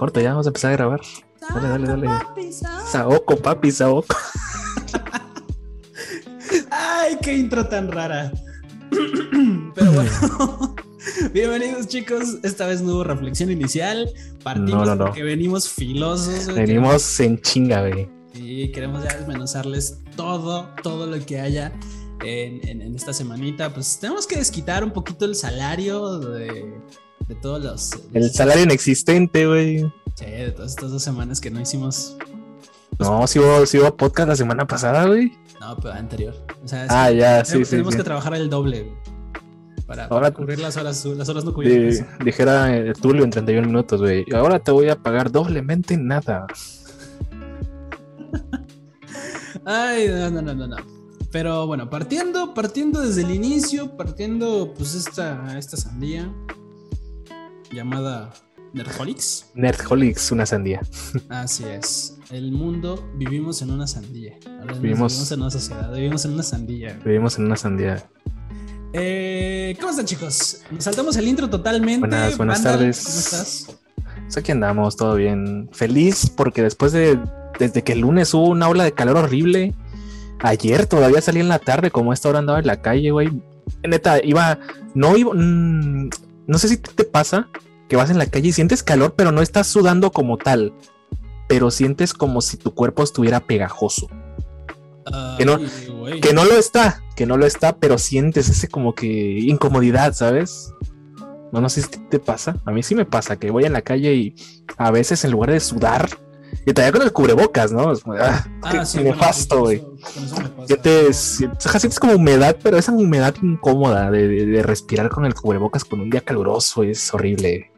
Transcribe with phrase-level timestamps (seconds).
[0.00, 1.00] corto, ya vamos a empezar a grabar.
[1.54, 2.52] Dale, dale, dale.
[2.90, 4.16] Saoco, papi, Saoco.
[6.70, 8.32] Ay, qué intro tan rara.
[9.74, 10.74] Pero bueno,
[11.34, 12.38] bienvenidos chicos.
[12.42, 14.08] Esta vez no hubo reflexión inicial.
[14.42, 15.04] Partimos No, no, no.
[15.06, 16.46] porque venimos filosos.
[16.46, 16.56] güey.
[16.66, 18.08] Venimos en chinga, güey.
[18.34, 21.72] Y queremos ya desmenuzarles todo, todo lo que haya
[22.24, 23.72] en, en- en esta semanita.
[23.74, 26.80] Pues tenemos que desquitar un poquito el salario de,
[27.30, 27.90] de todos los...
[28.12, 29.78] El salario inexistente, güey.
[30.16, 32.16] Sí, de todas estas dos semanas que no hicimos...
[32.98, 35.32] No, si hubo, sí hubo podcast la semana pasada, güey.
[35.60, 36.34] No, pero anterior.
[36.64, 37.70] O sea, Ah, sí, ya, sí, tenemos, sí.
[37.70, 37.98] tenemos sí.
[37.98, 38.94] que trabajar el doble güey,
[39.86, 42.00] para, para Ahora- cubrir las horas, las horas no cubiertas.
[42.18, 44.24] Di- dijera eh, Tulio en 31 minutos, güey.
[44.34, 46.46] Ahora te voy a pagar doblemente nada.
[49.64, 50.76] Ay, no, no, no, no, no.
[51.30, 56.32] Pero bueno, partiendo, partiendo desde el inicio, partiendo pues esta, esta sandía
[57.72, 58.30] llamada
[58.72, 59.50] Nerdholics.
[59.54, 60.80] Nerdholics, una sandía.
[61.28, 62.16] Así es.
[62.30, 64.34] El mundo vivimos en una sandía.
[64.60, 66.98] Ahora Vivimos- vivimos en una sociedad, vivimos en una sandía.
[67.04, 68.04] Vivimos en una sandía.
[68.92, 70.62] Eh, ¿Cómo están chicos?
[70.70, 72.00] Nos saltamos el intro totalmente.
[72.00, 73.04] Buenas- buenas tardes.
[73.04, 73.66] ¿Cómo estás?
[74.24, 75.68] Pues aquí andamos, todo bien.
[75.72, 77.18] Feliz porque después de.
[77.58, 79.74] Desde que el lunes hubo una ola de calor horrible.
[80.40, 83.30] Ayer todavía salí en la tarde, como a esta hora andaba en la calle, güey.
[83.86, 84.58] Neta, iba.
[84.94, 85.32] No iba.
[85.34, 86.08] mm,
[86.50, 87.48] no sé si te, pasa
[87.88, 90.74] que vas en la calle y sientes calor, pero no estás sudando como tal.
[91.48, 94.08] Pero sientes como si tu cuerpo estuviera pegajoso.
[95.38, 95.60] Que no-.
[96.20, 100.74] Que no lo está, que no lo está, pero sientes ese como que incomodidad, ¿sabes?
[101.52, 102.56] No, no sé si te pasa.
[102.64, 104.34] A mí sí me pasa que voy en la calle y
[104.76, 106.08] a veces en lugar de sudar,
[106.66, 107.92] y todavía con el cubrebocas, ¿no?
[107.92, 109.82] Es como, ah, Ah, qué sí, bueno, nefasto, güey.
[109.82, 110.66] me pasa.
[110.66, 116.00] Sientes, como humedad, pero esa humedad incómoda de, de- de respirar con el cubrebocas con
[116.00, 117.70] un día caluroso es horrible.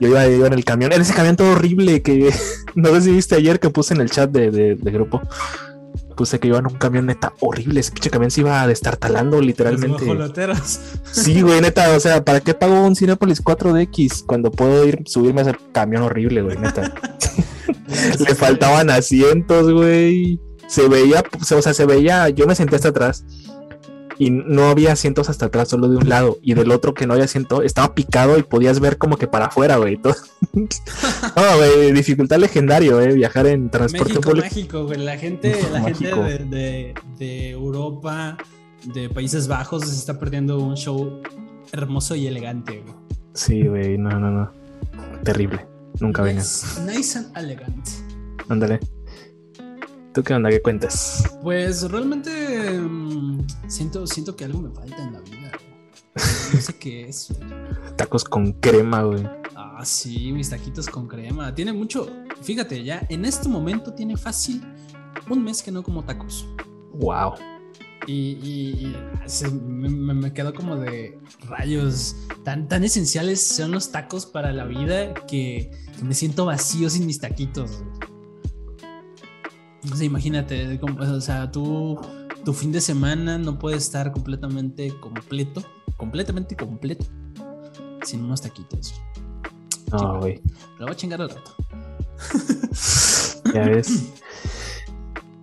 [0.00, 2.32] Yo iba, iba en el camión, en ese camión todo horrible que
[2.74, 5.20] no sé si viste ayer que puse en el chat de, grupo.
[6.16, 7.80] Puse que iba en un camión neta horrible.
[7.80, 10.04] Ese pinche camión se iba destartalando Los literalmente.
[11.10, 11.90] Sí, güey, neta.
[11.96, 16.02] O sea, ¿para qué pago un Cinepolis 4DX cuando puedo ir subirme a ese camión
[16.02, 16.92] horrible, güey, neta?
[18.26, 20.40] Le faltaban asientos, güey.
[20.66, 23.24] Se veía, o sea, se veía, yo me senté hasta atrás
[24.18, 27.14] y no había asientos hasta atrás, solo de un lado y del otro que no
[27.14, 29.96] había asiento estaba picado y podías ver como que para afuera, güey.
[29.96, 30.14] todo.
[30.54, 34.46] no, güey, dificultad legendario, eh, viajar en transporte México público.
[34.46, 34.98] mágico, güey.
[34.98, 38.36] La gente, México la gente de, de- de Europa,
[38.94, 41.20] de Países Bajos, se está perdiendo un show
[41.72, 42.94] hermoso y elegante, güey.
[43.34, 44.52] Sí, güey, no, no, no.
[45.24, 45.66] Terrible.
[46.00, 46.44] Nunca vengan.
[46.44, 47.88] Nice, nice and elegant.
[48.48, 48.80] Ándale.
[50.12, 50.50] ¿Tú qué onda?
[50.50, 51.24] ¿Qué cuentas?
[51.42, 55.52] Pues realmente mm, siento, siento que algo me falta en la vida.
[56.52, 57.34] No sé qué es.
[57.96, 59.26] Tacos con crema, güey.
[59.56, 61.54] Ah, sí, mis taquitos con crema.
[61.54, 62.08] Tiene mucho.
[62.42, 64.62] Fíjate, ya en este momento tiene fácil
[65.30, 66.46] un mes que no como tacos.
[66.92, 67.34] Wow.
[68.06, 68.96] Y, y- y
[69.26, 71.18] se- me, quedo como de
[71.48, 72.16] rayos.
[72.44, 77.06] Tan, tan esenciales son los tacos para la vida que, que me siento vacío sin
[77.06, 77.82] mis taquitos.
[79.94, 82.00] Sea, imagínate, como- o sea, tú,
[82.44, 85.62] tu fin de semana no puede estar completamente completo,
[85.96, 87.04] completamente completo,
[88.02, 88.94] sin unos taquitos.
[89.92, 90.40] No, güey.
[90.78, 91.54] Lo voy a chingar al rato.
[93.54, 94.08] Ya ves.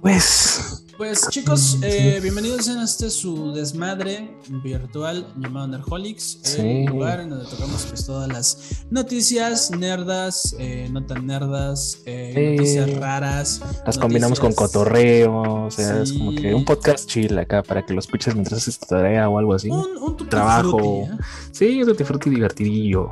[0.01, 0.78] Pues.
[0.99, 6.59] Pues chicos, eh, bienvenidos a este su desmadre virtual llamado Nerdholics, Sí.
[6.59, 12.33] el lugar en donde tocamos pues, todas las noticias nerdas, eh, no tan nerdas, eh,
[12.35, 12.55] Sí.
[12.57, 13.61] noticias raras.
[13.85, 15.67] Las combinamos con cotorreo.
[15.67, 18.77] O sea, es como que un podcast chill acá para que lo escuches mientras haces
[18.77, 19.69] tu tarea o algo así.
[19.69, 20.79] Un, un Trabajo.
[20.79, 21.17] frutti, ¿eh?
[21.53, 23.09] Sí, es frutti divertidillo.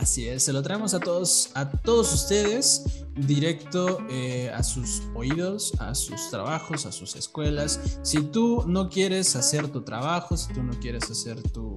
[0.00, 2.84] Así es, se lo traemos a todos, a todos ustedes,
[3.16, 7.80] directo eh, a sus oídos, a sus trabajos, a sus escuelas.
[8.02, 11.76] Si tú no quieres hacer tu trabajo, si tú no quieres hacer tu,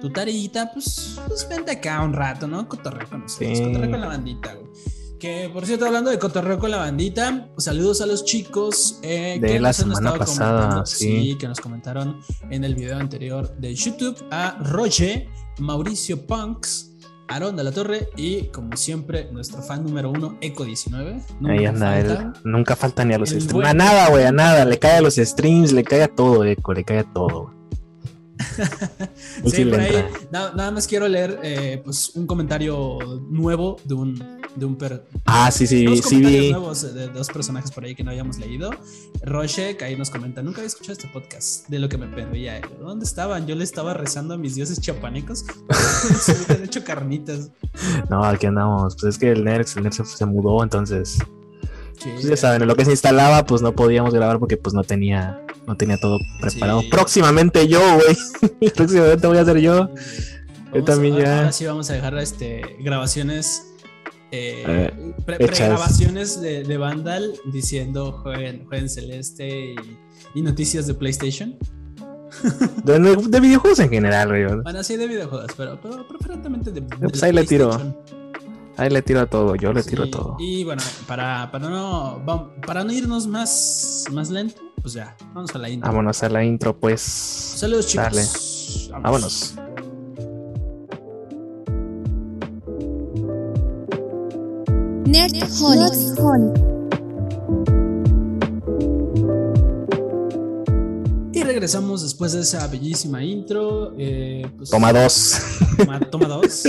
[0.00, 2.68] tu tareita, pues, pues vente acá un rato, ¿no?
[2.68, 3.64] Cotorreo con nosotros, Sí.
[3.64, 4.66] cotorreo con la bandita, güey.
[5.18, 9.46] Que por cierto, hablando de cotorreo con la bandita, saludos a los chicos eh, De
[9.46, 11.36] que la nos han semana estado pasada, comentando, sí.
[11.40, 15.28] que nos comentaron en el video anterior de YouTube a Roche,
[15.60, 16.90] Mauricio Punks,
[17.34, 21.22] Aaron de la Torre y, como siempre, nuestro fan número uno, Eco19.
[21.48, 22.32] Ahí anda él.
[22.44, 23.52] Nunca falta ni a los El streams.
[23.54, 24.64] buen- A nada, güey, a nada.
[24.64, 27.52] Le cae a los streams, le cae a todo, Eco, le cae a todo.
[29.44, 32.98] Sí, sí por ahí, nada más quiero leer eh, pues, un comentario
[33.30, 36.50] nuevo de un de un per Ah, sí, sí, dos sí vi.
[36.50, 38.70] nuevos de dos personajes por ahí que no habíamos leído.
[39.22, 42.60] Roche, que ahí nos comenta, nunca había escuchado este podcast de lo que me perdía.
[42.80, 43.46] ¿Dónde estaban?
[43.46, 45.44] Yo le estaba rezando a mis dioses chapanecos.
[46.20, 47.50] Se me hubieran hecho carnitas.
[48.10, 48.94] No, aquí andamos.
[49.00, 51.18] Pues es que el Nerx, el Nerx se, mudó, entonces.
[51.98, 54.74] Sí, Pues ya saben, en lo que se instalaba, pues no podíamos grabar porque pues
[54.74, 56.80] no tenía, no tenía todo preparado.
[56.82, 56.88] Sí.
[56.90, 58.70] Próximamente yo, güey.
[58.74, 59.90] Próximamente voy a ser yo.
[60.74, 61.38] Yo también a- ya.
[61.38, 63.62] Ahora sí vamos a dejar este, grabaciones.
[64.34, 69.76] Eh, Eh, pre- pregrabaciones de, de Vandal diciendo jueguen, jueguen Celeste y,
[70.34, 71.56] y noticias de PlayStation.
[72.84, 74.62] De, de videojuegos en general.
[74.62, 77.70] Bueno, sí de videojuegos, pero, pero preferentemente de, de pues ahí le tiro.
[78.76, 80.36] Ahí le tiro a todo, yo le tiro a todo.
[80.40, 82.20] Y bueno, para, para, no,
[82.66, 85.88] para no irnos más, más lento, pues ya, vamos a la intro.
[85.88, 87.00] Vámonos a la intro, pues.
[87.00, 88.90] Saludos chicos.
[88.90, 89.00] Dale.
[89.00, 89.54] Vámonos.
[95.06, 96.14] Nerdholics.
[101.32, 103.92] Y regresamos después de esa bellísima intro.
[103.98, 105.36] eh, pues, Toma dos.
[105.76, 106.62] Toma, toma dos.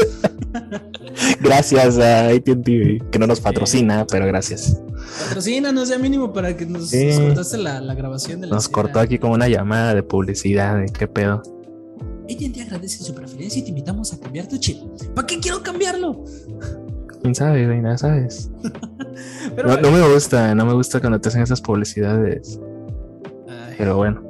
[1.42, 2.66] gracias a ATT,
[3.12, 4.82] que no nos patrocina, pero gracias.
[5.28, 8.74] Patrocínanos ya mínimo para que nos, nos cortaste la, la grabación de la Nos escena.
[8.74, 10.80] cortó aquí como una llamada de publicidad.
[10.80, 11.44] de ¿Qué pedo?
[12.24, 14.78] AT&T agradece su preferencia y te invitamos a cambiar tu chip.
[15.14, 16.24] ¿Para qué quiero cambiarlo?
[17.26, 17.82] ¿Quién sabe, güey?
[17.82, 18.52] Nada sabes.
[19.56, 22.60] Pero No, no me gusta, no me gusta cuando te hacen esas publicidades.
[23.50, 23.74] Ay.
[23.80, 24.22] Pero bueno.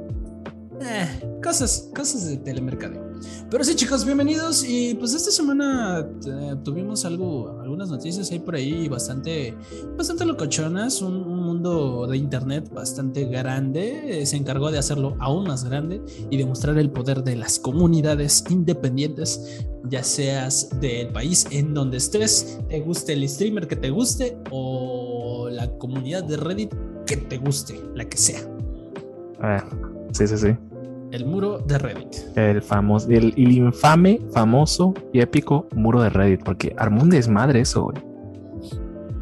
[0.80, 3.06] Eh, cosas, cosas de telemercadeo.
[3.48, 4.64] Pero sí, chicos, bienvenidos.
[4.68, 9.54] Y pues esta semana eh, tuvimos algo, algunas noticias ahí por ahí bastante,
[9.96, 11.00] bastante locochonas.
[11.02, 14.22] Un, un mundo de internet bastante grande.
[14.22, 18.42] eh, se encargó de hacerlo aún más grande y demostrar el poder de las comunidades
[18.50, 24.36] independientes, ya seas del país en donde estés, te guste el streamer que te guste
[24.50, 26.74] o la comunidad de Reddit
[27.06, 28.40] que te guste, la que sea.
[29.40, 29.64] A ver.
[30.12, 30.75] Sí, sí, sí.
[31.16, 32.36] El muro de Reddit.
[32.36, 36.44] El famoso, el, el infame, famoso y épico muro de Reddit.
[36.44, 37.96] Porque armó un desmadre eso, güey.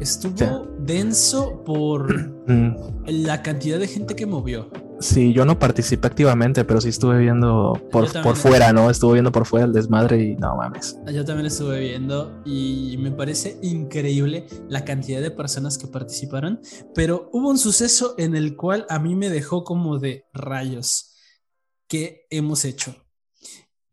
[0.01, 2.75] Estuvo denso por Mm,
[3.07, 4.69] la cantidad de gente que movió.
[4.99, 8.89] Sí, yo no participé activamente, pero sí estuve viendo por, por fuera, ¿no?
[8.89, 10.97] Estuve viendo por fuera el desmadre y no mames.
[11.11, 16.61] Yo también estuve viendo y me parece increíble la cantidad de personas que participaron,
[16.93, 21.14] pero hubo un suceso en el cual a mí me dejó como de rayos.
[21.87, 22.95] ¿Qué hemos hecho?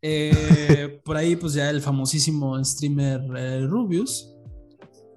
[0.01, 4.33] Eh, por ahí pues ya el famosísimo streamer eh, Rubius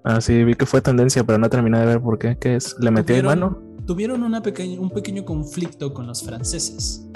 [0.07, 2.37] Ah, sí, vi que fue tendencia, pero no terminé de ver por qué.
[2.37, 2.75] ¿Qué es?
[2.79, 3.59] ¿Le metió en mano?
[3.87, 7.07] tuvieron una pequeña, un pequeño conflicto con los franceses.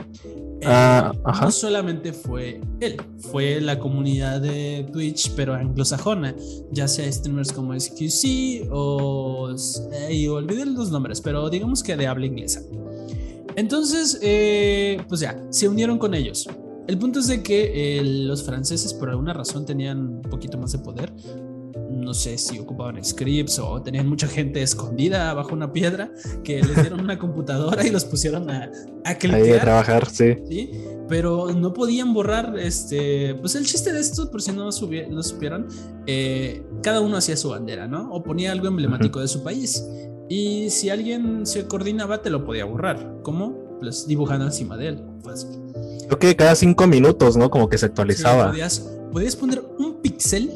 [0.61, 1.45] Eh, Ah, ajá.
[1.45, 3.01] No solamente fue él,
[3.31, 6.35] fue la comunidad de Twitch, pero anglosajona,
[6.71, 9.55] ya sea streamers como SQC o.
[9.93, 12.61] Eh, olvidé los nombres, pero digamos que de habla inglesa.
[13.59, 16.47] Entonces, eh, pues ya, se unieron con ellos.
[16.87, 20.71] El punto es de que eh, los franceses, por alguna razón, tenían un poquito más
[20.71, 21.11] de poder.
[21.91, 26.09] No sé si ocupaban scripts o tenían mucha gente escondida bajo una piedra
[26.41, 28.71] que les dieron una computadora y los pusieron a,
[29.03, 29.59] a Ahí de cliquear.
[29.59, 30.35] trabajar, sí.
[30.47, 30.71] ¿sí?
[31.09, 35.67] Pero no podían borrar, este, pues el chiste de esto, por si no, no supieron,
[36.07, 38.09] eh, cada uno hacía su bandera, ¿no?
[38.09, 39.83] O ponía algo emblemático de su país.
[40.29, 43.17] Y si alguien se coordinaba, te lo podía borrar.
[43.23, 43.77] ¿Cómo?
[43.79, 45.03] Pues dibujando encima de él.
[45.23, 45.49] Fácil.
[46.05, 47.49] Creo que cada cinco minutos, ¿no?
[47.49, 48.49] Como que se Sí, actualizaba.
[48.51, 48.79] podías,
[49.11, 50.51] podías poner un píxel,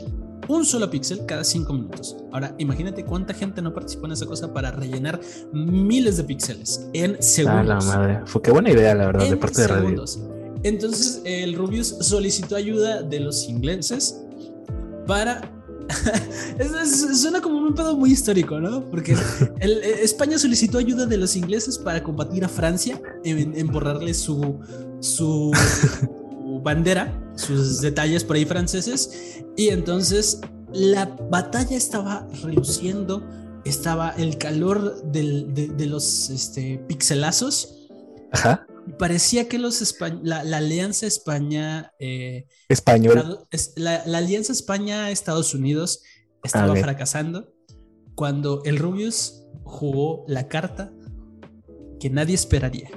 [0.48, 2.15] un solo píxel cada cinco minutos.
[2.32, 5.20] Ahora, imagínate cuánta gente no participó en esa cosa para rellenar
[5.53, 7.65] miles de píxeles en Ah, segundos.
[7.65, 8.20] la madre.
[8.25, 9.82] Fue qué buena idea, la verdad, de parte de Reddit.
[9.84, 10.20] segundos.
[10.63, 14.22] Entonces el Rubius solicitó ayuda de los ingleses
[15.08, 15.50] para...
[16.60, 18.84] es- suena como un pedo muy histórico, ¿no?
[18.90, 19.16] Porque
[20.02, 24.60] España solicitó ayuda de los ingleses para combatir a Francia en, borrarle su,
[25.00, 25.52] su
[26.63, 29.42] bandera, sus detalles por ahí franceses.
[29.56, 30.40] Y entonces
[30.72, 33.24] la batalla estaba reluciendo,
[33.66, 37.90] estaba el calor de los este, pixelazos.
[38.32, 38.66] Ajá.
[39.00, 43.40] Parecía que los espa- la, la alianza España, eh, Español.
[43.75, 46.02] La, la alianza España-Estados Unidos
[46.44, 46.80] estaba Ok.
[46.80, 47.54] fracasando
[48.16, 50.92] cuando el Rubius jugó la carta
[52.00, 52.90] que nadie esperaría,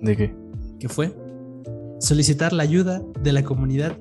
[0.00, 0.34] ¿De qué?
[0.80, 1.14] que fue
[2.00, 3.96] solicitar la ayuda de la comunidad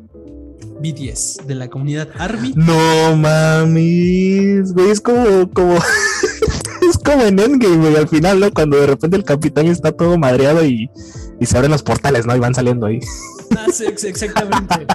[0.81, 2.53] BTS, de la comunidad ARMY.
[2.55, 5.23] No mames, güey, es como,
[7.11, 8.51] como en Endgame, al final, ¿no?
[8.51, 10.89] Cuando de repente el capitán está todo madreado y,
[11.39, 12.35] y se abren los portales, ¿no?
[12.35, 12.99] Y van saliendo ahí.
[13.57, 14.85] Ah, sí, exactamente,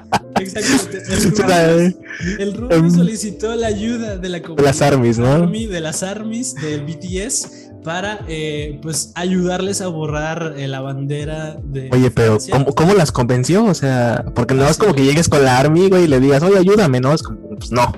[0.40, 1.98] Exactamente.
[2.38, 4.64] El Rubio, Em, solicitó la ayuda de la comunidad.
[4.66, 5.30] Las armies, ¿no?
[5.32, 11.56] Army, de las armies del BTS para eh, pues ayudarles a borrar eh, la bandera
[11.64, 12.38] de Oye, pero.
[12.50, 13.64] ¿cómo, cómo las convenció?
[13.64, 14.96] O sea, porque no Ah, es como sí.
[14.98, 17.12] que llegues con la army, güey, y le digas, oye, ayúdame, ¿no?
[17.12, 17.92] Es como, pues no.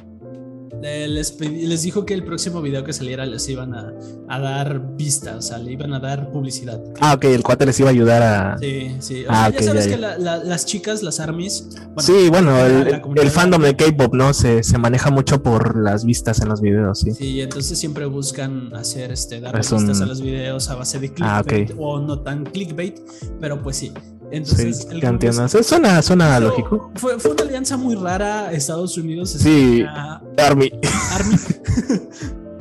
[0.88, 3.92] Eh, les, les dijo que el próximo video que saliera les iban a,
[4.28, 6.80] a dar vista, o sea, le iban a dar publicidad.
[7.00, 8.58] Ah, ok, el cuate les iba a ayudar a.
[8.58, 9.24] Sí, sí.
[9.24, 10.08] O Ah, sea, ok, ya sabes ya, que ya.
[10.08, 11.70] la- la- las chicas, las armies.
[11.94, 14.32] bueno, sí, bueno, el, el fandom de K-pop, ¿no?
[14.32, 17.10] Se, se maneja mucho por las vistas en los videos, sí.
[17.12, 21.00] Sí, entonces siempre buscan hacer este, dar Es vistas un- a los videos a base
[21.00, 23.00] de Ah, clickbait o no tan clickbait,
[23.40, 23.92] pero pues sí.
[24.30, 25.48] Sí, Entonces, el.
[25.48, 26.90] Sí, Suena, suena Pero lógico.
[26.96, 28.52] Fue, fue una alianza muy rara.
[28.52, 29.80] Estados Unidos, Sí.
[29.82, 30.72] España, Army.
[31.12, 31.36] Army.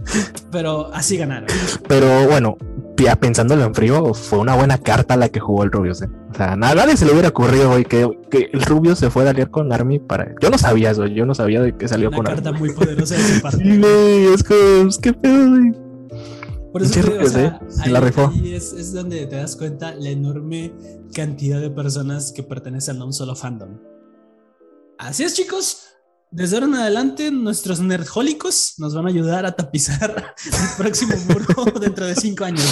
[0.52, 1.48] Pero así ganaron.
[1.88, 2.58] Pero bueno,
[2.98, 6.02] ya pensándolo en frío, fue una buena carta la que jugó el Rubius.
[6.04, 6.10] ¿eh?
[6.32, 9.26] O sea, nada, nadie se le hubiera ocurrido, güey, que, que el Rubio se fue
[9.26, 10.34] a aliar con Army para.
[10.42, 12.60] Yo no sabía eso, yo no sabía de que salió Una con carta Army.
[12.60, 13.58] muy poderosa de su parte.
[13.64, 15.85] Sí, güey, es que, pues, pedo, güey.
[16.76, 18.28] Por eso te o sea, eh, ahí, la rifó.
[18.28, 20.74] ahí es, es donde te das cuenta la enorme
[21.14, 23.80] cantidad de personas que pertenecen a un solo fandom.
[24.98, 25.84] Así es, chicos.
[26.32, 31.72] Desde ahora en adelante, nuestros nerdjólicos nos van a ayudar a tapizar el próximo muro
[31.80, 32.66] dentro de cinco años.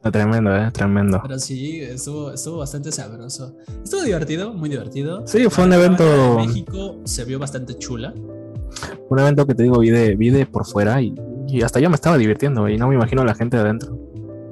[0.00, 0.12] güey.
[0.12, 1.18] Tremendo, eh, tremendo.
[1.20, 3.56] Pero sí, estuvo, estuvo bastante sabroso.
[3.82, 5.26] Estuvo divertido, muy divertido.
[5.26, 8.14] Sí, fue un evento- México se vio bastante chula.
[9.10, 11.12] Un evento que te digo, vi de, vi de por fuera y,
[11.48, 13.96] y hasta yo me estaba divirtiendo, y no me imagino a la gente de adentro.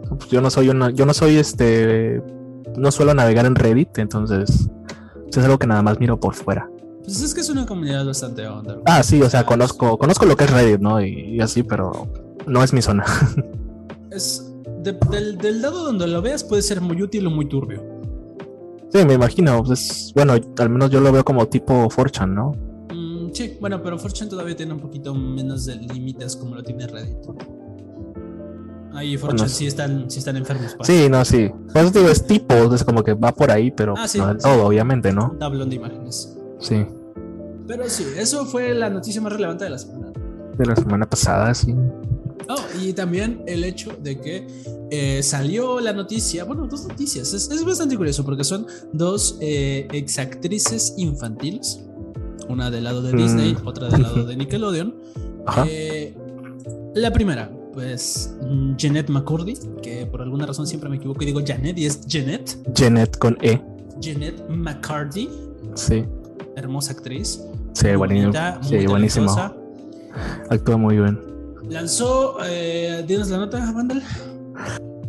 [0.09, 2.23] Pues yo no soy una, yo no soy este,
[2.77, 4.69] no suelo navegar en Reddit, entonces
[5.23, 6.69] pues, es algo que nada más miro por fuera.
[7.05, 8.81] Pues es que es una comunidad bastante under.
[8.87, 11.01] Ah, sí, o sea, conozco, conozco lo que es Reddit, ¿no?
[11.01, 12.09] Y, y así, pero
[12.47, 13.05] no es mi zona.
[14.11, 17.81] Es de- del, del lado donde lo veas puede ser muy útil o muy turbio.
[18.93, 19.63] Sí, me imagino.
[19.63, 22.53] pues, es, bueno, al menos yo lo veo como tipo Fortune, ¿no?
[23.33, 27.17] Sí, bueno, pero Fortune todavía tiene un poquito menos de límites como lo tiene Reddit.
[28.93, 30.75] Ahí Fortune Bueno, sí están, sí están enfermos.
[30.75, 30.85] pa.
[30.85, 31.49] Sí, no, sí.
[31.73, 34.27] Por eso digo, es tipo, es como que va por ahí, pero Ah, sí, no
[34.29, 34.43] del sí.
[34.49, 35.31] todo, obviamente, ¿no?
[35.33, 36.37] Un tablón de imágenes.
[36.59, 36.85] Sí.
[37.69, 40.13] Pero sí, eso fue la noticia más relevante de la semana.
[40.59, 41.73] De la semana pasada, sí.
[42.49, 44.47] Oh, y también el hecho de que
[44.91, 49.87] eh, salió la noticia, bueno, dos noticias, es, es bastante curioso porque son dos eh,
[49.93, 51.81] exactrices infantiles,
[52.51, 53.17] una del lado de Mm.
[53.17, 54.95] Disney, otra del lado de Nickelodeon.
[55.47, 55.65] Ajá.
[55.69, 56.15] Eh,
[56.95, 61.41] la primera, pues mm, Jeanette McCurdy, que por alguna razón siempre me equivoco y digo
[61.47, 63.61] Janet y es Jeanette, Janet con E.
[64.01, 65.29] Jeanette McCarthy,
[65.75, 66.05] Sí.
[66.57, 67.41] hermosa actriz.
[67.75, 68.09] Sí, muy
[68.63, 69.35] Sí, buenísimo.
[70.51, 71.19] Actúa muy bien.
[71.69, 74.03] Lanzó, eh, ¿tienes la nota, Vandal?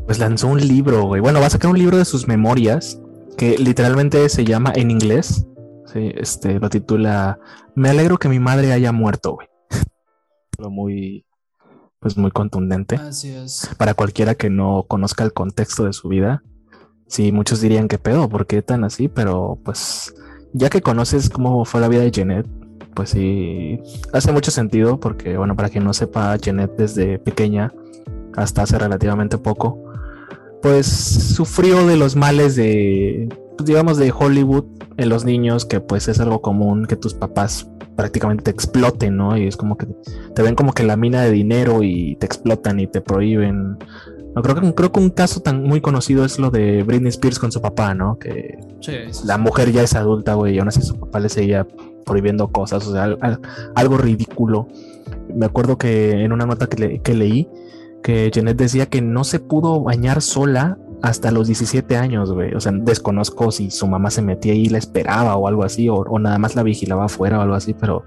[0.05, 1.21] Pues lanzó un libro, güey.
[1.21, 2.99] Bueno, va a sacar un libro de sus memorias
[3.37, 5.47] que literalmente se llama en inglés.
[5.91, 7.39] Sí, este lo titula
[7.75, 9.47] Me alegro que mi madre haya muerto, güey.
[10.57, 11.25] Lo muy,
[11.99, 12.95] pues muy contundente.
[12.95, 13.69] Así es.
[13.77, 16.43] Para cualquiera que no conozca el contexto de su vida.
[17.07, 19.09] Sí, muchos dirían que pedo, ¿por qué tan así?
[19.09, 20.13] Pero pues
[20.53, 22.47] ya que conoces cómo fue la vida de Jeanette,
[22.93, 23.79] pues sí,
[24.13, 27.73] hace mucho sentido porque, bueno, para quien no sepa, Jeanette desde pequeña
[28.37, 29.91] hasta hace relativamente poco,
[30.61, 33.27] pues sufrió de los males de,
[33.63, 34.65] digamos, de Hollywood
[34.97, 39.37] en los niños, que pues es algo común que tus papás prácticamente te exploten, ¿no?
[39.37, 39.87] Y es como que
[40.33, 43.77] te ven como que la mina de dinero y te explotan y te prohíben.
[44.33, 47.37] No, creo, que, creo que un caso tan muy conocido es lo de Britney Spears
[47.37, 48.17] con su papá, ¿no?
[48.17, 51.27] Que Sí, sí, la mujer ya es adulta, güey, y aún así su papá le
[51.29, 51.67] seguía
[52.05, 53.41] prohibiendo cosas, o sea, al- al-
[53.75, 54.67] algo ridículo.
[55.35, 57.49] Me acuerdo que en una nota que, le- que leí,
[58.03, 62.53] que Janet decía que no se pudo bañar sola hasta los 17 años, güey.
[62.53, 65.89] O sea, desconozco si su mamá se metía ahí y la esperaba o algo así,
[65.89, 68.03] o, o nada más la vigilaba afuera o algo así, pero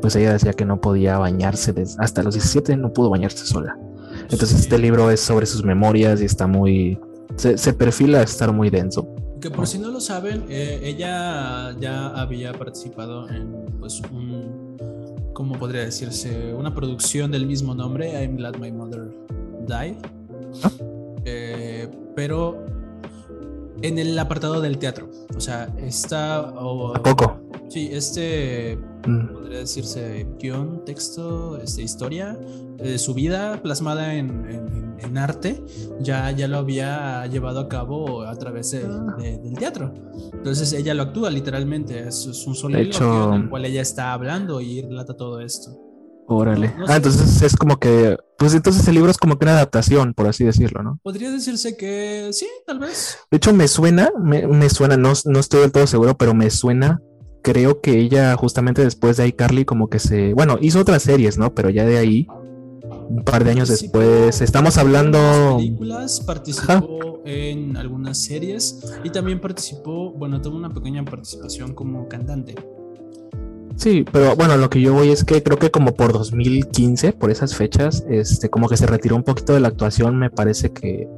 [0.00, 3.76] pues ella decía que no podía bañarse hasta los 17, no pudo bañarse sola.
[4.22, 4.56] Entonces Sí.
[4.56, 6.98] este libro es sobre sus memorias y está muy...
[7.36, 9.08] Se, se perfila a estar muy denso.
[9.40, 14.76] Que por si no lo saben, eh, ella ya había participado en pues un,
[15.34, 16.54] ¿cómo podría decirse?
[16.54, 19.10] Una producción del mismo nombre, I'm Glad My Mother
[19.66, 19.96] Died.
[20.62, 20.70] Ah.
[21.24, 22.64] Eh, pero
[23.82, 25.10] en el apartado del teatro.
[25.36, 26.40] O sea, está...
[26.56, 27.40] o- Coco.
[27.68, 29.26] sí, este Mm.
[29.34, 32.38] podría decirse guion, texto, este, historia
[32.78, 35.62] de su vida plasmada en, en- en arte,
[36.00, 39.14] ya, ya lo había llevado a cabo a través de- Ah.
[39.18, 39.92] de- del teatro.
[40.32, 44.14] Entonces ella lo actúa literalmente, es, es un soliloquio hecho- en el cual ella está
[44.14, 45.70] hablando y relata todo esto.
[46.26, 46.72] Órale.
[46.78, 49.52] No- no ah, entonces es como que, pues entonces el libro es como que una
[49.52, 50.98] adaptación, por así decirlo, ¿no?
[51.02, 53.18] Podría decirse que sí, tal vez.
[53.30, 56.48] De hecho, me suena, me, me suena, no, no estoy del todo seguro, pero me
[56.50, 57.00] suena,
[57.42, 61.54] creo que ella justamente después de iCarly como que se, bueno, hizo otras series, ¿no?
[61.54, 62.26] Pero ya de ahí,
[63.08, 65.18] un par de años después, estamos en hablando...
[65.18, 72.08] algunas películas, participó en algunas series y también participó, bueno, tuvo una pequeña participación como
[72.08, 72.54] cantante.
[73.76, 77.30] Sí, pero bueno, lo que yo voy es que creo que como por 2015, por
[77.30, 81.08] esas fechas, este, como que se retiró un poquito de la actuación, me parece que,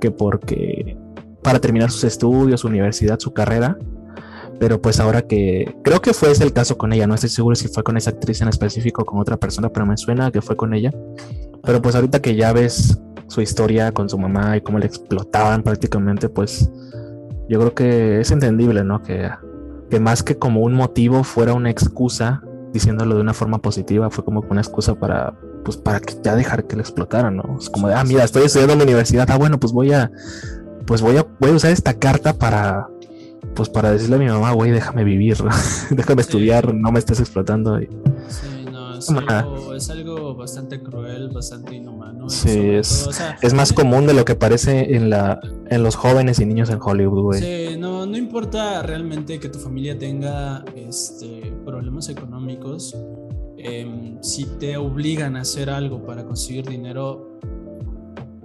[0.00, 0.96] que porque
[1.42, 3.76] para terminar sus estudios, su universidad, su carrera,
[4.58, 7.54] pero pues ahora que creo que fue ese el caso con ella, no estoy seguro
[7.54, 10.40] si fue con esa actriz en específico o con otra persona, pero me suena que
[10.40, 10.90] fue con ella.
[11.62, 15.62] Pero pues ahorita que ya ves su historia con su mamá y cómo le explotaban
[15.62, 16.70] prácticamente, pues
[17.48, 19.02] yo creo que es entendible, ¿no?
[19.02, 19.30] Que,
[19.90, 24.24] que más que como un motivo fuera una excusa, diciéndolo de una forma positiva, fue
[24.24, 27.56] como una excusa para, pues para que ya dejar que le explotaran, ¿no?
[27.58, 30.10] Es como de, ah, mira, estoy estudiando en la universidad, ah, bueno, pues voy a,
[30.86, 32.88] pues voy a, voy a usar esta carta para,
[33.54, 35.36] pues para decirle a mi mamá, güey, déjame vivir,
[35.90, 36.28] déjame Sí.
[36.28, 37.78] estudiar, no me estés explotando.
[37.78, 38.63] Sí,
[39.10, 42.28] no, es algo, es algo bastante cruel, bastante inhumano.
[42.28, 45.82] Sí, es- todo, o sea, Es más común de lo que parece en la, en
[45.82, 47.40] los jóvenes y niños en Hollywood, güey.
[47.40, 52.94] Sí, no, no importa realmente que tu familia tenga este, problemas económicos.
[53.56, 57.38] em, si te obligan a hacer algo para conseguir dinero,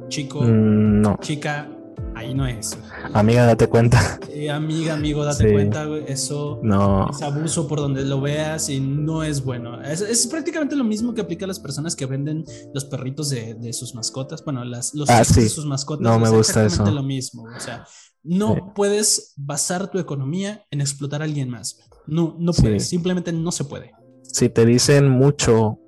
[0.08, 1.68] chico, Mm, no, chica,
[2.16, 2.78] ahí no es.
[3.14, 4.20] amiga, date cuenta.
[4.30, 5.52] Eh, amiga, amigo, date Sí.
[5.54, 9.82] cuenta, eso No, es abuso por donde lo veas y no es bueno.
[9.82, 13.54] Es, es prácticamente lo mismo que aplica a las personas que venden los perritos de,
[13.56, 14.44] de sus mascotas.
[14.44, 16.02] Bueno, las, los Ah, de sus mascotas.
[16.04, 17.02] No me es gusta exactamente eso.
[17.02, 17.44] lo mismo.
[17.56, 17.86] O sea,
[18.24, 18.62] no Sí.
[18.76, 21.80] puedes basar tu economía en explotar a alguien más.
[22.08, 22.88] No, no puedes.
[22.88, 23.92] Simplemente no se puede.
[24.24, 25.80] si te dicen mucho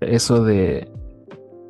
[0.00, 0.90] eso de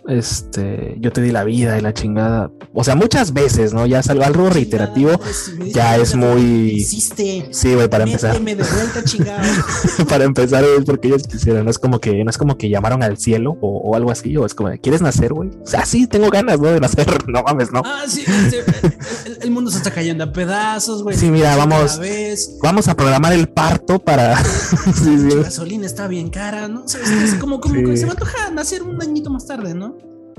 [0.09, 2.51] este yo te di la vida y la chingada.
[2.75, 6.29] O sea muchas veces no ya salgo algo reiterativo Chingada, si me ya es "Mira,
[6.29, 7.49] muy- ¿qué Hiciste.
[7.51, 8.39] sí güey para empezar.
[8.41, 9.03] de vuelta,
[10.09, 13.03] para empezar es porque ellos quisieron no es como que no es como que llamaron
[13.03, 16.07] al cielo o, o algo así o es como quieres nacer güey o sea sí
[16.07, 17.07] tengo ganas no de nacer.
[17.29, 18.65] No mames no Ah, sí, este,
[19.49, 21.17] el, mundo se está cayendo a pedazos, güey.
[21.17, 22.01] Sí, mira, vamos.
[22.63, 24.37] Vamos a programar el parto para
[24.95, 26.87] sí, La gasolina está bien cara, ¿no?
[26.87, 27.11] ¿Sabes?
[27.11, 27.85] Es como, como Sí.
[27.85, 29.97] que se me antoja nacer un añito más tarde, ¿no?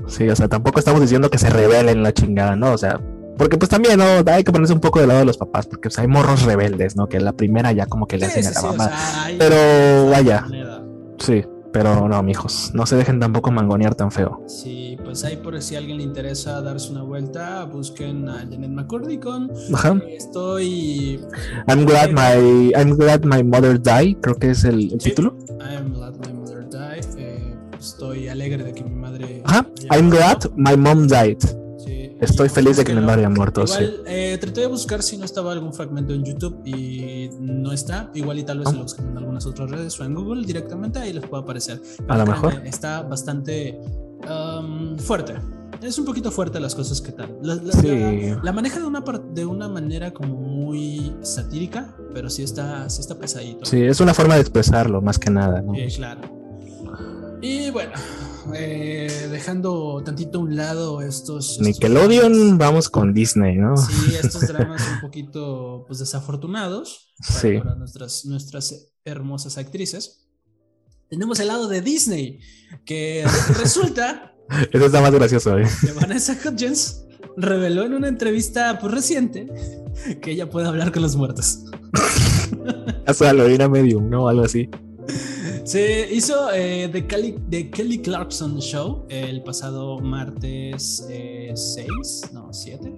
[0.08, 2.72] Sí, o sea, tampoco estamos diciendo que se rebelen la chingada, ¿no?
[2.72, 2.98] O sea,
[3.36, 4.04] porque pues también, ¿no?
[4.32, 6.42] Hay que ponerse un poco del lado de los papás, porque o sea, hay morros
[6.42, 7.06] rebeldes, ¿no?
[7.08, 8.88] Que la primera ya como que le hacen a la o mamá.
[8.88, 10.46] sea, Pero vaya,
[11.18, 14.42] sí, pero no, mijos, no se dejen tampoco mangonear tan feo.
[14.46, 18.70] Sí, pues ahí por si a alguien le interesa darse una vuelta, busquen a Janet
[18.70, 19.94] McCurdy con Ajá.
[20.06, 21.20] eh, Estoy.
[21.68, 24.98] I'm glad my I'm glad my mother died, creo que es el, Sí.
[25.10, 25.36] título.
[25.60, 27.04] I'm glad my mother died.
[27.18, 29.42] eh, estoy alegre de que mi madre.
[29.44, 29.66] Ajá.
[29.90, 31.38] I'm glad my mom died.
[32.20, 33.06] Estoy y feliz de que búsquenlo.
[33.06, 33.82] madre haya muerto, sí.
[33.82, 38.10] Igual, eh, traté de buscar si no estaba algún fragmento en YouTube y no está.
[38.14, 38.72] Igual y tal vez Ah.
[38.72, 41.80] lo busquen en algunas otras redes o en Google directamente, ahí les puede aparecer.
[42.08, 42.60] A lo mejor.
[42.64, 43.78] Está bastante
[44.28, 45.34] um, fuerte.
[45.82, 47.38] Es un poquito fuerte las cosas que tal.
[47.42, 47.86] La, la- Sí.
[47.88, 49.02] la- la maneja de una,
[49.32, 53.64] de una manera como muy satírica, pero sí está, sí está pesadito.
[53.64, 55.74] Sí, es una forma de expresarlo, más que nada, ¿no?
[55.74, 56.20] Eh, claro.
[57.40, 57.92] Y bueno,
[58.54, 61.52] eh, dejando tantito a un lado estos...
[61.52, 63.76] estos Nickelodeon, vamos con Disney, ¿no?
[63.76, 67.58] Sí, estos dramas un poquito pues, desafortunados para, Sí.
[67.58, 70.26] para nuestras, nuestras hermosas actrices.
[71.08, 72.40] Tenemos el lado de Disney,
[72.84, 73.24] que
[73.58, 74.30] resulta
[74.72, 75.66] Eso está más gracioso, ¿eh?
[75.80, 77.04] que Vanessa Hudgens
[77.36, 79.48] reveló en una entrevista pues, reciente
[80.20, 81.64] que ella puede hablar con los muertos.
[83.06, 84.28] Hasta Halloween a medium, ¿no?
[84.28, 84.68] Algo así.
[85.64, 92.94] Se hizo eh, The, Kelly, The Kelly Clarkson Show el pasado martes 6, no, 7.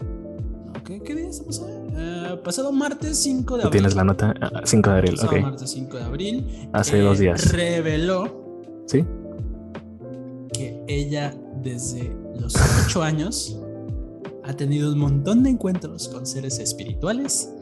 [0.66, 1.72] No, ¿qué, ¿Qué día estamos hoy?
[1.96, 3.81] Eh, pasado martes 5 de ¿Tú abril.
[3.81, 4.35] tienes la nota?
[4.40, 5.42] Ah, 5 de abril, Pasado ok.
[5.42, 6.68] martes 5 de abril.
[6.72, 7.53] Hace eh, dos días.
[7.53, 9.05] Reveló ¿Sí?
[10.53, 12.55] que ella desde los
[12.87, 13.59] 8 años
[14.44, 17.53] ha tenido un montón de encuentros con seres espirituales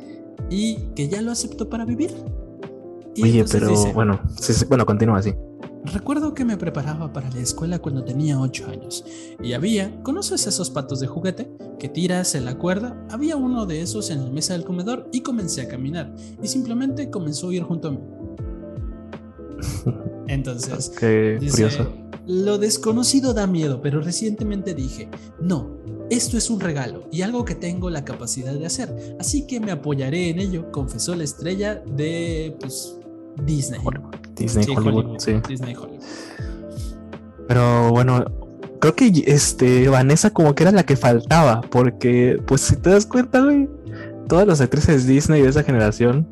[0.50, 2.10] y que ya lo aceptó para vivir.
[3.14, 5.34] Y Oye, pero dice, bueno, sí, sí, bueno, continúa así.
[5.84, 9.04] Recuerdo que me preparaba para la escuela cuando tenía 8 años
[9.42, 13.02] y había, ¿conoces esos patos de juguete que tiras en la cuerda?
[13.10, 17.08] Había uno de esos en la mesa del comedor y comencé a caminar y simplemente
[17.10, 18.00] comenzó a ir junto a mí.
[20.28, 21.92] Entonces, Qué dice, curioso.
[22.26, 25.08] lo desconocido da miedo, pero recientemente dije,
[25.40, 25.78] no,
[26.10, 29.72] esto es un regalo y algo que tengo la capacidad de hacer, así que me
[29.72, 32.96] apoyaré en ello, confesó la estrella de pues,
[33.44, 33.80] Disney.
[34.34, 35.34] Disney Sí, Hollywood, sí.
[35.48, 36.00] Disney Hollywood.
[37.48, 38.24] Pero bueno,
[38.80, 43.06] creo que este Vanessa como que era la que faltaba, porque pues si te das
[43.06, 43.68] cuenta, güey,
[44.28, 46.26] todas las actrices Disney de esa generación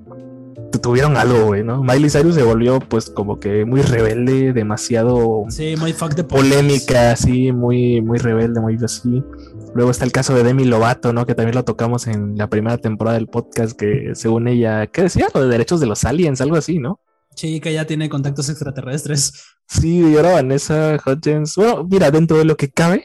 [0.71, 1.83] tu- tuvieron algo, güey, ¿no?
[1.83, 7.13] Miley Cyrus se volvió pues como que muy rebelde, demasiado Sí, My Fuck the polémica,
[7.13, 9.23] así, muy, muy rebelde, muy así.
[9.74, 11.26] Luego está el caso de Demi Lovato, ¿no?
[11.26, 15.28] Que también lo tocamos en la primera temporada del podcast, que según ella, ¿qué decía?
[15.35, 17.00] Lo de derechos de los aliens, algo así, ¿no?
[17.35, 19.33] Sí, que ya tiene contactos extraterrestres.
[19.68, 21.54] Sí, y ahora Vanessa Hudgens.
[21.57, 23.04] Bueno, mira, dentro de lo que cabe,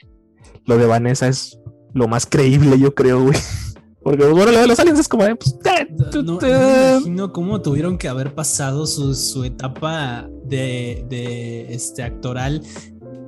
[0.65, 1.59] lo de Vanessa es
[1.93, 3.37] lo más creíble, yo creo, güey.
[4.03, 6.45] Porque, bueno, lo de los aliens es como de, pues, eh, No, no me tu.
[6.47, 12.61] imagino cómo tuvieron que haber pasado su, su etapa de, de este actoral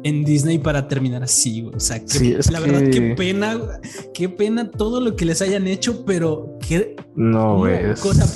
[0.06, 1.76] en Disney para terminar así, güey.
[1.76, 3.60] O sea, que- Sí, la verdad, qué pena,
[4.14, 7.80] qué pena todo lo que les hayan hecho, pero qué, No, güey.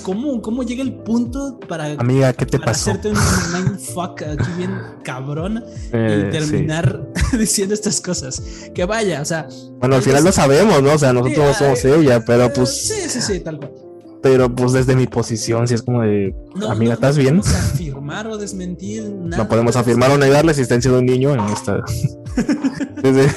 [0.01, 2.89] ¿cómo, cómo llega el punto para, Amiga, ¿qué te para pasó?
[2.89, 3.17] hacerte un
[3.53, 4.71] mindfuck aquí bien
[5.03, 8.41] cabrón Eh, y terminar diciendo estas cosas?
[8.73, 9.47] Que vaya, o sea.
[9.79, 10.93] Bueno, al final lo sabemos, ¿no?
[10.93, 13.71] O sea, nosotros no somos ella, pero eh, pues, Sí, sí, sí, tal cual.
[14.21, 17.39] Pero pues desde mi posición, sí es como de, No, amiga, ¿estás no bien?
[17.41, 19.43] podemos afirmar o desmentir nada.
[19.43, 21.84] No podemos afirmar o negar la existencia de un niño en esta.
[23.01, 23.29] Desde-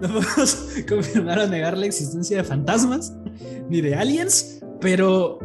[0.00, 0.58] No podemos
[0.88, 3.12] confirmar o negar la existencia de fantasmas
[3.68, 5.38] ni de aliens, pero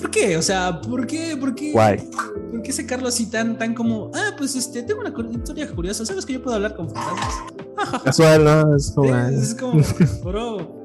[0.00, 0.36] ¿por qué?
[0.36, 1.36] O sea, ¿por qué?
[1.38, 1.72] ¿Por qué?
[1.72, 2.08] Guay.
[2.50, 6.24] ¿Por qué sacarlo así tan, tan como, ah, pues este, tengo una historia curiosa, ¿sabes
[6.26, 8.02] que yo puedo hablar con fantasmas?
[8.04, 8.76] Casual, ¿no?
[8.76, 9.82] Es como, Es, es como,
[10.24, 10.75] bro,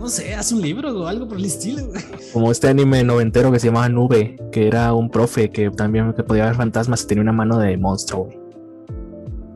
[0.00, 2.02] no sé, haz un libro o algo por el estilo, güey.
[2.32, 6.22] como este anime noventero que se llamaba Nube, que era un profe que también que
[6.24, 8.38] podía ver fantasmas y tenía una mano de monstruo, güey.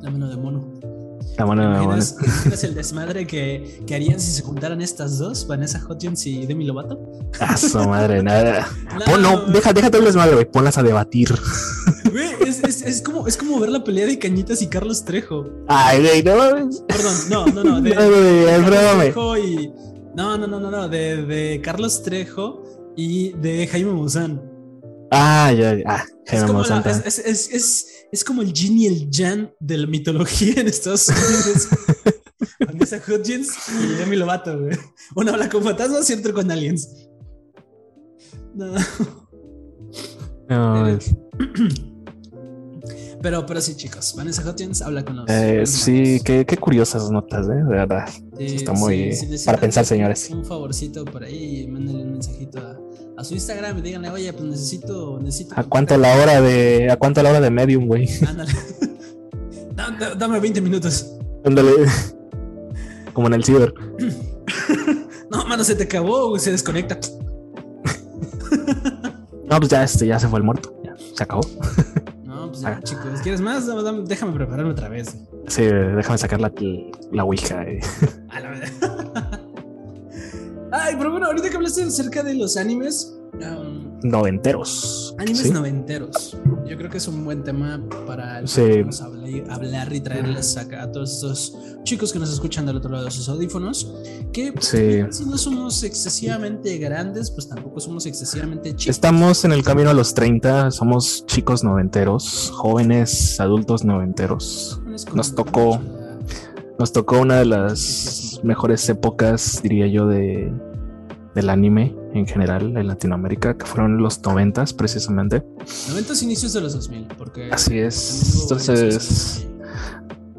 [0.03, 0.75] La mano de mono.
[1.39, 1.85] La mano ¿Te de mano.
[1.85, 6.65] imaginas, el desmadre que, que harían si se juntaran estas dos, Vanessa Hudgens y Demi
[6.65, 7.01] Lovato?
[7.41, 8.69] Ah, su madre, nada.
[9.07, 10.45] Pon, no, deja, déjate el desmadre, güey.
[10.49, 11.35] Ponlas a debatir.
[12.13, 15.49] Güey, es, es, es como, es como ver la pelea de Cañitas y Carlos Trejo.
[15.67, 16.85] Ay, güey, no mames.
[16.87, 17.81] Perdón, no, no, no.
[17.81, 19.03] De, No, güey, de.
[19.03, 19.73] Trejo y.
[20.17, 20.89] No, no, no, no, no.
[20.89, 22.63] De, de Carlos Trejo
[22.97, 24.41] y de Jaime Maussan.
[25.11, 25.83] Ah, ya, ya.
[25.87, 29.53] Ah, Jaime Maussan la- es, es, es, es, es como el Jin y el Jan
[29.61, 31.69] de la mitología en Estados Unidos.
[32.67, 33.49] Vanessa Hudgens
[33.83, 34.77] y Demi Lovato, güey.
[35.17, 36.89] Uno habla con fantasmas y otro con aliens.
[38.55, 38.75] No.
[40.49, 41.15] No, es-
[43.25, 44.13] Pero, pero sí, chicos.
[44.15, 45.25] Vanessa Hudgens habla con los.
[45.31, 47.55] eh, sí, qué, qué curiosas notas, ¿eh?
[47.55, 48.07] De verdad.
[48.37, 50.29] Sí, está muy- sí, si para pensar, señores.
[50.31, 52.79] Un favorcito por ahí, mándenle un mensajito a,
[53.17, 55.55] a su Instagram y díganle, oye, pues necesito, necesito.
[55.57, 58.11] ¿A cuánto la hora de, a cuánto la hora de medium, güey?
[58.29, 58.53] Ándale.
[59.75, 61.07] Da- da- Dame 20 minutos.
[61.47, 61.71] Ándale.
[63.15, 63.73] Como en el ciber.
[65.31, 66.99] No, mano, se te acabó, güey, se desconecta.
[69.49, 70.75] No, pues ya, este, ya se fue el muerto.
[70.85, 71.41] Ya, se acabó.
[72.67, 72.81] Ah.
[72.83, 73.67] chicos, ¿quieres más?
[74.07, 75.17] Déjame prepararme otra vez.
[75.49, 76.53] Sí, déjame sacar la,
[77.13, 77.63] la ouija.
[77.65, 77.81] eh.
[78.31, 79.41] A la verdad.
[80.73, 85.15] Ay, pero bueno, ahorita que hablaste acerca de los animes, um, Noventeros.
[85.19, 85.51] animes ¿sí?
[85.51, 86.37] noventeros.
[86.67, 88.63] Yo creo que es un buen tema para el Sí.
[89.51, 93.11] hablar, y traerles acá a todos estos chicos que nos escuchan del otro lado de
[93.11, 93.93] sus audífonos.
[94.33, 95.03] Que pues, Sí.
[95.11, 98.97] si no somos excesivamente grandes, pues tampoco somos excesivamente chicos.
[98.97, 104.81] Estamos en el camino a los 30, somos chicos noventeros, jóvenes, adultos noventeros.
[105.15, 105.81] Nos tocó-
[106.77, 110.53] Nos tocó una de las mejores épocas, diría yo, de,
[111.35, 115.45] del anime en general en Latinoamérica, que fueron los noventas precisamente.
[115.89, 118.43] 90 inicios de los 2000, porque Así es.
[118.43, 119.47] Entonces,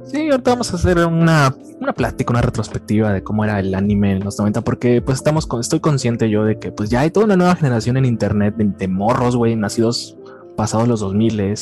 [0.05, 4.13] sí, ahorita vamos a hacer una, una plática, una retrospectiva de cómo era el anime
[4.13, 7.11] en los 90, porque pues estamos con, estoy consciente yo de que pues ya hay
[7.11, 10.17] toda una nueva generación en internet de, de morros, güey, nacidos
[10.55, 11.55] pasados los 2000,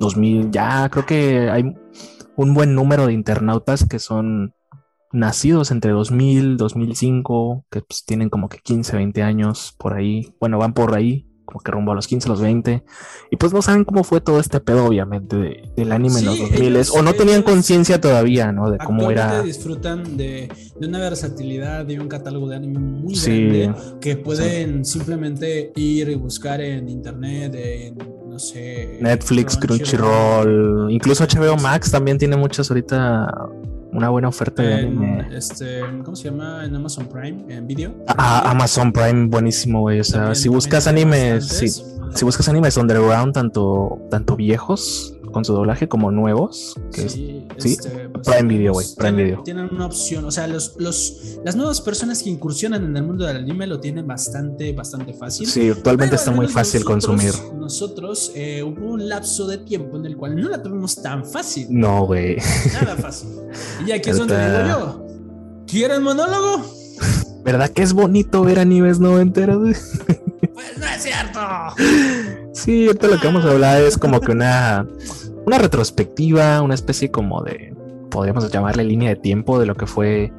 [0.00, 1.74] 2000, ya creo que hay
[2.36, 4.54] un buen número de internautas que son
[5.14, 10.58] nacidos entre 2000, 2005, que pues tienen como que 15, 20 años por ahí, bueno,
[10.58, 12.82] van por ahí, como que rumbo a los 15, los 20,
[13.30, 16.34] y pues no saben cómo fue todo este pedo, obviamente, de- del anime en los
[16.36, 18.70] Sí, 2000, ellos- o no tenían conciencia todavía, ¿no?
[18.70, 19.42] De cómo era.
[19.42, 20.48] disfrutan de,
[20.80, 23.46] de una versatilidad, de un catálogo de anime muy Sí.
[23.46, 28.98] grande que pueden simplemente ir y buscar en internet, en no sé.
[29.02, 33.28] Netflix, Crunchyroll, incluso HBO Max también tiene muchas ahorita
[33.94, 35.28] una buena oferta de anime.
[35.32, 36.64] este, ¿Cómo se llama?
[36.64, 37.94] En Amazon Prime, en video.
[38.08, 40.00] Ah, Amazon Prime, buenísimo, güey.
[40.00, 45.44] O sea, También- si buscas animes, sí, si buscas animes underground, tanto, tanto viejos con
[45.44, 46.74] su doblaje como nuevos.
[46.92, 49.42] Que Sí, sí, este, pues, Prime Video, güey, Prime tienen- Video.
[49.42, 53.26] Tienen una opción, o sea, los, los, las nuevas personas que incursionan en el mundo
[53.26, 55.46] del anime lo tienen bastante, bastante fácil.
[55.46, 57.34] sí, actualmente está muy fácil nosotros- consumir.
[57.58, 61.66] Nosotros eh, hubo un lapso de tiempo en el cual no la tuvimos tan fácil.
[61.70, 62.36] No, güey.
[62.72, 63.28] Nada fácil.
[63.86, 65.06] Y aquí es donde digo yo.
[65.66, 66.64] ¿Quieren monólogo?
[67.44, 69.60] ¿Verdad que es bonito ver animes noventeros?
[70.54, 71.40] Pues no es cierto.
[72.52, 74.86] Sí, ahorita lo que vamos a hablar es como que una,
[75.46, 77.74] una retrospectiva, una especie como de,
[78.10, 80.32] podríamos llamarle línea de tiempo de lo que fue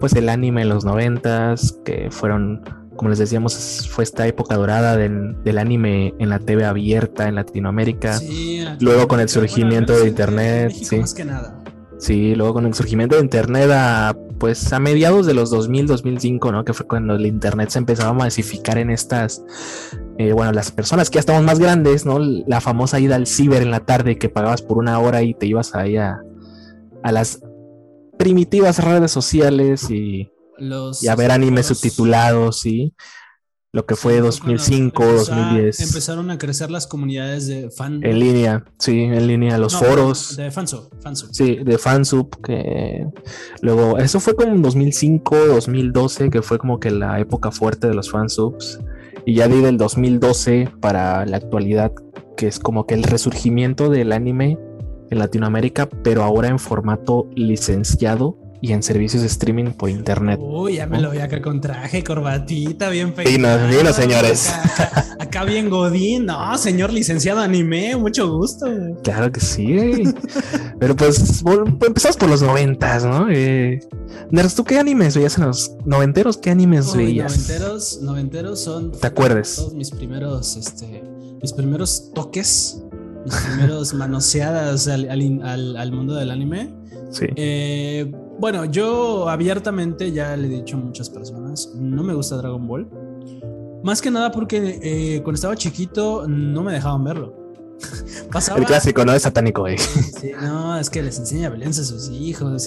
[0.00, 2.62] pues el anime en los noventas, que fueron,
[2.96, 7.34] como les decíamos, fue esta época dorada del, del anime en la TV abierta en
[7.34, 8.14] Latinoamérica.
[8.14, 10.96] Sí, Luego con el surgimiento de internet, sí.
[10.98, 11.62] Más que nada.
[11.98, 16.50] Sí, luego con el surgimiento de internet a pues a mediados de los 2000, 2005,
[16.50, 16.64] ¿no?
[16.64, 19.44] Que fue cuando el internet se empezaba a masificar en estas,
[20.18, 22.18] eh, bueno, las personas que ya estamos más grandes, ¿no?
[22.18, 25.46] La famosa ida al ciber en la tarde que pagabas por una hora y te
[25.46, 26.20] ibas ahí a,
[27.02, 27.40] a las
[28.18, 32.94] primitivas redes sociales y, Los, y a ver animes subtitulados, ¿sí?
[33.72, 35.80] Lo que fue Sí, 2005, cuando empezó a- 2010.
[35.80, 38.00] Empezaron a crecer las comunidades de fan.
[38.04, 40.36] En línea, sí, en línea, los No, foros.
[40.36, 40.90] De fansub.
[41.00, 41.30] fansub.
[41.32, 43.06] Sí, de fansub, que
[43.62, 47.94] luego, eso fue como en 2005, 2012, que fue como que la época fuerte de
[47.94, 48.80] los fansubs.
[49.24, 51.92] Y ya de del 2012 para la actualidad,
[52.36, 54.58] que es como que el resurgimiento del anime
[55.10, 60.38] en Latinoamérica, pero ahora en formato licenciado y en servicios de streaming por internet.
[60.42, 61.04] Uy, ya me ¿no?
[61.04, 64.52] lo vi acá con traje, corbatita, bien peinado, dinos, señores.
[65.18, 66.26] Acá, bien godín.
[66.26, 68.66] No, señor licenciado anime, mucho gusto.
[69.02, 70.04] Claro que sí, güey.
[70.78, 71.42] pero pues
[71.86, 73.28] empezamos por los noventas, ¿no?
[73.30, 73.80] Eh,
[74.56, 76.36] ¿tú qué animes veías en los noventeros?
[76.36, 77.32] ¿Qué animes Uy, veías?
[77.36, 78.92] noventeros, noventeros son.
[78.92, 79.56] ¿Te acuerdas?
[79.56, 81.02] Todos mis primeros, este,
[81.40, 82.82] mis primeros toques,
[83.24, 86.74] mis primeros manoseadas al, al- al- al mundo del anime.
[87.10, 87.26] Sí.
[87.36, 92.66] Eh, bueno, yo abiertamente ya le he dicho a muchas personas, no me gusta Dragon
[92.66, 92.88] Ball.
[93.82, 97.34] Más que nada porque eh, cuando estaba chiquito no me dejaban verlo.
[98.32, 98.58] Pasaba.
[98.58, 99.12] El clásico, ¿no?
[99.14, 99.78] Es satánico, güey.
[99.78, 102.66] Sí, no, es que les enseña violencia a sus hijos.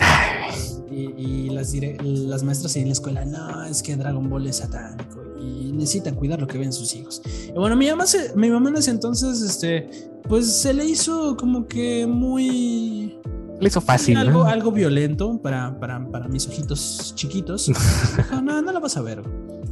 [0.89, 4.45] Y, y las, dire- las maestras ahí en la escuela, no, es que Dragon Ball
[4.47, 7.21] es satánico y necesitan cuidar lo que ven sus hijos.
[7.49, 9.89] Y bueno, mi mamá, se- mi mamá en ese entonces, este,
[10.27, 13.19] pues se le hizo como que muy...
[13.59, 14.49] Le hizo fácil, algo, ¿no?
[14.49, 17.67] algo violento para, para, para mis ojitos chiquitos.
[18.17, 19.21] Dijo, no, no lo vas a ver.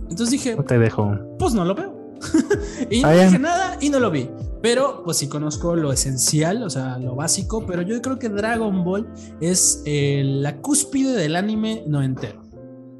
[0.09, 1.17] Entonces dije, No te dejo.
[1.39, 1.99] pues no lo veo.
[2.89, 4.29] y no Ah, dije nada y no lo vi.
[4.61, 8.83] Pero pues sí conozco lo esencial, o sea, lo básico, pero yo creo que Dragon
[8.83, 9.07] Ball
[9.41, 12.43] es eh, la cúspide del anime no entero.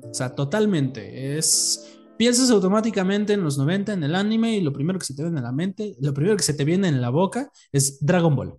[0.10, 1.38] O sea, totalmente.
[1.38, 1.88] Es...
[2.18, 5.38] Piensas automáticamente en los 90 en el anime y lo primero que se te viene
[5.40, 8.56] en la mente, lo primero que se te viene en la boca es Dragon Ball.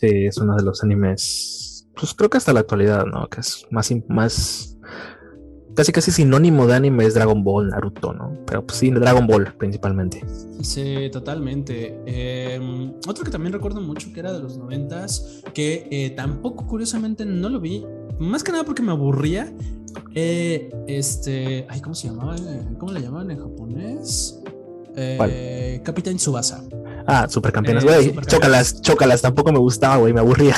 [0.00, 1.86] Sí, es uno de los animes.
[1.94, 3.28] Pues creo que hasta la actualidad, ¿no?
[3.28, 4.78] Que es más, más.
[5.74, 8.32] Casi casi sinónimo de anime es Dragon Ball, Naruto, ¿no?
[8.46, 10.24] Pero pues sí, Dragon Ball principalmente.
[10.62, 12.00] Sí, totalmente.
[12.06, 17.24] Eh, otro que también recuerdo mucho que era de los noventas, que eh, tampoco curiosamente
[17.24, 17.84] no lo vi,
[18.18, 19.52] más que nada porque me aburría.
[20.14, 22.36] Eh, este, ay, ¿cómo se llamaba?
[22.78, 24.40] ¿Cómo le llamaban en japonés?
[24.96, 26.64] Eh, Capitán Tsubasa.
[27.12, 28.26] Ah, supercampeones, Eh, güey.
[28.26, 29.22] Chócalas, chócalas.
[29.22, 30.12] Tampoco me gustaba, güey.
[30.12, 30.54] Me aburría.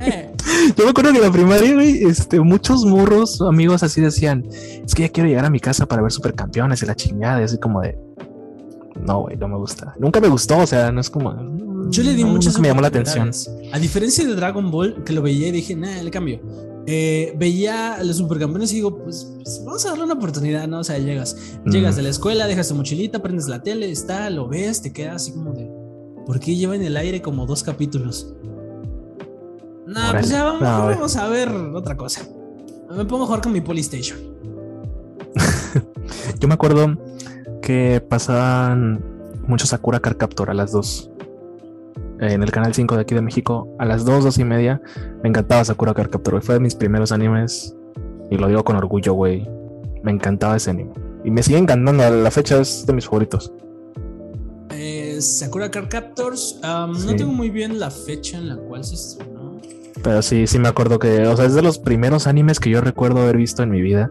[0.00, 0.30] Eh,
[0.76, 4.46] Yo me acuerdo que en la primaria, güey, este, muchos morros, amigos así decían,
[4.84, 7.44] es que ya quiero llegar a mi casa para ver supercampeones y la chingada, y
[7.44, 7.98] así como de,
[9.04, 9.94] no, güey, no me gusta.
[9.98, 11.34] Nunca me gustó, o sea, no es como...
[11.90, 13.30] yo le di no, muchas me llamó la atención.
[13.72, 16.40] A diferencia de Dragon Ball, que lo veía y dije, nah, le cambio.
[16.86, 20.80] Eh, veía a los supercampeones y digo, pues, pues, vamos a darle una oportunidad, ¿no?
[20.80, 24.48] O sea, llegas, llegas de la escuela, dejas tu mochilita, prendes la tele, está, lo
[24.48, 25.70] ves, te quedas así como de,
[26.26, 28.34] ¿por qué lleva en el aire como dos capítulos?
[29.86, 30.18] No, Órale.
[30.18, 30.94] pues ya vamos, No, güey.
[30.96, 32.22] vamos a ver otra cosa.
[32.94, 34.18] Me pongo a jugar con mi Polystation.
[36.38, 36.98] Yo me acuerdo
[37.62, 39.02] que pasaban
[39.46, 41.10] mucho Sakura Card Captor a las 2.
[42.20, 44.80] En el canal 5 de aquí de México, a las 2, 2 y media,
[45.22, 46.42] me encantaba Sakura Card Captor.
[46.42, 47.76] Fue de mis primeros animes.
[48.30, 49.48] Y lo digo con orgullo, güey.
[50.02, 50.92] Me encantaba ese anime.
[51.24, 52.02] Y me sigue encantando.
[52.02, 53.52] A la fecha es de mis favoritos.
[54.70, 58.94] Eh, Sakura Card Captors, um, no tengo muy bien la fecha en la cual se
[58.94, 59.60] estrenó.
[60.02, 62.80] Pero sí, sí me acuerdo que, o sea, es de los primeros animes que yo
[62.80, 64.10] recuerdo haber visto en mi vida.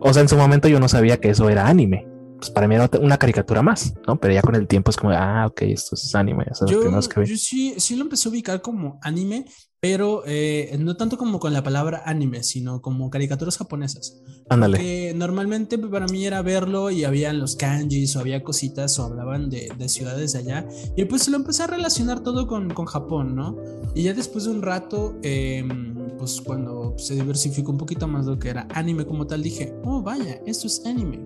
[0.00, 2.06] O sea, en su momento yo no sabía que eso era anime.
[2.36, 4.18] Pues para mí era una caricatura más, ¿no?
[4.18, 6.46] Pero ya con el tiempo es como, ah, ok, esto es anime.
[6.66, 9.46] yo, yo sí, sí lo empecé a ubicar como anime,
[9.84, 14.18] pero eh, no tanto como con la palabra anime, sino como caricaturas japonesas.
[14.48, 14.78] Ándale.
[14.78, 19.50] Que normalmente para mí era verlo y habían los kanjis o había cositas o hablaban
[19.50, 20.66] de, ciudades de allá.
[20.96, 23.58] Y pues lo empecé a relacionar todo con, con Japón, ¿no?
[23.94, 28.38] Y ya después de un rato, em, pues cuando se diversificó un poquito más lo
[28.38, 31.20] que era anime como tal, dije, oh, vaya, esto es anime.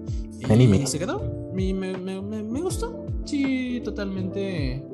[0.51, 0.79] Anime.
[0.79, 1.23] Y se quedó.
[1.57, 3.07] Y me, me, me gustó.
[3.25, 4.85] Sí, totalmente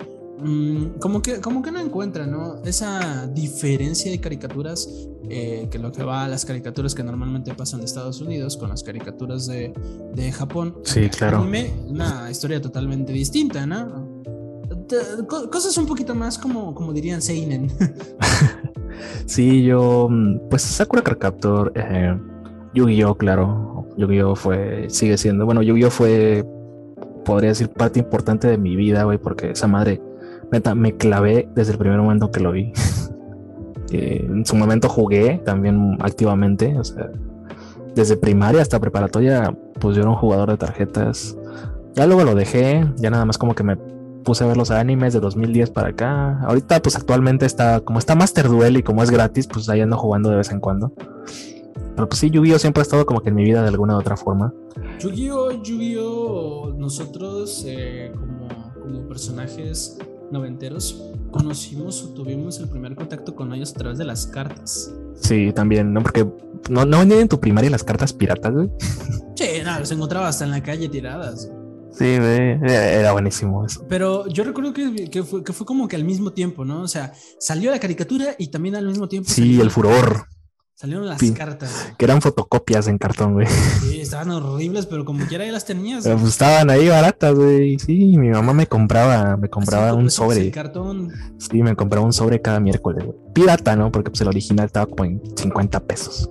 [0.45, 2.57] Mm, como, que, como que no encuentra, ¿no?
[2.65, 4.87] Esa diferencia de caricaturas
[5.31, 8.69] eh, que lo que va a las caricaturas que normalmente pasan de Estados Unidos con
[8.69, 9.73] las caricaturas de,
[10.15, 10.77] de Japón.
[10.85, 11.47] Sí, claro.
[11.89, 14.23] una historia totalmente distinta, ¿no?
[15.51, 17.71] Cosas un poquito más como, como dirían Seinen.
[19.27, 22.19] sí, yo, mm, pues Sakura Card Captor, eh,
[22.75, 23.89] Yu-Gi-Oh, claro.
[23.97, 26.45] Yu-Gi-Oh fue, sigue siendo, bueno, Yu-Gi-Oh fue,
[27.25, 30.03] podría decir, parte importante de mi vida, güey, porque esa madre
[30.75, 32.73] me clavé desde el primer momento que lo vi.
[33.93, 36.75] Eh, en su momento jugué también activamente,
[37.95, 41.37] desde primaria hasta preparatoria, pues yo era un jugador de tarjetas.
[41.95, 43.77] Ya luego lo dejé, ya nada más como que me
[44.25, 46.41] puse a ver los animes de 2010 para acá.
[46.41, 49.97] Ahorita, pues actualmente está, como está Master Duel y como es gratis, pues ahí ando
[49.97, 50.93] jugando de vez en cuando.
[51.95, 54.01] Pero pues sí, Yu-Gi-Oh siempre ha estado como que en mi vida de alguna u
[54.01, 54.53] otra forma.
[54.99, 58.13] Yu-Gi-Oh, Yu-Gi-Oh, nosotros eh,
[58.83, 59.99] como personajes
[60.35, 64.95] noventeros, conocimos o tuvimos el primer contacto con ellos a través de las cartas.
[65.15, 66.03] Sí, también, ¿no?
[66.03, 66.27] Porque
[66.69, 68.71] no, no venían en tu primaria las cartas piratas, güey.
[69.37, 71.51] Sí, no, los encontraba hasta en la calle tiradas.
[71.91, 73.85] Sí, güey, era buenísimo eso.
[73.89, 76.83] Pero yo recuerdo que, que, fue, que fue como que al mismo tiempo, ¿no?
[76.83, 79.29] O sea, salió la caricatura y también al mismo tiempo.
[79.29, 80.29] Sí, el furor.
[80.77, 81.95] Salieron las cartas.
[81.97, 83.47] Que eran fotocopias en cartón, güey.
[83.81, 86.03] Sí, estaban horribles, pero como quiera ya las tenías.
[86.05, 87.79] Pues, estaban ahí baratas, güey.
[87.79, 90.51] Sí, mi mamá me compraba, me compraba un sobre.
[90.51, 91.13] cartón.
[91.39, 93.17] Sí, me compraba un sobre cada miércoles, güey.
[93.33, 93.93] Pirata, ¿no?
[93.93, 96.29] Porque pues el original estaba como en 50 pesos.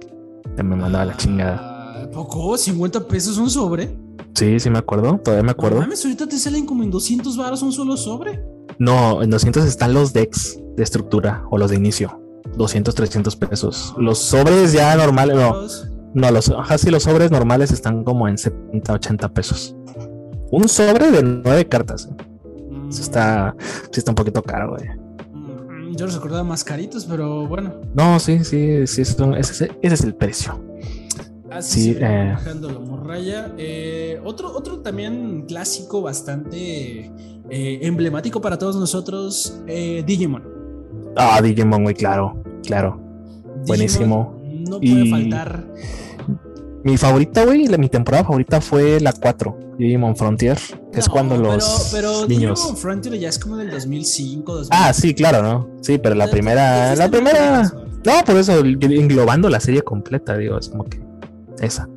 [0.57, 1.59] Me mandaba la chingada.
[1.61, 2.57] Ah, ¿Poco?
[2.57, 3.97] ¿50 pesos un sobre?
[4.35, 5.77] Sí, sí me acuerdo, todavía me acuerdo.
[5.77, 8.43] No mames, ahorita te salen como en 200 baros un solo sobre.
[8.77, 12.22] No, en 200 están los decks de estructura o los de inicio.
[12.55, 13.95] 200, 300 pesos.
[13.97, 15.55] Los sobres ya normales, no.
[16.13, 19.75] No, los, así los sobres normales están como en 70, 80 pesos.
[20.51, 22.07] Un sobre de nueve cartas.
[22.11, 22.23] ¿eh?
[22.89, 23.55] Está,
[23.91, 24.87] sí está un poquito caro, güey.
[25.33, 27.81] Mm, yo los recordaba más caritos, pero bueno.
[27.95, 30.63] No, sí, sí, sí, ese, ese es el precio.
[31.49, 32.35] Así sí, eh...
[32.61, 33.51] la morralla.
[33.57, 37.11] Eh, otro, otro también clásico bastante
[37.49, 40.62] eh, emblemático para todos nosotros, Digimon.
[41.15, 42.99] Ah, Digimon, muy claro, claro.
[43.67, 44.41] Buenísimo.
[44.69, 45.65] No puede faltar.
[46.83, 50.57] Mi favorita, güey, mi temporada favorita fue la 4, Digimon Frontier,
[50.91, 52.59] que es cuando los pero, niños.
[52.59, 55.69] Digimon Frontier ya es como del 2005, Ah, sí, claro, ¿no?
[55.81, 57.71] Sí, pero la primera, la primera,
[58.05, 61.01] no, por eso englobando la serie completa, digo, es como que
[61.61, 61.87] esa.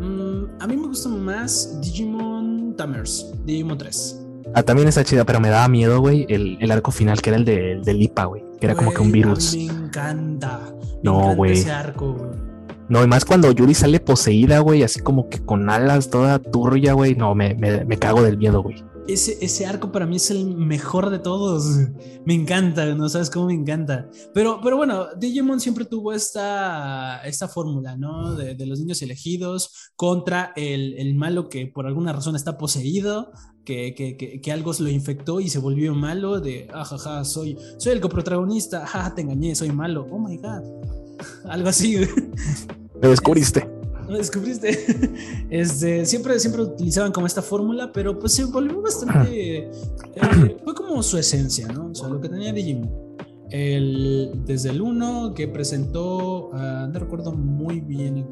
[0.00, 4.19] Mm, a mí me gusta más Digimon Tamers, Digimon 3.
[4.54, 7.36] Ah, también está chida, pero me daba miedo, güey, el, el, arco final que era
[7.36, 8.42] el de, del IPA, güey.
[8.58, 9.54] Que era como que un virus.
[9.56, 10.60] Me encanta.
[11.02, 11.64] no, güey.
[12.88, 16.92] No, y más cuando Yuri sale poseída, güey, así como que con alas toda turbia,
[16.92, 17.14] güey.
[17.14, 18.82] No, me, me, me cago del miedo, güey
[19.12, 21.64] ese, ese arco para mí es el mejor de todos.
[22.24, 24.08] Me encanta, no sabes cómo me encanta.
[24.34, 28.34] Pero, pero bueno, Digimon siempre tuvo esta, esta fórmula, ¿no?
[28.34, 33.32] De, de, los niños elegidos contra el, el, malo que por alguna razón está poseído,
[33.64, 37.92] que, que, que, que, algo lo infectó y se volvió malo, de, ajaja, soy, soy
[37.92, 40.62] el coprotagonista, jaja, te engañé, soy malo, oh my god.
[41.44, 41.96] Algo así.
[43.02, 43.79] Me descubriste
[44.18, 44.78] descubriste.
[45.50, 49.58] Este, siempre, siempre utilizaban como esta fórmula, pero pues se volvió bastante.
[49.58, 49.70] Eh,
[50.62, 51.88] fue como su esencia, ¿no?
[51.90, 52.88] O sea, lo que tenía Digimon.
[53.50, 58.28] El, desde el 1 que presentó, uh, no recuerdo muy bien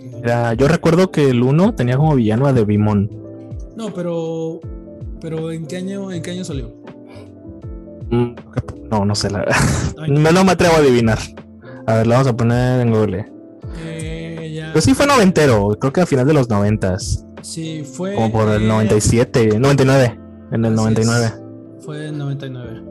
[0.57, 3.11] yo recuerdo que el 1 tenía como villano a Devimon.
[3.77, 4.61] No, pero
[5.21, 6.73] pero ¿en qué año, en qué año salió?
[8.11, 8.35] Mm,
[8.91, 9.57] no, no sé la verdad.
[10.09, 11.19] No, no me atrevo a adivinar.
[11.87, 13.38] A ver, lo vamos a poner en Google.
[14.73, 17.25] Pues sí fue noventero, creo que a final de los noventas.
[17.43, 18.15] Sí, fue.
[18.15, 20.21] Como por el 97, 99.
[20.53, 21.33] En el 99.
[21.81, 22.83] Fue en 99.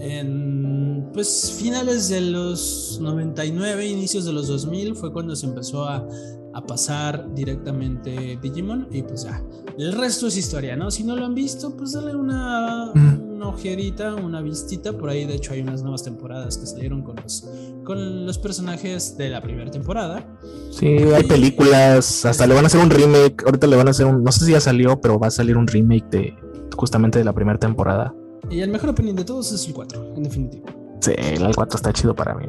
[0.00, 6.06] En pues finales de los 99, inicios de los 2000 fue cuando se empezó a,
[6.54, 9.42] a pasar directamente Digimon y pues ya,
[9.76, 10.90] el resto es historia, ¿no?
[10.90, 14.92] Si no lo han visto, pues dale una, mm una ojerita, una vistita.
[14.92, 17.48] Por ahí, de hecho, hay unas nuevas temporadas que salieron con los,
[17.84, 20.26] con los personajes de la primera temporada.
[20.72, 23.44] Sí, hay películas, hasta le van a hacer un remake.
[23.46, 25.56] Ahorita le van a hacer un, no sé si ya salió, pero va a salir
[25.56, 26.34] un remake de
[26.76, 28.12] justamente de la primera temporada.
[28.50, 30.66] Y el mejor opinión de todos es el 4, en definitiva.
[31.00, 32.46] Sí, el 4 está chido para mí.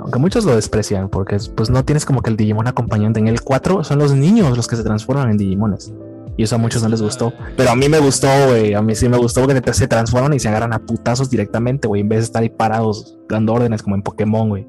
[0.00, 3.20] Aunque muchos lo desprecian porque pues no tienes como que el Digimon acompañante.
[3.20, 5.92] En el 4 son los niños los que se transforman en Digimones.
[6.36, 7.32] Y eso a muchos no les gustó.
[7.56, 8.74] Pero a mí me gustó, güey.
[8.74, 12.00] A mí sí me gustó que se transforman y se agarran a putazos directamente, güey.
[12.00, 14.66] En vez de estar ahí parados dando órdenes como en Pokémon, güey.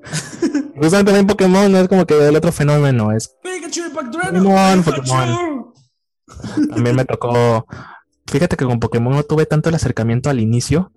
[0.76, 3.12] Justamente en Pokémon no es como que el otro fenómeno.
[3.12, 5.72] Es Pokémon, Pokémon.
[6.70, 7.66] También me tocó.
[8.26, 10.92] Fíjate que con Pokémon no tuve tanto el acercamiento al inicio.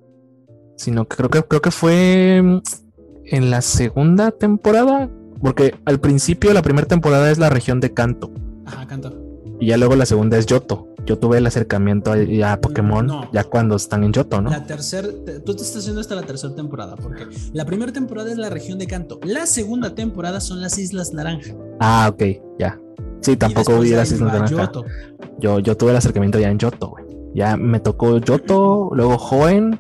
[0.76, 5.10] Sino que creo que creo que fue en la segunda temporada.
[5.40, 8.32] Porque al principio la primera temporada es la región de Kanto.
[8.66, 9.23] Ajá, Kanto.
[9.64, 10.90] Y ya luego la segunda es Yoto.
[11.06, 14.50] Yo tuve el acercamiento a, Pokémon ya cuando están en Yoto, ¿no?
[14.50, 15.08] La tercera,
[15.46, 18.78] tú te estás haciendo hasta la tercera temporada, porque la primera temporada es la región
[18.78, 19.22] de Kanto.
[19.24, 21.54] La segunda temporada son las Islas Naranja.
[21.80, 22.24] Ah, ok,
[22.60, 22.78] ya.
[23.22, 24.70] Sí, tampoco vi las Islas Naranja.
[25.40, 27.06] Yo, yo tuve el acercamiento ya en Yoto, güey.
[27.34, 29.80] Ya me tocó Yoto, luego Joen.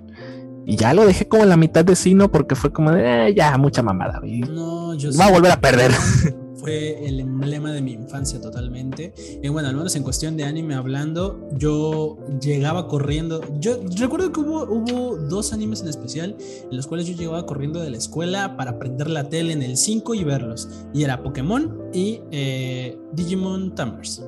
[0.65, 3.35] Y ya lo dejé como en la mitad de Sino porque fue como de eh,
[3.35, 4.19] ya mucha mamada.
[4.19, 4.39] Güey.
[4.39, 5.91] No, yo Va a volver a perder.
[6.63, 9.13] fue el emblema de mi infancia totalmente.
[9.43, 13.41] Y bueno, al menos en cuestión de anime hablando, yo llegaba corriendo.
[13.59, 16.37] Yo recuerdo que hubo, dos animes en especial
[16.69, 19.75] en los cuales yo llegaba corriendo de la escuela para prender la tele en el
[19.75, 20.69] 5 y verlos.
[20.93, 24.23] Y era Pokémon y eh, Digimon Tamers.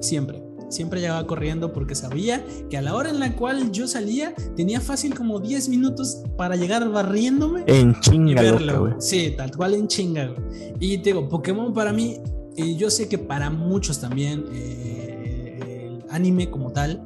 [0.00, 4.34] Siempre siempre llegaba corriendo porque sabía que a la hora en la cual yo salía
[4.56, 7.64] tenía fácil como 10 minutos para llegar barriéndome.
[7.66, 8.94] En chinga, güey.
[8.98, 10.34] Sí, tal cual en chinga,
[10.80, 12.18] Y te digo, Pokémon para mí,
[12.56, 17.04] y yo sé que para muchos también, eh, el anime como tal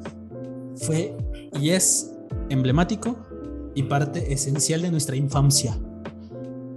[0.76, 1.16] fue
[1.60, 2.12] y es
[2.48, 3.16] emblemático
[3.74, 5.78] y parte esencial de nuestra infancia.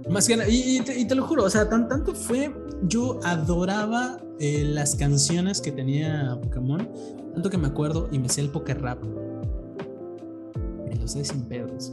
[0.08, 4.64] Más que nada, y, te, lo juro, o sea, tan, tanto fue, yo adoraba eh,
[4.64, 6.88] las canciones que tenía Pokémon,
[7.34, 9.02] tanto que me acuerdo y me sé el Poké Rap.
[10.88, 11.92] Me lo sé sin pedos.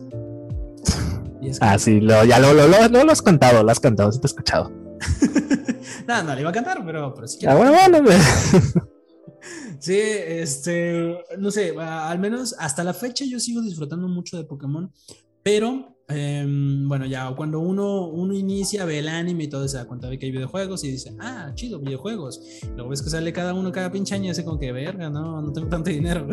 [1.59, 4.29] ah, sí, ya lo, lo, lo, lo, has cantado, lo has cantado, sí te he
[4.29, 4.71] escuchado.
[6.07, 8.09] no, no le iba a cantar, pero, pero Ah, bueno, bueno.
[9.79, 14.89] sí, este, no sé, al menos hasta la fecha yo sigo disfrutando mucho de Pokémon,
[15.43, 19.85] pero Em, bueno, ya cuando uno, uno inicia, ve el anime y todo, se da
[19.85, 22.41] cuenta de que hay videojuegos y dice, ah, chido, videojuegos.
[22.75, 25.41] Luego ves que sale cada uno cada pinche año y hace como que, verga, no,
[25.41, 26.25] no tengo tanto dinero.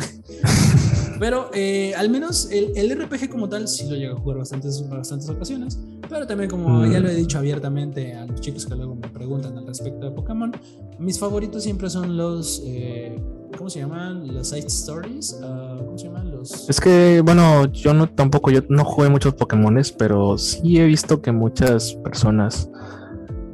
[1.18, 4.89] pero eh, al menos el, el, RPG como tal sí lo llego a jugar bastantes,
[4.89, 5.79] bastantes ocasiones.
[6.09, 9.59] Pero también, como ya lo he dicho abiertamente a los chicos que luego me preguntan
[9.59, 10.53] al respecto de Pokémon,
[11.01, 12.62] mis favoritos siempre son los.
[12.64, 13.20] Eh,
[13.57, 14.33] ¿Cómo se llaman?
[14.35, 15.39] Los side stories.
[15.41, 16.31] Uh, ¿Cómo se llaman?
[16.51, 16.68] Los.
[16.68, 21.22] Es que, bueno, yo no tampoco, yo no jugué muchos Pokémones, pero sí he visto
[21.22, 22.68] que muchas personas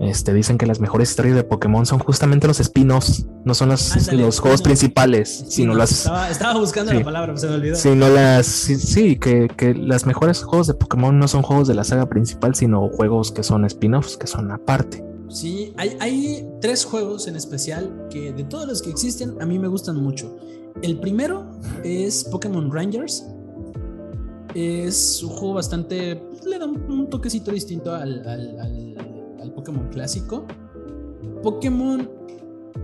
[0.01, 4.11] este, dicen que las mejores historias de Pokémon son justamente los spin-offs, no son los,
[4.13, 6.07] los juegos principales, sino las.
[6.31, 7.77] Estaba, buscando la palabra, se me olvidó.
[7.77, 8.47] Sino las.
[8.47, 12.55] Sí, que, que las mejores juegos de Pokémon no son juegos de la saga principal,
[12.55, 15.05] sino juegos que son spin-offs, que son aparte.
[15.29, 19.59] Sí, hay, hay tres juegos en especial que de todos los que existen a mí
[19.59, 20.35] me gustan mucho.
[20.83, 21.51] El primero
[21.85, 23.27] es Pokémon Rangers.
[24.55, 26.23] Es un juego bastante.
[26.47, 28.23] le da un, toquecito distinto al,
[29.55, 30.47] Pokémon clásico.
[31.43, 32.09] Pokémon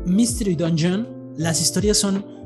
[0.05, 1.07] Mystery Dungeon.
[1.37, 2.37] Las historias son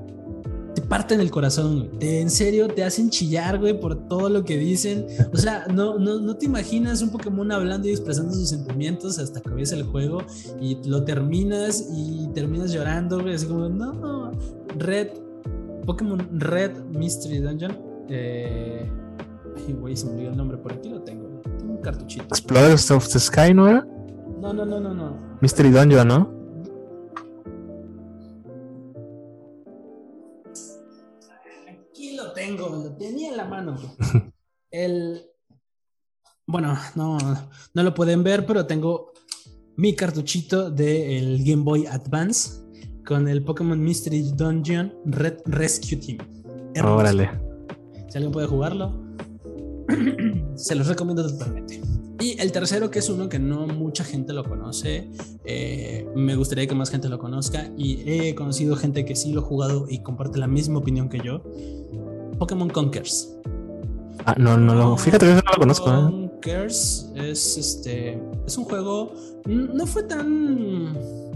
[0.75, 4.57] te parten el corazón, Te, en serio, te hacen chillar, güey, por todo lo que
[4.57, 5.07] dicen.
[5.33, 9.41] O sea, no, no, no te imaginas un Pokémon hablando y expresando sus sentimientos hasta
[9.41, 10.23] que ves el juego
[10.61, 14.31] y lo terminas y terminas llorando, güey, así como, no,
[14.79, 15.09] Red,
[15.91, 17.77] Pokémon Red Mystery Dungeon.
[18.09, 18.89] Eh,
[19.57, 21.41] ay, güey, se me olvidó el nombre, por aquí lo tengo.
[21.59, 22.27] Tengo un cartuchito.
[22.27, 23.85] Explorers of the Sky, ¿no era?
[24.41, 25.17] No, no, no, no, no.
[25.41, 26.41] Mystery Dungeon, ¿no?
[32.33, 33.77] tengo, lo tenía en la mano.
[34.71, 35.27] El.
[36.47, 37.19] Bueno, no,
[37.75, 39.13] no lo pueden ver, pero tengo
[39.77, 42.61] mi cartuchito del Game Boy Advance
[43.11, 46.19] con el Pokémon Mystery Dungeon Red Rescue Team.
[46.81, 47.29] Órale.
[48.09, 49.03] Si alguien puede jugarlo,
[50.55, 51.83] se los recomiendo totalmente.
[52.21, 55.11] Y el tercero, que es uno que no mucha gente lo conoce,
[55.45, 59.41] eh, me gustaría que más gente lo conozca y he conocido gente que sí lo
[59.41, 61.43] ha jugado y comparte la misma opinión que yo,
[62.39, 63.37] Pokémon Conkers.
[64.25, 64.97] Ah, no, no, no.
[64.97, 65.91] Fíjate que no lo conozco.
[65.91, 65.95] ¿eh?
[65.95, 68.23] Conkers es este.
[68.47, 69.13] Es un juego.
[69.47, 71.30] No fue tan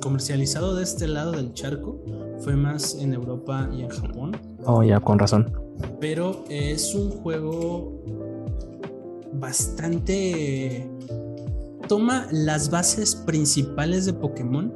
[0.00, 2.00] comercializado de este lado del charco.
[2.40, 4.36] Fue más en Europa y en Japón.
[4.64, 5.52] Oh, ya, con razón.
[6.00, 8.02] Pero es un juego
[9.32, 10.90] bastante...
[11.88, 14.72] Toma las bases principales de Pokémon,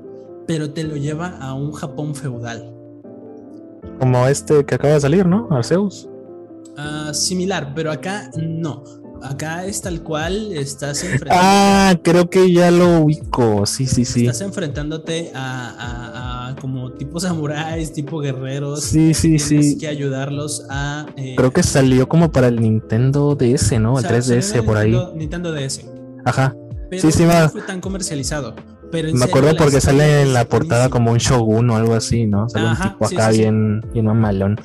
[0.47, 2.75] pero te lo lleva a un Japón feudal.
[3.99, 5.49] Como este que acaba de salir, ¿no?
[5.51, 6.09] Arceus.
[6.77, 8.85] Ah, similar, pero acá no.
[9.23, 11.35] Acá es tal cual, estás enfrentando.
[11.43, 13.67] Ah, creo que ya lo ubico.
[13.67, 14.27] Sí, sí, sí.
[14.27, 18.83] Estás enfrentándote a, a, a como tipo samuráis, tipo guerreros.
[18.83, 19.43] Sí, sí, Tienes
[19.73, 19.79] sí.
[19.79, 21.07] que ayudarlos a.
[21.17, 23.95] eh, Creo que salió como para el Nintendo DS, ¿no?
[23.95, 24.91] o El sea, salió 3DS en el por ahí.
[24.91, 25.85] Nintendo, Nintendo DS.
[26.25, 26.57] Ajá.
[26.91, 27.49] Pero Sí, sí, no va.
[27.49, 28.55] fue tan comercializado.
[28.91, 32.49] Pero Me acuerdo porque sale en la portada como un shogun o algo así, ¿no?
[32.49, 33.41] Sale Ajá, un tipo acá sí, sí.
[33.43, 34.59] bien, bien mamalón.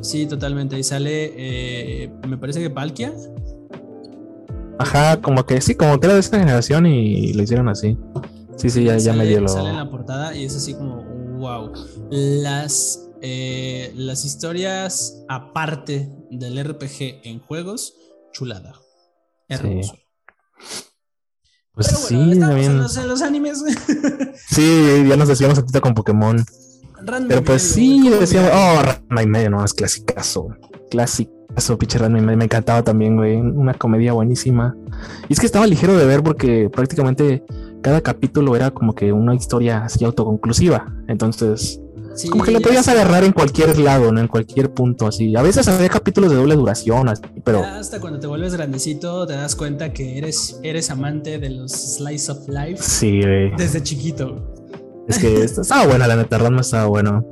[0.00, 0.76] Sí, totalmente.
[0.78, 3.12] Y sale, eh, me parece que Palkia.
[4.78, 7.96] Ajá, como que sí, como que era de esta generación y lo hicieron así.
[8.56, 9.48] Sí, sí, ya, ya sale, medio lo.
[9.48, 11.02] Sale en la portada y es así como,
[11.38, 11.72] wow.
[12.10, 17.94] Las, eh, las historias aparte del RPG en juegos,
[18.32, 18.74] chulada.
[19.48, 19.96] Hermoso.
[21.72, 22.70] Pues Pero bueno, sí, estamos también.
[22.70, 23.64] en los, en los animes.
[24.48, 26.44] Sí, ya nos decíamos ahorita con Pokémon.
[27.02, 30.48] Ranma Pero pues medio, sí, ¿cómo decíamos, oh, Ranma y medio, no, es clasicazo.
[31.54, 32.36] Clasicazo, pinche medio.
[32.36, 33.36] Me encantaba también, güey.
[33.36, 34.76] Una comedia buenísima.
[35.28, 37.44] Y es que estaba ligero de ver porque prácticamente
[37.82, 40.92] cada capítulo era como que una historia así autoconclusiva.
[41.08, 41.80] Entonces,
[42.16, 44.20] Sí, como que lo podías agarrar en cualquier lado, ¿no?
[44.20, 45.34] En cualquier punto, así.
[45.34, 49.32] A veces había capítulos de doble duración, así, pero hasta cuando te vuelves grandecito te
[49.32, 53.56] das cuenta que eres, eres amante de los slice of life sí, güey.
[53.56, 54.54] desde chiquito.
[55.08, 57.26] Es que esta- estaba buena, la neta, Ranma estaba bueno.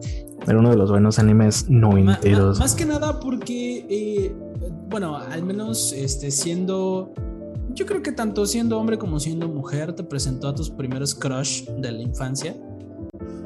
[0.47, 2.59] Era uno de los buenos animes noventeros.
[2.59, 4.35] más que nada porque, eh,
[4.89, 7.13] bueno, al menos este, siendo,
[7.75, 11.65] yo creo que tanto siendo hombre como siendo mujer te presentó a tus primeros crush
[11.67, 12.57] de la infancia.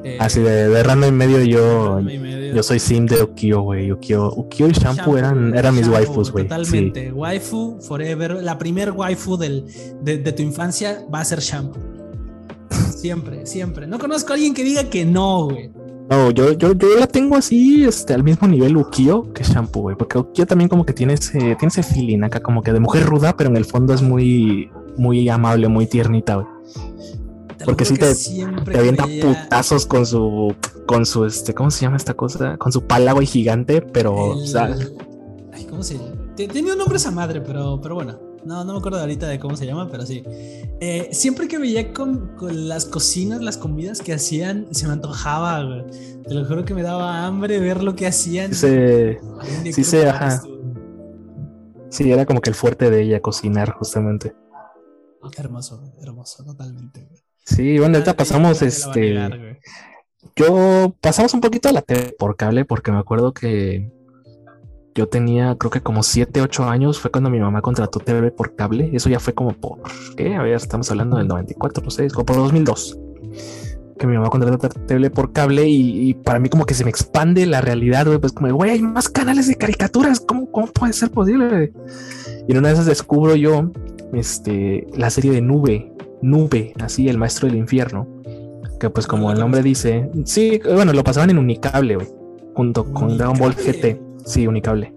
[0.03, 2.55] Eh, Así de, de Ranma y medio yo, Ranma y medio.
[2.55, 3.91] yo soy sim de Ukio, güey.
[3.91, 6.45] Ukio, Ukio y Shampoo, eran, eran mis shampoo, waifus, güey.
[6.45, 6.49] Sí.
[6.49, 7.11] Totalmente.
[7.11, 8.41] Waifu forever.
[8.43, 9.65] La primer waifu del,
[10.01, 11.81] de, de tu infancia va a ser shampoo.
[12.95, 13.87] Siempre, siempre.
[13.87, 15.71] No conozco a alguien que diga que no, güey.
[16.09, 19.95] No, yo, yo, yo la tengo así, este, al mismo nivel Ukio que Shampoo, güey.
[19.97, 23.05] Porque Ukio también como que tiene ese, tiene ese feeling acá, como que de mujer
[23.05, 26.47] ruda, pero en el fondo es muy, muy amable, muy tiernita, güey.
[27.65, 28.13] Porque sí te-
[28.71, 30.55] Te avienta creía- putazos con su,
[30.85, 32.55] con su, este, ¿cómo se llama esta cosa?
[32.57, 34.75] Con su pala, güey, gigante, pero, El- o sea,
[35.53, 35.97] Ay, ¿cómo se
[36.35, 38.17] Te- Tenía un nombre esa madre, pero, pero bueno.
[38.45, 40.23] No, no me acuerdo ahorita de cómo se llama, pero sí.
[40.79, 45.63] Eh, siempre que veía con, con las cocinas, las comidas que hacían, se me antojaba,
[45.63, 45.85] güey.
[46.27, 48.51] Te lo juro que me daba hambre ver lo que hacían.
[48.51, 50.41] Ay, sí sé, probar ajá.
[51.89, 54.35] sí, era como que el fuerte de ella, cocinar, justamente.
[55.37, 57.05] Hermoso, hermoso, totalmente.
[57.05, 57.21] güey.
[57.45, 59.59] Sí, bueno, ahorita pasamos, este.
[60.35, 63.91] Yo pasamos un poquito a la tele por cable porque me acuerdo que
[64.97, 68.55] yo tenía creo que como 7, 8 años fue cuando mi mamá contrató TV por
[68.55, 68.89] cable.
[68.93, 69.79] Eso ya fue como por,
[70.15, 70.35] ¿qué?
[70.35, 72.97] A ver, estamos hablando del 94, no sé, como por 2002.
[73.99, 77.45] Que mi mamá contrató TV por cable y, para mí como que se me expande
[77.45, 78.17] la realidad, güey.
[78.17, 80.19] Pues como, güey, hay más canales de caricaturas.
[80.19, 81.71] ¿Cómo, ¿Cómo puede ser posible?
[82.47, 83.71] Y en una de esas descubro yo
[84.13, 85.93] este, la serie de Nube,
[86.23, 88.07] Nube, así, el maestro del infierno
[88.79, 92.07] que pues como el nombre dice, sí, bueno, lo pasaban en Unicable, güey,
[92.53, 93.55] junto con Dragon Ball.
[93.55, 94.06] GT.
[94.27, 94.93] Sí, Unicable.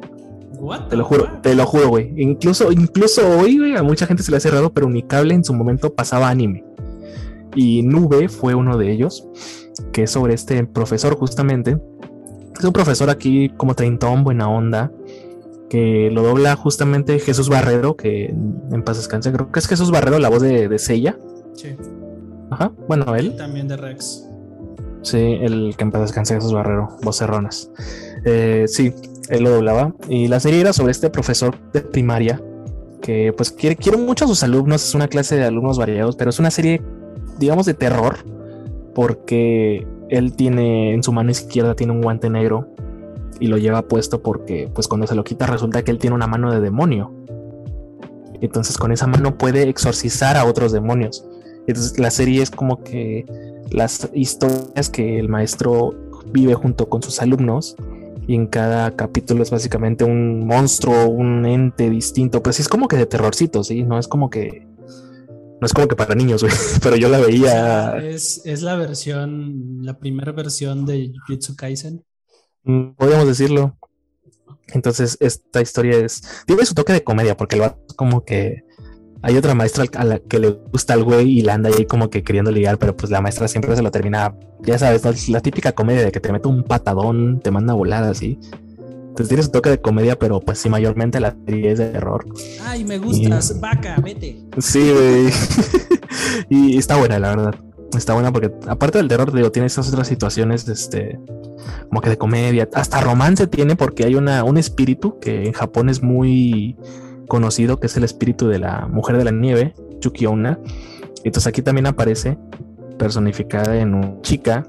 [0.59, 1.41] What Te lo juro, fuck?
[1.41, 2.12] te lo juro, güey.
[2.16, 5.55] Incluso, incluso hoy, güey, a mucha gente se le ha cerrado, pero Unicable en su
[5.55, 6.64] momento pasaba anime.
[7.55, 9.26] Y Nube fue uno de ellos,
[9.93, 11.78] que es sobre este profesor justamente.
[12.59, 14.93] Es un profesor aquí como treintón, buena onda,
[15.70, 20.18] que lo dobla justamente Jesús Barrero, que en paz descanse, creo que es Jesús Barrero,
[20.18, 21.16] la voz de, de Seiya.
[21.55, 21.76] Sí.
[22.51, 23.37] Ajá, bueno, él.
[23.37, 24.26] También de Rex.
[25.03, 27.70] Sí, el que en paz descanse Jesús Barrero, vocerronas.
[28.24, 28.93] Eh, sí,
[29.31, 29.95] él lo doblaba.
[30.09, 32.43] Y la serie era sobre este profesor de primaria
[33.01, 36.31] que pues quiere, quiere mucho a sus alumnos, es una clase de alumnos variados, pero
[36.31, 36.83] es una serie,
[37.39, 38.18] digamos, de terror,
[38.95, 42.68] porque él tiene en su mano izquierda tiene un guante negro
[43.39, 46.26] y lo lleva puesto porque pues cuando se lo quita resulta que él tiene una
[46.26, 47.14] mano de demonio.
[48.41, 51.24] Entonces con esa mano puede exorcizar a otros demonios.
[51.66, 53.24] Entonces la serie es como que
[53.70, 55.95] las historias que el maestro
[56.33, 57.76] vive junto con sus alumnos
[58.31, 62.87] y en cada capítulo es básicamente un monstruo, un ente distinto, pero sí es como
[62.87, 64.68] que de terrorcito, sí, no es como que
[65.61, 69.78] no es como que para niños, güey, pero yo la veía, es, es la versión,
[69.83, 72.05] la primera versión de Jujutsu Kaisen.
[72.62, 73.76] mm, podríamos decirlo.
[74.68, 78.62] Entonces, esta historia es tiene su toque de comedia porque lo como que
[79.23, 82.09] hay otra maestra a la que le gusta al güey y la anda ahí como
[82.09, 85.73] que queriendo ligar, pero pues la maestra siempre se lo termina, ya sabes, la típica
[85.73, 88.39] comedia de que te mete un patadón, te manda a volar así.
[89.11, 92.25] Entonces tiene su toque de comedia, pero pues sí, mayormente la serie es de terror.
[92.64, 94.41] Ay, me gustas, vaca, vete.
[94.59, 95.31] Sí, güey.
[96.49, 97.55] y está buena, la verdad.
[97.97, 101.18] Está buena porque, aparte del terror, digo, tiene esas otras situaciones, este,
[101.89, 102.68] como que de comedia.
[102.73, 106.77] Hasta romance tiene porque hay una, un espíritu que en Japón es muy
[107.31, 110.59] conocido, que es el espíritu de la mujer de la nieve, Chuki Onna.
[111.24, 112.37] Entonces aquí también aparece
[112.99, 114.66] personificada en una chica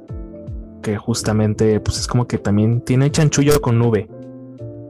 [0.82, 4.10] que justamente, pues es como que también tiene chanchullo con nube.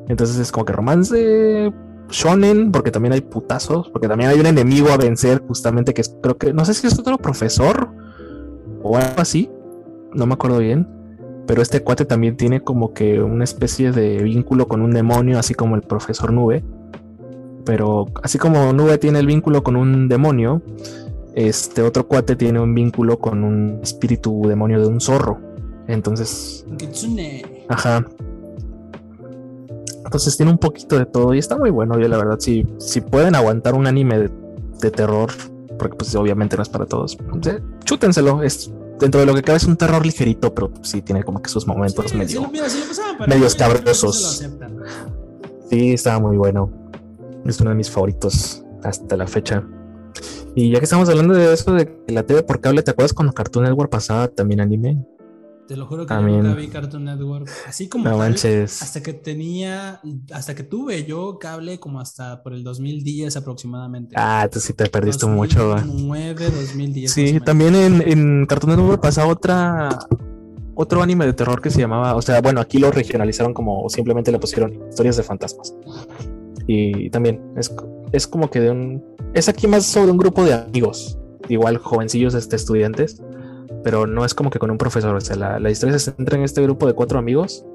[0.07, 1.73] Entonces es como que romance
[2.09, 6.15] shonen, porque también hay putazos, porque también hay un enemigo a vencer, justamente que es,
[6.21, 7.89] creo que, no sé si es otro profesor
[8.83, 9.49] o algo así,
[10.13, 10.87] no me acuerdo bien,
[11.47, 15.53] pero este cuate también tiene como que una especie de vínculo con un demonio, así
[15.53, 16.63] como el profesor Nube.
[17.65, 20.61] Pero así como Nube tiene el vínculo con un demonio,
[21.35, 25.39] este otro cuate tiene un vínculo con un espíritu demonio de un zorro.
[25.87, 26.65] Entonces.
[26.77, 27.65] Kitsune.
[27.69, 28.05] Ajá.
[30.03, 31.97] Entonces tiene un poquito de todo y está muy bueno.
[31.99, 34.31] Yo la verdad, si, si pueden aguantar un anime de,
[34.81, 35.31] de terror,
[35.79, 38.43] porque pues obviamente no es para todos, pues, eh, chútenselo.
[38.43, 41.49] Es, dentro de lo que cabe es un terror ligerito, pero sí tiene como que
[41.49, 44.45] sus momentos Sí, medio, sí, mira, si lo pasaban para medios que cabrosos.
[45.69, 46.80] Sí, estaba muy bueno.
[47.45, 49.67] Es uno de mis favoritos hasta la fecha.
[50.55, 53.33] Y ya que estamos hablando de eso de la TV por cable, ¿te acuerdas cuando
[53.33, 55.05] Cartoon Network pasaba también anime?
[55.67, 56.41] Te lo juro que También.
[56.41, 57.49] yo nunca vi Cartoon Network.
[57.65, 60.01] Así como No tal, hasta que tenía,
[60.33, 64.15] hasta que tuve yo cable como hasta por el 2010 aproximadamente.
[64.17, 65.71] Ah, tú sí te perdiste mucho.
[65.71, 65.85] güey.
[65.85, 67.09] 2009, 2010.
[67.09, 69.97] más o Sí, también en, en Cartoon Network pasaba otra
[70.73, 74.31] otro anime de terror que se llamaba, o sea, bueno, aquí lo regionalizaron como simplemente
[74.31, 75.73] le pusieron historias de fantasmas.
[76.73, 77.75] Y también es,
[78.13, 79.03] es como que de un
[79.33, 81.19] es aquí más sobre un grupo de amigos,
[81.49, 83.21] igual jovencillos este estudiantes,
[83.83, 86.37] pero no es como que con un profesor, o sea, la, la historia se centra
[86.37, 87.65] en este grupo de cuatro amigos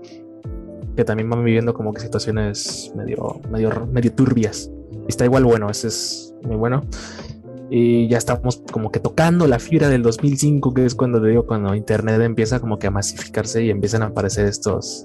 [0.97, 4.71] que también van viviendo como que situaciones medio medio medio turbias.
[4.91, 6.83] Y está igual bueno, ese es muy bueno.
[7.69, 11.47] Y ya estamos como que tocando la fibra del 2005, que es cuando te digo,
[11.47, 15.05] cuando Internet empieza como que a masificarse y empiezan a aparecer estos,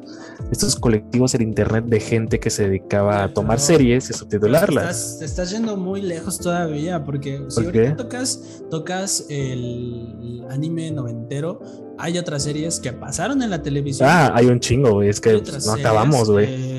[0.52, 5.18] estos colectivos en Internet de gente que se dedicaba a tomar Pero- series y subtitularlas.
[5.18, 8.04] Te estás yendo muy lejos todavía, porque si ¿Por ahorita qué?
[8.04, 11.62] tocas, tocas el anime noventero,
[11.98, 14.08] hay otras series que pasaron en la televisión.
[14.12, 16.46] Ah, hay un chingo, güey, es que no series, acabamos, güey.
[16.48, 16.71] eh,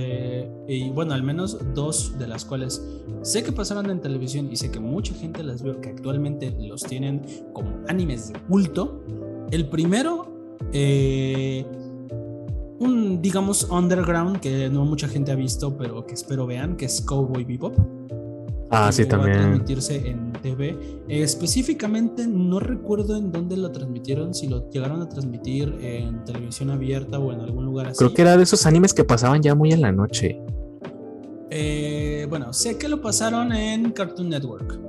[0.69, 2.83] y bueno, al menos dos de las cuales
[3.23, 6.83] sé que pasaron en televisión y sé que mucha gente las vio, que actualmente los
[6.83, 9.03] tienen como animes de culto.
[9.51, 11.67] El primero, eh,
[12.79, 17.01] un digamos underground que no mucha gente ha visto, pero que espero vean, que es
[17.01, 17.77] Cowboy Bebop.
[18.73, 19.37] Ah, sí, a también.
[19.39, 20.71] transmitirse en TV.
[21.09, 26.71] Eh, específicamente no recuerdo en dónde lo transmitieron, si lo llegaron a transmitir en televisión
[26.71, 27.99] abierta o en algún lugar así.
[27.99, 30.41] Creo que era de esos animes que pasaban ya muy en la noche.
[31.51, 34.81] Eh, bueno, sé que lo pasaron en Cartoon Network.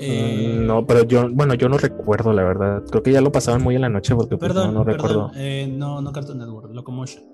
[0.00, 2.84] Eh, Mm, no, pero yo, bueno, yo no recuerdo, la verdad.
[2.88, 5.08] Creo que ya lo pasaban muy en la noche porque pues, Perdón, no, no perdón,
[5.08, 5.30] recuerdo.
[5.34, 7.24] eh, no, no Cartoon Network, Locomotion.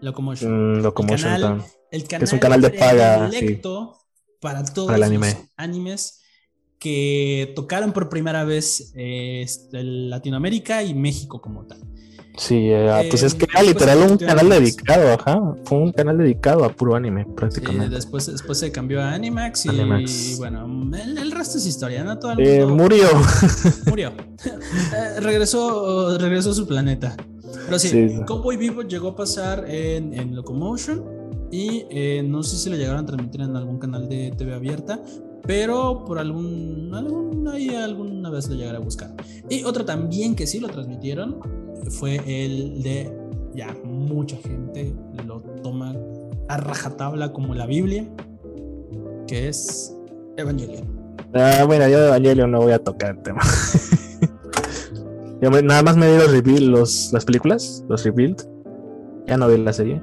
[0.00, 0.78] Locomotion.
[0.78, 3.60] Mm, Locomotion canal- el canal es un canal de paga, sí.
[4.40, 5.36] Para todos Para los anime.
[5.56, 6.20] animes
[6.78, 11.80] que tocaron por primera vez eh, este, Latinoamérica y México como tal.
[12.38, 15.56] Sí, eh, pues Eh, es que era literal un canal dedicado, ajá.
[15.64, 17.88] Fue un canal dedicado a puro anime, Sí, prácticamente.
[17.88, 20.36] después, después se cambió a Animax y Animax.
[20.38, 22.18] bueno, el, el resto es historia, ¿no?
[22.18, 23.08] Todo el Eh, mundo murió.
[23.86, 24.12] murió.
[24.44, 27.16] Eh, regresó, regresó a su planeta.
[27.64, 28.20] Pero sí, Sí.
[28.26, 31.02] Cowboy Vivo llegó a pasar en, en Locomotion
[31.50, 35.00] y eh, no sé si lo llegaron a transmitir en algún canal de TV abierta,
[35.46, 39.14] pero por algún, algún ahí alguna vez lo llegaré a buscar.
[39.48, 41.38] Y otro también que sí lo transmitieron
[41.90, 43.12] fue el de
[43.54, 44.94] ya mucha gente
[45.24, 45.94] lo toma
[46.48, 48.06] a rajatabla como la Biblia,
[49.26, 49.96] que es
[50.36, 50.84] Evangelion.
[51.34, 53.40] Ah, bueno, yo de Evangelion no voy a tocar el tema.
[55.42, 58.42] Yo nada más me vi los los, las películas, los rebuild.
[59.26, 60.00] Ya no vi la serie.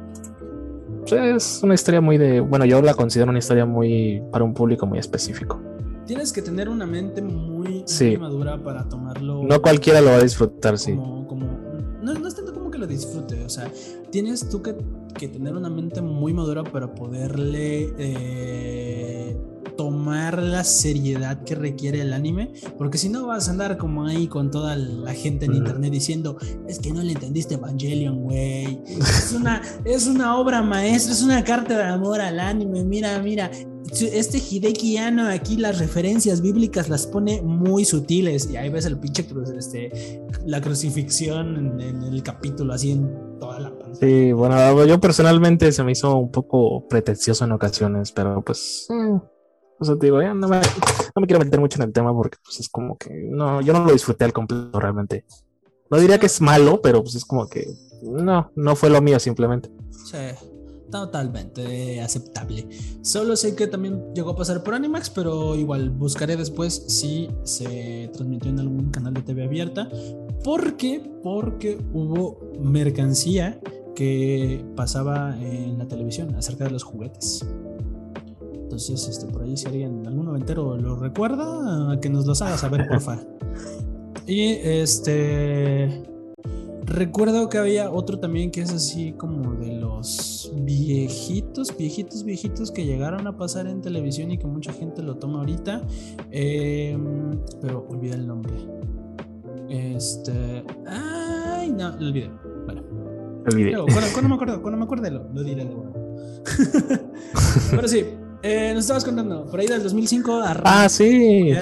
[1.07, 2.39] Pues es una historia muy de.
[2.39, 4.21] Bueno, yo la considero una historia muy.
[4.31, 5.61] para un público muy específico.
[6.05, 8.09] Tienes que tener una mente muy, Sí.
[8.09, 9.43] muy madura para tomarlo.
[9.43, 10.93] No cualquiera lo va a disfrutar, sí.
[10.95, 11.45] como
[12.01, 13.71] no, no es tanto como que lo disfrute, o sea,
[14.11, 14.75] tienes tú que,
[15.17, 19.37] que tener una mente muy madura para poderle eh,
[19.75, 24.27] tomar la seriedad que requiere el anime, porque si no vas a andar como ahí
[24.27, 29.33] con toda la gente en internet diciendo, es que no le entendiste Evangelion, güey, es
[29.33, 33.49] una, es una obra maestra, es una carta de amor al anime, mira, mira.
[33.91, 38.97] este Hideki Anno aquí las referencias bíblicas las pone muy sutiles y ahí ves el
[38.97, 43.95] pinche cruz, este, la crucifixión en, el capítulo así en toda la pantalla.
[43.99, 48.87] Sí, bueno, yo personalmente se me hizo un poco pretencioso en ocasiones, pero pues...
[48.89, 49.32] Mm,
[49.79, 52.13] o sea, te digo, ya no me, no me quiero meter mucho en el tema
[52.13, 55.25] porque pues, es como que no, yo no lo disfruté al completo realmente.
[55.89, 57.67] No diría que es malo, pero pues es como que
[58.01, 59.69] no, no fue lo mío simplemente.
[59.91, 60.17] Sí,
[60.89, 62.67] totalmente aceptable.
[63.01, 68.09] Solo sé que también llegó a pasar por Animax, pero igual buscaré después si se
[68.13, 69.89] transmitió en algún canal de TV abierta.
[70.43, 71.11] ¿Por qué?
[71.23, 73.59] Porque hubo mercancía
[73.95, 77.45] que pasaba en la televisión acerca de los juguetes.
[78.73, 82.87] Entonces, este, por ahí si alguien, algún noventero lo recuerda, que nos los haga saber,
[82.87, 83.19] porfa.
[84.25, 86.03] Y este.
[86.85, 92.85] Recuerdo que había otro también que es así como de los viejitos, viejitos, viejitos que
[92.85, 95.81] llegaron a pasar en televisión y que mucha gente lo toma ahorita.
[96.31, 98.53] Em, pero olvidé el nombre.
[99.69, 100.63] Este.
[100.87, 102.31] Ay, no, lo olvidé.
[102.65, 102.81] Bueno.
[103.51, 103.73] Olvidé.
[104.13, 105.93] cuando, me acuerdo, cuando me acuerde lo, lo diré de nuevo.
[107.71, 108.05] pero sí,
[108.43, 111.53] eh, nos estabas contando, por ahí del 2005 a Ah, sí.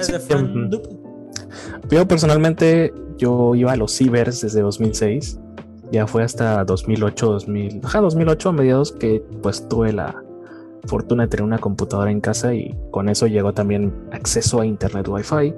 [1.88, 5.38] Yo personalmente, yo iba a los cibers desde 2006.
[5.92, 10.14] Ya fue hasta 2008, 2000, ajá, 2008 a mediados que pues tuve la
[10.86, 15.06] fortuna de tener una computadora en casa y con eso llegó también acceso a internet
[15.06, 15.54] wifi.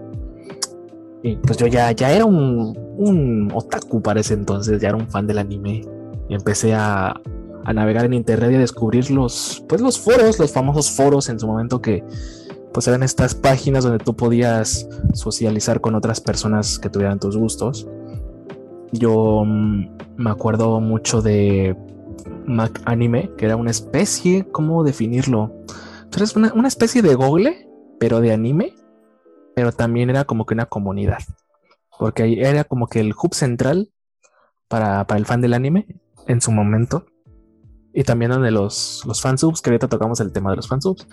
[1.23, 5.09] Y pues yo ya, ya era un, un otaku para ese entonces, ya era un
[5.09, 5.83] fan del anime.
[6.29, 7.19] Y empecé a,
[7.65, 11.41] a navegar en internet y a descubrir los, pues los foros, los famosos foros en
[11.41, 12.05] su momento que
[12.73, 17.87] pues eran estas páginas donde tú podías socializar con otras personas que tuvieran tus gustos.
[18.91, 21.77] Yo mm, me acuerdo mucho de
[22.47, 25.53] Mac Anime, que era una especie, ¿cómo definirlo?
[26.03, 27.69] Entonces, una, una especie de Google,
[28.01, 28.75] pero de anime,
[29.55, 31.19] pero también era como que una comunidad,
[31.99, 33.91] porque era como que el hub central
[34.69, 35.87] para, para el fan del anime
[36.27, 37.07] en su momento.
[37.95, 41.07] Y también donde los, los fansubs, que ahorita tocamos el tema de los fansubs,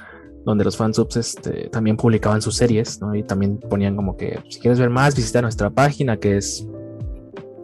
[0.46, 3.14] donde los fansubs este, también publicaban sus series, ¿no?
[3.14, 6.68] Y también ponían como que si quieres ver más, visita nuestra página, que es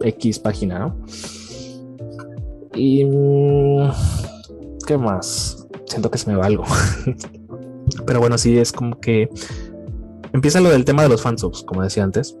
[0.00, 0.96] X página, ¿no?
[2.74, 3.04] Y...
[3.04, 3.90] Mm,
[4.86, 5.66] ¿Qué más?
[5.86, 6.64] Siento que se me va algo.
[8.06, 9.28] Pero bueno, sí, es como que
[10.32, 12.38] empieza lo del tema de los fansubs, como decía antes.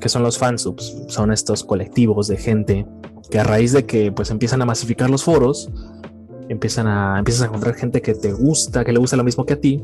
[0.00, 0.96] que son los fansubs?
[1.08, 2.86] Son estos colectivos de gente
[3.30, 5.70] que a raíz de que pues empiezan a masificar los foros,
[6.48, 9.54] empiezan a, empiezas a encontrar gente que te gusta, que le gusta lo mismo que
[9.54, 9.82] a ti,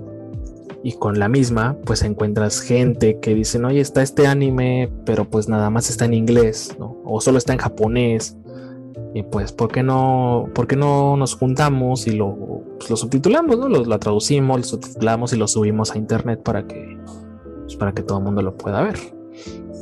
[0.87, 5.49] y con la misma, pues encuentras gente que dicen, oye, está este anime, pero pues
[5.49, 6.77] nada más está en inglés.
[7.05, 8.37] O solo está en japonés.
[9.15, 12.37] Y pues, ¿por qué no, por qué no nos juntamos y lo,
[12.79, 13.69] pues, lo subtitulamos, ¿no?
[13.71, 16.99] Lo, traducimos, lo subtitulamos y lo subimos a internet para que,
[17.63, 18.99] pues, para que todo el mundo lo pueda ver.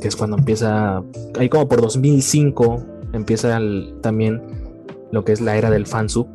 [0.01, 1.03] Que es cuando empieza,
[1.37, 2.81] ahí como por 2005,
[3.13, 3.59] empieza
[4.01, 4.41] también
[5.11, 6.27] lo que es la era del fansub.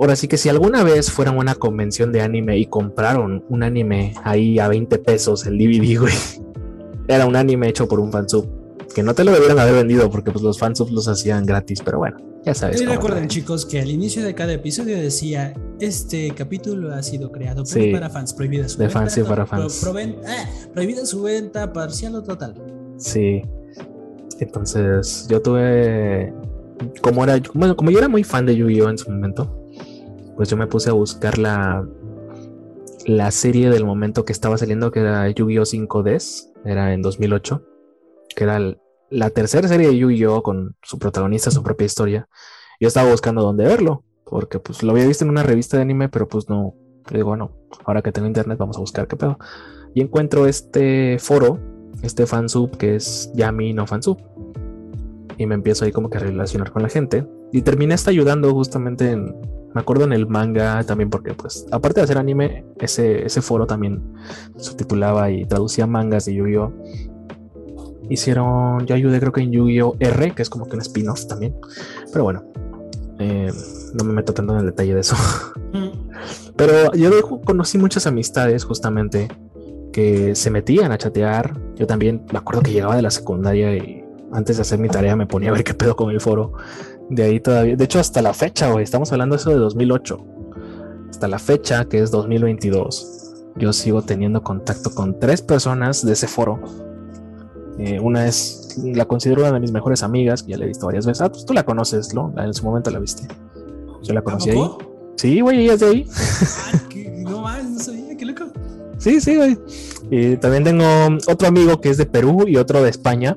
[0.00, 3.62] Ahora sí que si alguna vez fueran a una convención de anime y compraron un
[3.62, 6.14] anime ahí a 20 pesos el DVD, güey,
[7.08, 8.48] era un anime hecho por un fansub.
[8.92, 11.98] Que no te lo debieran haber vendido porque pues, los fansubs los hacían gratis, pero
[11.98, 12.80] bueno, ya sabes.
[12.80, 17.64] Y recuerden, chicos, que al inicio de cada episodio decía: Este capítulo ha sido creado
[17.92, 19.00] para fans, prohibida su de venta.
[19.00, 19.84] Fans y para fans.
[20.26, 22.54] Ah, prohibida su venta parcial o total.
[22.98, 23.42] Sí.
[24.40, 26.32] Entonces, yo tuve.
[27.02, 28.90] Como, era, bueno, como yo era muy fan de Yu-Gi-Oh!
[28.90, 29.64] en su momento,
[30.36, 31.86] pues yo me puse a buscar la,
[33.06, 35.64] la serie del momento que estaba saliendo, que era Yu-Gi-Oh!
[35.64, 37.62] 5Ds, era en 2008,
[38.34, 38.60] que era
[39.10, 40.42] la tercera serie de Yu-Gi-Oh!
[40.42, 42.28] con su protagonista, su propia historia.
[42.80, 46.08] Yo estaba buscando dónde verlo, porque pues lo había visto en una revista de anime,
[46.08, 46.74] pero pues no.
[47.10, 47.52] digo, bueno,
[47.84, 49.38] ahora que tengo internet, vamos a buscar qué pedo.
[49.94, 51.60] Y encuentro este foro
[52.02, 54.18] este fansub que es Yami no fansub.
[55.36, 57.26] Y me empiezo ahí como que a relacionar con la gente.
[57.52, 59.34] Y terminé hasta ayudando justamente en,
[59.74, 63.66] me acuerdo en el manga también porque pues aparte de hacer anime, ese, ese foro
[63.66, 64.02] también
[64.56, 66.72] subtitulaba y traducía mangas de Yu-Gi-Oh!
[68.08, 69.96] Hicieron, yo ayudé creo que en Yu-Gi-Oh!
[69.98, 71.56] R, que es como que un spin-off también.
[72.12, 72.44] Pero bueno,
[73.18, 73.50] eh,
[73.94, 75.16] no me meto tanto en el detalle de eso.
[75.72, 75.88] Mm.
[76.56, 79.28] Pero yo conocí muchas amistades justamente
[79.94, 81.56] que se metían a chatear.
[81.76, 85.14] Yo también me acuerdo que llegaba de la secundaria y antes de hacer mi tarea
[85.14, 86.52] me ponía a ver qué pedo con el foro.
[87.08, 90.18] De ahí todavía, de hecho hasta la fecha, güey, estamos hablando de eso de 2008.
[91.10, 96.26] Hasta la fecha, que es 2022, yo sigo teniendo contacto con tres personas de ese
[96.26, 96.60] foro.
[97.78, 100.86] Eh, una es, la considero una de mis mejores amigas, que ya le he visto
[100.86, 101.20] varias veces.
[101.20, 102.34] Ah, pues tú la conoces, ¿no?
[102.36, 103.28] En su momento la viste.
[104.02, 104.70] Yo la conocí ahí.
[105.16, 106.08] Sí, güey, ella es de ahí.
[106.58, 108.46] Ah, no más, no sabía, qué loco.
[108.98, 109.58] Sí, sí, güey.
[110.10, 110.84] Y también tengo
[111.28, 113.36] otro amigo que es de Perú y otro de España.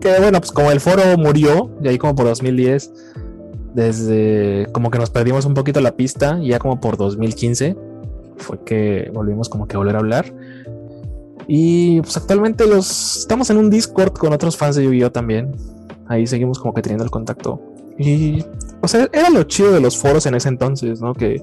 [0.00, 2.92] Que bueno, pues como el foro murió, de ahí como por 2010,
[3.74, 7.76] desde como que nos perdimos un poquito la pista, y ya como por 2015
[8.36, 10.34] fue que volvimos como que a volver a hablar.
[11.46, 15.52] Y pues actualmente los estamos en un Discord con otros fans de Yu-Gi-Oh también.
[16.06, 17.60] Ahí seguimos como que teniendo el contacto.
[17.98, 18.44] Y
[18.80, 21.14] o sea, era lo chido de los foros en ese entonces, ¿no?
[21.14, 21.40] Que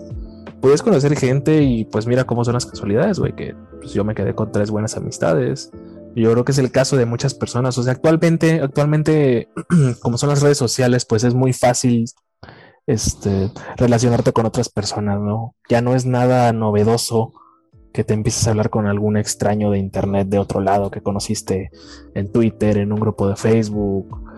[0.61, 4.15] podías conocer gente y pues mira cómo son las casualidades, güey, que pues yo me
[4.15, 5.71] quedé con tres buenas amistades.
[6.15, 7.77] Yo creo que es el caso de muchas personas.
[7.77, 9.49] O sea, actualmente, actualmente,
[10.01, 12.05] como son las redes sociales, pues es muy fácil
[12.85, 15.55] este, relacionarte con otras personas, ¿no?
[15.69, 17.33] Ya no es nada novedoso
[17.93, 21.71] que te empieces a hablar con algún extraño de internet de otro lado que conociste
[22.13, 24.30] en Twitter, en un grupo de Facebook.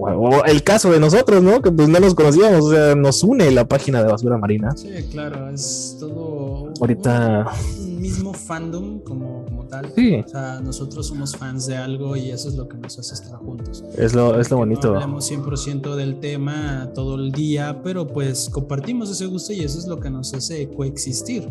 [0.00, 1.60] O, el caso de nosotros, ¿no?
[1.60, 4.70] Que pues no nos conocíamos, o sea, nos une la página de Basura Marina.
[4.76, 7.46] Sí, claro, es todo Ahorita,
[7.80, 9.90] un mismo fandom como, como tal.
[9.96, 13.14] sí, O sea, nosotros somos fans de algo y eso es lo que nos hace
[13.14, 13.84] estar juntos.
[13.96, 14.88] es lo, es lo No bonito.
[14.94, 19.86] hablamos 100% del tema todo el día, pero pues compartimos ese gusto y eso es
[19.88, 21.50] lo que nos hace coexistir.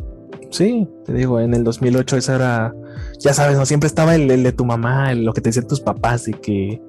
[0.52, 2.76] Sí, te digo, en el 2008 esa era,
[3.20, 5.68] ya sabes, no siempre estaba el, el de tu mamá, el- lo que te decían
[5.68, 6.82] tus papás, de que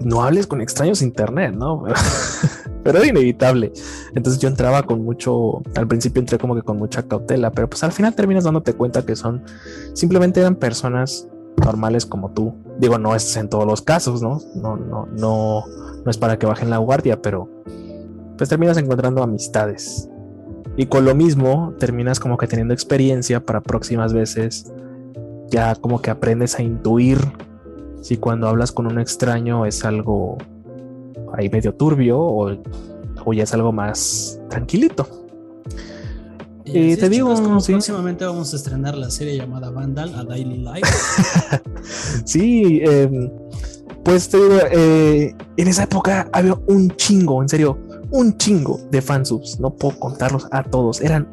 [0.00, 1.84] no hables con extraños internet, ¿no?
[2.84, 3.72] pero era inevitable.
[4.14, 7.82] Entonces yo entraba con mucho, al principio entré como que con mucha cautela, pero pues
[7.82, 9.42] al final terminas dándote cuenta que son,
[9.94, 12.54] simplemente eran personas normales como tú.
[12.78, 14.40] Digo, no es en todos los casos, ¿no?
[14.54, 15.64] No, no, no,
[16.04, 17.48] no es para que bajen la guardia, pero
[18.36, 20.08] pues terminas encontrando amistades.
[20.76, 24.72] Y con lo mismo terminas como que teniendo experiencia para próximas veces.
[25.50, 27.18] Ya como que aprendes a intuir
[28.04, 30.36] si cuando hablas con un extraño es algo
[31.32, 32.54] ahí medio turbio o,
[33.24, 35.08] o ya es algo más tranquilito.
[36.66, 37.72] Y así te es, digo, chicos, sí.
[37.72, 40.86] próximamente vamos a estrenar la serie llamada Vandal a Daily Life.
[42.26, 43.30] Sí, eh,
[44.02, 47.78] pues te digo, eh, en esa época había un chingo, en serio,
[48.10, 49.58] un chingo de fansubs.
[49.60, 51.26] No puedo contarlos a todos, eran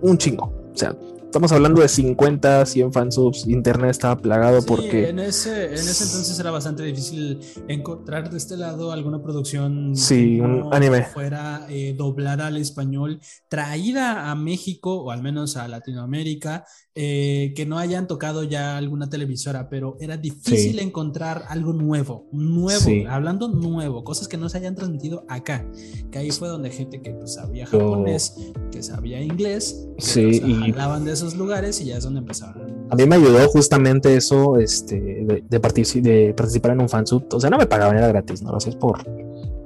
[0.00, 0.52] un chingo.
[0.72, 0.96] O sea,
[1.34, 3.48] estamos hablando de 50, 100 fansubs.
[3.48, 8.36] Internet estaba plagado Sí, porque en ese, en ese entonces era bastante difícil encontrar de
[8.36, 11.02] este lado alguna producción Sí, que un anime.
[11.02, 13.18] fuera eh, doblada al español,
[13.48, 16.64] traída a México o al menos a Latinoamérica,
[16.96, 20.80] eh, que no hayan tocado ya alguna televisora, pero era difícil Sí.
[20.80, 23.04] encontrar algo nuevo, nuevo, Sí.
[23.08, 25.66] hablando nuevo, cosas que no se hayan transmitido acá,
[26.12, 28.36] que ahí fue donde gente que pues, sabía japonés,
[28.70, 32.20] que sabía inglés, que Sí, los y- jalaban de esos lugares y ya es donde
[32.20, 32.86] empezaban.
[32.90, 35.60] a mí me ayudó justamente eso este, de, de
[36.00, 37.24] de participar en un fansub.
[37.32, 39.02] O sea, no me pagaban, era gratis, no lo hacías por,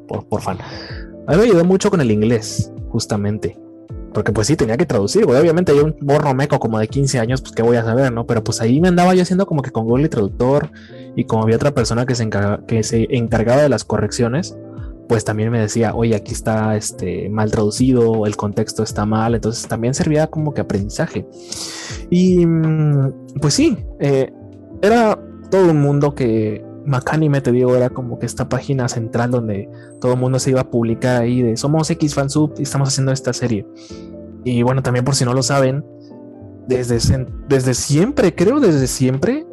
[0.06, 0.56] por, por fan.
[1.26, 3.58] A mí me ayudó mucho con el inglés, justamente.
[4.18, 5.40] Porque pues sí, tenía que traducir, güey.
[5.40, 8.26] Obviamente hay un borro meco como de 15 años, pues qué voy a saber, ¿no?
[8.26, 10.72] Pero pues ahí me andaba yo haciendo como que con Google Traductor
[11.14, 14.58] y como había otra persona que se, encarga- que se encargaba de las correcciones,
[15.08, 19.68] pues también me decía, oye, aquí está este, mal traducido, el contexto está mal, entonces
[19.68, 21.24] también servía como que aprendizaje.
[22.10, 24.32] Y mm, pues sí, eh,
[24.82, 25.16] era
[25.48, 29.68] todo un mundo que Macanime, te digo, era como que esta página central donde
[30.00, 33.12] todo el mundo se iba a publicar ahí de somos X fansub y estamos haciendo
[33.12, 33.66] esta serie.
[34.48, 35.84] Y bueno, también por si no lo saben,
[36.66, 39.46] desde, desde siempre, creo desde siempre,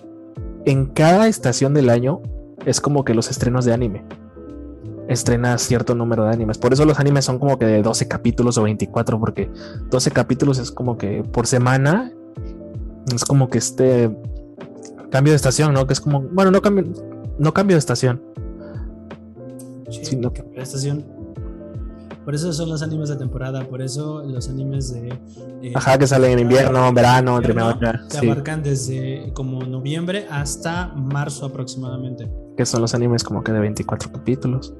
[0.64, 2.22] en cada estación del año
[2.66, 4.06] es como que los estrenos de anime.
[5.10, 6.58] Estrena cierto número de animes.
[6.58, 9.52] Por eso los animes son como que de 12 capítulos o 24, porque
[9.92, 12.14] 12 capítulos es como que por semana
[13.14, 14.10] es como que este
[15.12, 15.86] cambio de estación, ¿no?
[15.88, 16.86] Que es como, bueno, no cambio,
[17.38, 18.24] no cambio de estación.
[19.90, 20.32] Sí, Sí, no.
[20.56, 21.04] la estación.
[22.26, 25.10] Por eso son los animes de temporada, por eso los animes de.
[25.62, 27.60] eh, Ajá, que salen en invierno, verano, entre que
[28.10, 32.28] Sí, abarcan desde como noviembre hasta marzo aproximadamente.
[32.58, 34.74] que son los animes como que de 24 capítulos.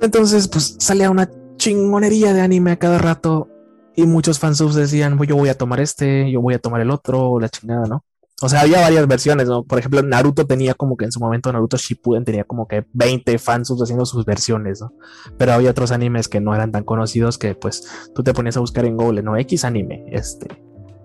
[0.00, 3.48] Entonces, pues salía una chingonería de anime a cada rato
[3.96, 6.90] y muchos fansubs decían, "Pues, yo voy a tomar este, yo voy a tomar el
[6.90, 8.04] otro, la chingada, ¿no?
[8.44, 9.64] O sea, había varias versiones, ¿no?
[9.64, 13.38] Por ejemplo, Naruto tenía como que en su momento Naruto Shippuden tenía como que 20
[13.38, 14.92] fansubs haciendo sus versiones, ¿no?
[15.38, 18.60] Pero había otros animes que no eran tan conocidos que pues tú te ponías a
[18.60, 19.38] buscar en Google, ¿no?
[19.38, 20.48] X anime, este,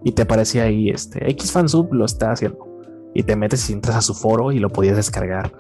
[0.04, 2.68] y te aparecía ahí, este, X fansub lo está haciendo.
[3.14, 5.54] Y te metes y entras a su foro y lo podías descargar.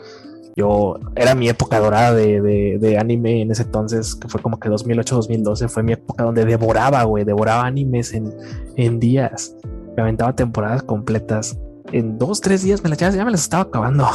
[0.57, 4.59] Yo era mi época dorada de, de, de anime en ese entonces, que fue como
[4.59, 8.33] que 2008-2012, fue mi época donde devoraba, güey, devoraba animes en,
[8.75, 9.55] en días.
[9.95, 11.57] Me aventaba temporadas completas.
[11.91, 14.07] En dos, tres días me las, ya, ya me las estaba acabando.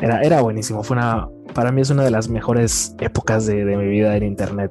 [0.00, 3.76] Era, era buenísimo, fue una para mí es una de las mejores épocas de, de
[3.76, 4.70] mi vida en internet.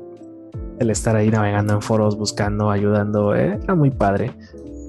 [0.80, 4.32] El estar ahí navegando en foros, buscando, ayudando, eh, era muy padre.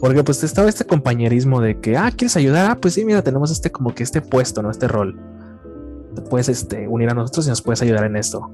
[0.01, 2.71] Porque pues estaba este compañerismo de que, ah, ¿quieres ayudar?
[2.71, 4.71] Ah, pues sí, mira, tenemos este como que este puesto, ¿no?
[4.71, 5.19] Este rol.
[6.15, 8.51] Te puedes este, unir a nosotros y nos puedes ayudar en esto.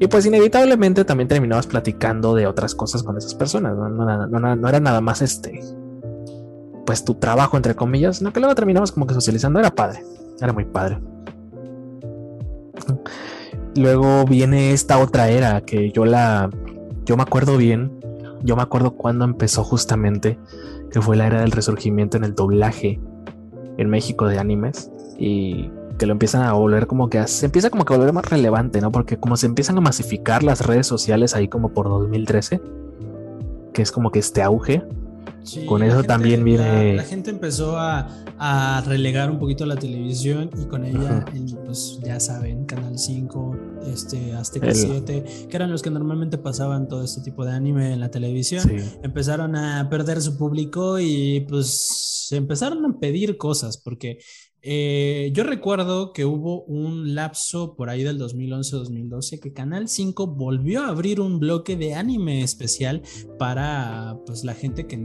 [0.00, 3.76] Y pues inevitablemente también terminabas platicando de otras cosas con esas personas.
[3.76, 5.60] No, era nada más este,
[6.88, 9.58] pues tu trabajo, entre comillas, sino que luego terminabas como que socializando.
[9.58, 10.02] Era padre,
[10.40, 10.98] era muy padre.
[13.76, 16.48] Luego viene esta otra era que yo la,
[17.04, 17.92] yo me acuerdo bien.
[18.42, 20.38] Yo me acuerdo cuando empezó justamente,
[20.90, 22.98] que fue la era del resurgimiento en el doblaje
[23.76, 24.90] en México de animes.
[25.18, 28.30] Y que lo empiezan a volver como que se empieza como que a volver más
[28.30, 28.90] relevante, ¿no?
[28.90, 32.62] Porque como se empiezan a masificar las redes sociales ahí como por 2013,
[33.74, 34.82] que es como que este auge.
[35.66, 36.94] Con eso también viene.
[36.96, 41.24] La, gente empezó a, a, relegar un poquito la televisión y con ella,
[41.64, 43.56] pues ya saben, Canal 5,
[43.92, 48.00] este, Azteca 7, que eran los que normalmente pasaban todo este tipo de anime en
[48.00, 48.68] la televisión,
[49.02, 54.18] empezaron a perder su público y pues se empezaron a pedir cosas porque
[54.60, 60.82] eh, yo recuerdo que hubo un lapso por ahí del 2011-2012 que Canal 5 volvió
[60.82, 63.02] a abrir un bloque de anime especial
[63.38, 64.98] para pues la gente que,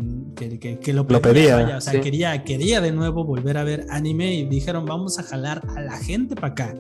[0.92, 1.78] lo pedía.
[1.78, 5.62] o sea, quería, quería de nuevo volver a ver anime y dijeron vamos a jalar
[5.76, 6.76] a la gente para acá.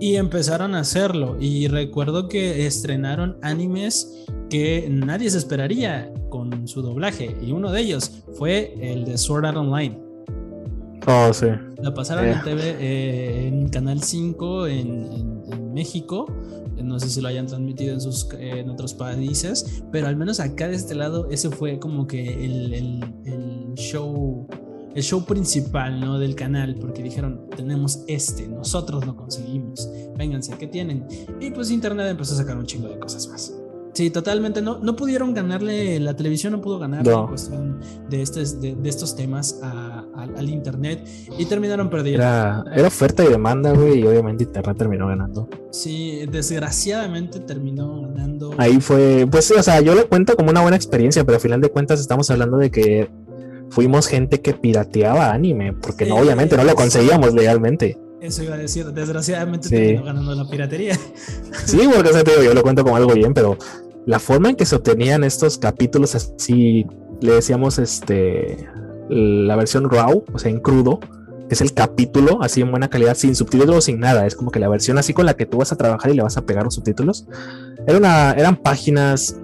[0.00, 1.36] Y empezaron a hacerlo.
[1.38, 7.36] Y recuerdo que estrenaron animes que nadie se esperaría con su doblaje.
[7.40, 9.98] Y uno de ellos fue el de Sword Art Online.
[11.06, 11.46] Oh, sí.
[11.80, 16.26] La pasaron en TV, eh, en Canal 5 en, México.
[16.82, 20.66] No sé si lo hayan transmitido en, sus, en otros países, pero al menos acá
[20.66, 24.48] de este lado, ese fue como que el, el, show
[24.94, 26.18] el show principal ¿no?
[26.18, 31.06] del canal, porque dijeron, tenemos este, nosotros lo conseguimos, vénganse, ¿qué tienen?
[31.40, 33.54] Y pues Internet empezó a sacar un chingo de cosas más.
[33.92, 34.62] Sí, totalmente.
[34.62, 39.60] No, no pudieron ganarle, la televisión no pudo ganar la cuestión de, de, estos temas
[39.62, 42.22] al internet y terminaron perdiendo.
[42.22, 45.48] Era, era oferta y demanda, güey, y obviamente internet terminó ganando.
[45.70, 48.54] Sí, desgraciadamente terminó ganando.
[48.58, 51.60] Ahí fue, pues, o sea, yo lo cuento como una buena experiencia, pero al final
[51.60, 53.10] de cuentas estamos hablando de que
[53.70, 57.98] fuimos gente que pirateaba anime, porque no, obviamente no lo conseguíamos legalmente.
[58.20, 60.98] Eso iba a decir, desgraciadamente terminó ganando la piratería.
[61.64, 63.56] Sí, porque o te digo, yo lo cuento como algo bien, pero
[64.06, 66.86] la forma en que se obtenían estos capítulos así,
[67.20, 68.68] le decíamos este,
[69.08, 70.98] la versión RAW, o sea, en crudo,
[71.48, 74.26] que es el capítulo así en buena calidad, sin subtítulos, sin nada.
[74.26, 76.22] Es como que la versión así con la que tú vas a trabajar y le
[76.22, 77.26] vas a pegar los subtítulos.
[77.86, 79.36] Era una, eran páginas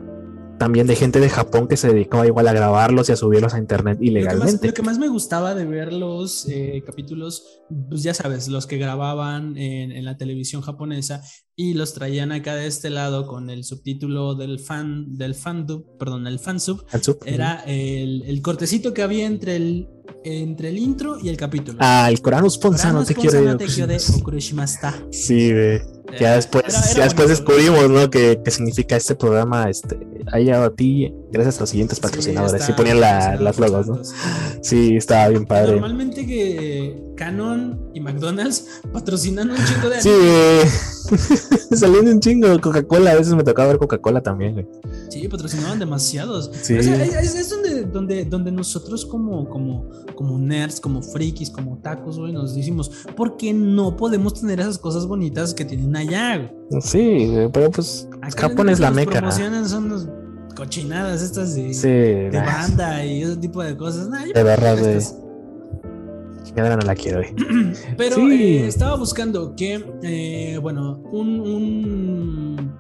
[0.65, 3.59] también de gente de Japón que se dedicaba igual a grabarlos y a subirlos a
[3.59, 4.67] internet ilegalmente.
[4.67, 7.61] Lo que más, me gustaba de ver los eh, capítulos,
[7.91, 11.21] pues ya sabes, los que grababan en, la televisión japonesa
[11.55, 16.27] y los traían acá de este lado con el subtítulo del fan, del fandub, perdón,
[16.27, 16.83] el fansub,
[17.27, 19.89] era el, el, cortecito que había entre el
[20.25, 21.79] entre el intro y el capítulo.
[21.83, 23.57] Ah, el Corano Sponsano te quiero.
[23.59, 23.69] Te
[25.11, 25.83] Sí, ve.
[26.21, 28.11] Ya después, ya después descubrimos, ¿no?
[28.11, 29.99] Que, significa este programa, este,
[30.33, 32.65] ahí a ti, gracias a los siguientes patrocinadores.
[32.65, 34.01] Sí, ponían las logos, ¿no?
[34.63, 35.73] Sí, estaba bien padre.
[35.73, 40.11] Normalmente que Canon y McDonald's patrocinan un chingo de Sí,
[41.77, 42.61] saliendo un chingo.
[42.61, 44.67] Coca-Cola, a veces me tocaba ver Coca-Cola también, güey.
[45.11, 46.51] Sí, patrocinaban demasiados.
[46.63, 46.75] Sí.
[46.75, 52.55] es, donde, donde, donde nosotros como, como, como nerds, como frikis, como tacos, güey, nos
[52.55, 56.51] decimos, ¿por qué no podemos tener esas cosas bonitas que tienen allá,
[56.81, 59.21] Sí, pero pues Japón es la meca.
[59.21, 60.11] Las promociones son
[60.55, 64.09] cochinadas estas de, banda y ese tipo de cosas.
[64.11, 65.24] de verdad, güey.
[66.55, 67.21] No la quiero,
[67.97, 72.75] Pero eh, estaba buscando que, eh, bueno, un, un,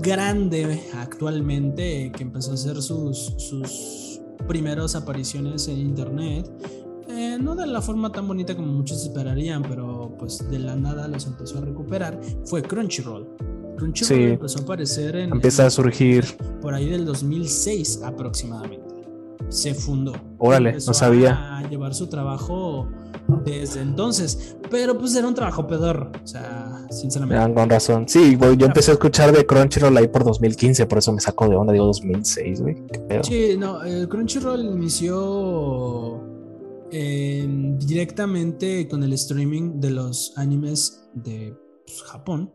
[0.00, 6.48] grande actualmente que empezó a hacer sus, sus primeras apariciones en internet
[7.12, 11.08] eh, no de la forma tan bonita como muchos esperarían, pero pues de la nada
[11.08, 13.26] los empezó a recuperar, fue Crunchyroll.
[13.76, 15.32] Crunchyroll empezó a aparecer en...
[15.32, 16.24] Empieza a surgir.
[16.60, 18.89] Por ahí del 2006 aproximadamente.
[19.50, 20.12] Se fundó.
[20.38, 21.58] Órale, no sabía.
[21.58, 22.88] A llevar su trabajo
[23.44, 24.56] desde entonces.
[24.70, 26.12] Pero pues era un trabajo pedor.
[26.22, 27.52] O sea, sinceramente.
[27.52, 28.08] con razón.
[28.08, 31.56] Sí, yo empecé a escuchar de Crunchyroll ahí por 2015, por eso me saco de
[31.56, 32.76] onda, digo 2006, güey.
[33.22, 36.24] Sí, no, el Crunchyroll inició
[36.90, 42.54] directamente con el streaming de los animes de pues, Japón.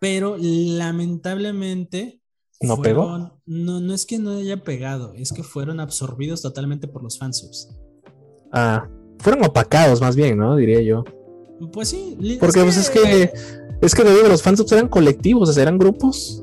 [0.00, 2.21] Pero lamentablemente.
[2.62, 3.32] ¿No pegó?
[3.46, 7.68] No, no es que no haya pegado, es que fueron absorbidos totalmente por los fansubs.
[8.52, 8.88] Ah,
[9.18, 10.56] fueron opacados más bien, ¿no?
[10.56, 11.04] Diría yo.
[11.72, 12.16] Pues sí.
[12.40, 13.32] Porque pues es que
[13.80, 16.42] Es que digo, los fansubs eran colectivos, o sea, eran grupos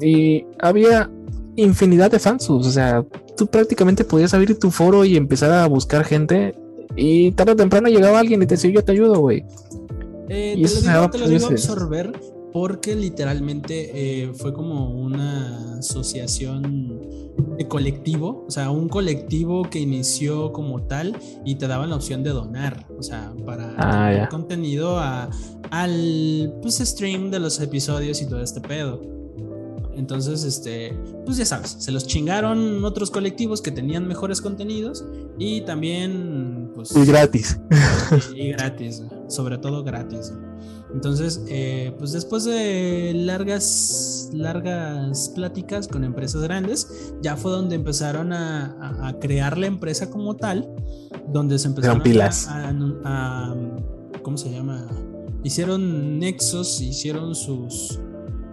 [0.00, 1.10] y había
[1.56, 3.04] infinidad de fansubs, o sea,
[3.36, 6.54] tú prácticamente podías abrir tu foro y empezar a buscar gente
[6.96, 9.44] y tarde o temprano llegaba alguien y te decía, yo te ayudo, güey.
[10.28, 12.12] Eh, te, lo digo, te lo digo a absorber
[12.52, 13.90] porque literalmente
[14.22, 17.00] eh, fue como una asociación
[17.56, 22.22] de colectivo, o sea, un colectivo que inició como tal y te daban la opción
[22.22, 25.30] de donar, o sea, para ah, contenido a,
[25.70, 29.00] al pues, stream de los episodios y todo este pedo.
[29.94, 30.96] Entonces, este,
[31.26, 35.04] pues ya sabes, se los chingaron otros colectivos que tenían mejores contenidos
[35.38, 36.96] y también, pues...
[36.96, 37.60] Y gratis.
[38.34, 40.32] Y, y gratis, sobre todo gratis.
[40.92, 48.32] Entonces, eh, pues después de largas, largas pláticas con empresas grandes, ya fue donde empezaron
[48.32, 50.68] a, crear la empresa como tal,
[51.28, 52.00] donde se empezaron
[53.04, 53.54] A,
[54.22, 54.86] ¿cómo se llama?
[55.44, 57.98] Hicieron nexos, hicieron sus,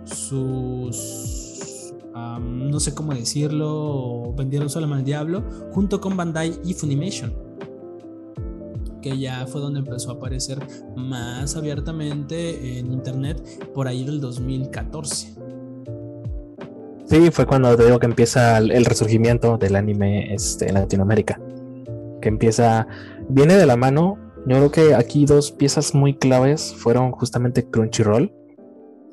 [0.06, 7.47] sus, no sé cómo decirlo, vendieron solo al diablo, junto con Bandai y Funimation
[9.02, 10.60] que ya fue donde empezó a aparecer
[10.95, 13.41] más abiertamente en internet
[13.74, 15.36] por ahí del 2014.
[17.06, 21.39] Sí, fue cuando te digo que empieza el, resurgimiento del anime este, en Latinoamérica.
[22.22, 22.86] Que empieza,
[23.30, 24.18] viene de la mano.
[24.45, 28.34] Yo creo que aquí dos piezas muy claves fueron justamente Crunchyroll,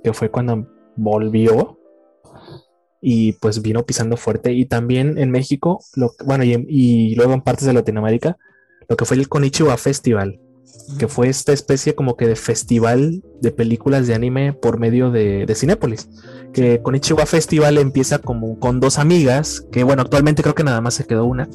[0.03, 0.66] que fue cuando
[0.97, 1.78] volvió
[3.01, 4.53] y pues vino pisando fuerte.
[4.53, 5.78] Y también en México,
[6.24, 8.37] bueno, y luego en partes de Latinoamérica,
[8.89, 10.41] lo que fue el Konichiwa Festival,
[10.99, 15.47] que fue esta especie como que de festival de películas de anime por medio de,
[15.47, 16.09] de Cinépolis.
[16.53, 20.95] Que Konichiwa Festival empieza como con dos amigas, que bueno, actualmente creo que nada más
[20.95, 21.49] se quedó una,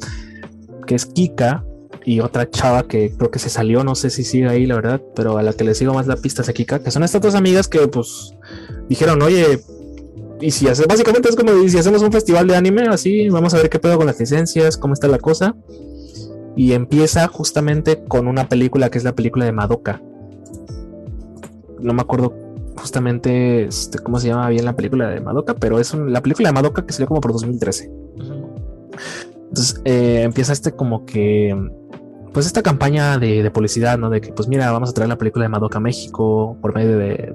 [0.86, 1.64] que es Kika
[2.06, 5.02] y otra chava que creo que se salió, no sé si sigue ahí la verdad,
[5.16, 7.22] pero a la que le sigo más la pista es a Kika, que son estas
[7.22, 8.34] dos amigas que pues
[8.88, 9.62] dijeron, oye,
[10.42, 13.58] y si hace, básicamente es como si hacemos un festival de anime, así, vamos a
[13.58, 15.56] ver qué pedo con las licencias, cómo está la cosa
[16.60, 20.02] y empieza justamente con una película que es la película de Madoka.
[21.80, 22.34] No me acuerdo
[22.76, 26.54] justamente este, cómo se llama bien la película de Madoka, pero es la película de
[26.54, 27.90] Madoka que salió como por 2013.
[29.48, 31.56] Entonces eh, empieza este como que,
[32.34, 34.10] pues esta campaña de, publicidad, ¿no?
[34.10, 36.98] De que, pues mira, vamos a traer la película de Madoka a México por medio
[36.98, 37.34] de,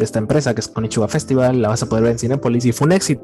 [0.00, 2.86] esta empresa que es Konichiwa Festival, la vas a poder ver en Cinepolis y fue
[2.86, 3.22] un éxito.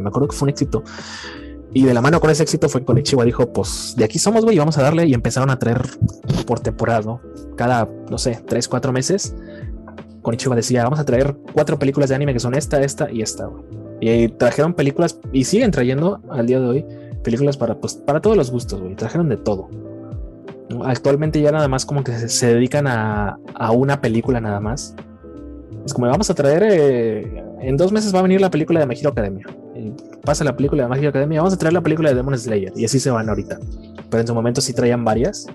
[0.00, 0.84] me acuerdo que fue un éxito.
[1.76, 4.44] Y de la mano con ese éxito fue con Ichiwa, dijo, pues de aquí somos,
[4.44, 5.06] güey, vamos a darle.
[5.08, 5.82] Y empezaron a traer
[6.46, 7.20] por temporada, ¿no?
[7.56, 9.34] Cada, no sé, tres, cuatro meses.
[10.22, 13.22] Con Ichiwa decía, vamos a traer cuatro películas de anime que son esta, esta y
[13.22, 13.64] esta, güey.
[14.00, 16.86] Y trajeron películas y siguen trayendo al día de hoy
[17.24, 18.94] películas para, pues, para todos los gustos, güey.
[18.94, 19.68] Trajeron de todo.
[20.84, 24.94] Actualmente ya nada más como que se, dedican a, a, una película nada más.
[25.84, 28.86] Es como vamos a traer, eh, en dos meses va a venir la película de
[28.86, 29.44] My Academia
[30.22, 32.72] pasa la película de Magic Academia, vamos a traer la película de Demon Slayer.
[32.76, 33.58] Y así se van ahorita.
[34.10, 35.46] Pero en su momento sí traían varias.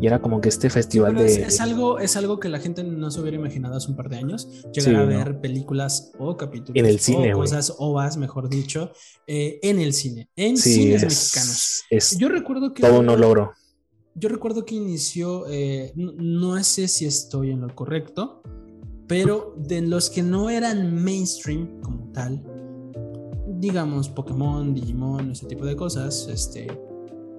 [0.00, 1.42] Y era como que este festival de.
[1.42, 4.16] Es, algo, es algo que la gente no se hubiera imaginado hace un par de
[4.16, 4.48] años.
[4.72, 6.74] Llegar a ver películas o capítulos.
[6.74, 8.90] En el cine, o cosas vas mejor dicho,
[9.26, 10.28] eh, en el cine.
[10.34, 11.84] En cines mexicanos.
[12.18, 12.82] yo recuerdo que.
[12.82, 13.52] Todo no logro.
[14.16, 15.46] Yo recuerdo que inició.
[15.48, 18.42] Eh, no sé si estoy en lo correcto.
[19.06, 22.42] Pero de los que no eran mainstream como tal,
[23.64, 26.66] digamos, Pokémon, Digimon, ese tipo de cosas, este,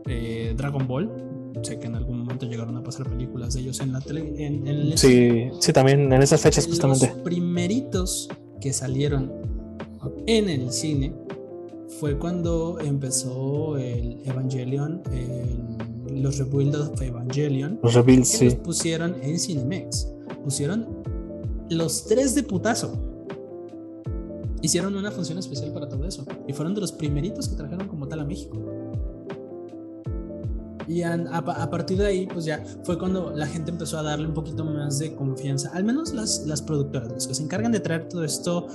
[0.08, 1.10] eh, Dragon Ball.
[1.62, 4.34] Sé que en algún momento llegaron a pasar películas de ellos en la tele.
[4.38, 7.08] En, sí, sí, también en esas fechas, justamente.
[7.08, 8.28] Los primeritos
[8.60, 9.32] que salieron
[10.28, 11.14] en el cine
[12.00, 15.02] fue cuando empezó el Evangelion,
[16.12, 17.80] los Rebuild of Evangelion.
[17.82, 18.46] Los Rebuilds, sí.
[18.46, 20.08] Los pusieron en Cinemex.
[20.44, 20.88] Pusieron
[21.70, 23.15] los tres de putazo
[24.66, 26.26] hicieron una función especial para todo eso.
[26.48, 28.58] Y fueron de los primeritos que trajeron como tal a México.
[30.88, 34.36] Y a, partir de ahí, pues ya fue cuando la gente empezó a darle un
[34.36, 38.08] poquito más de confianza, al menos las, las productoras, los que se encargan de traer
[38.08, 38.68] todo esto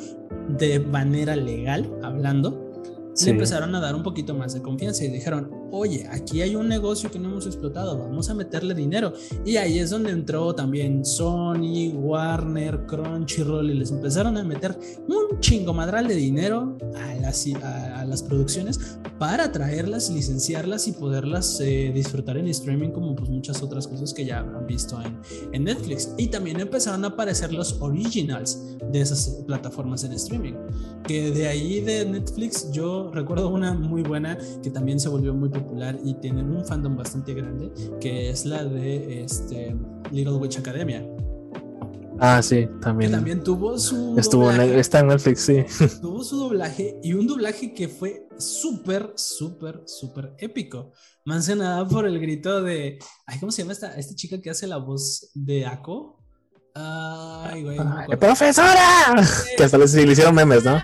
[0.49, 2.73] de manera legal, hablando,
[3.25, 6.69] le empezaron a dar un poquito más de confianza y dijeron, oye, aquí hay un
[6.69, 9.13] negocio que no hemos explotado, vamos a meterle dinero.
[9.45, 15.41] Y ahí es donde entró también Sony, Warner, Crunchyroll y les empezaron a meter un
[15.41, 21.93] chingo madral de dinero a las, a, las producciones para traerlas, licenciarlas y poderlas eh,
[21.95, 25.19] disfrutar en streaming como pues muchas otras cosas que ya han visto en,
[25.53, 26.13] en Netflix.
[26.17, 30.55] Y también empezaron a aparecer los originals de esas plataformas en streaming.
[31.07, 35.49] Que de ahí de Netflix yo recuerdo una muy buena que también se volvió muy
[35.49, 35.60] popular
[36.05, 37.71] y tienen un fandom bastante grande,
[38.01, 39.77] que es la de este
[40.11, 41.07] Little Witch Academia.
[42.23, 43.11] Ah, sí, también.
[43.13, 44.15] Que también tuvo su.
[44.19, 45.65] Estuvo en, doblaje, está en Netflix, sí.
[46.03, 50.93] Tuvo su doblaje y un doblaje que fue súper, súper, súper épico.
[51.25, 52.99] Más que nada por el grito de.
[53.27, 56.19] Ay, ¿cómo se llama esta, esta chica que hace la voz de Ako?
[56.75, 57.79] Ay, güey.
[57.79, 57.97] no.
[58.19, 58.77] ¡Profesora!
[59.57, 60.81] Que hasta les- le hicieron memes, ¿no?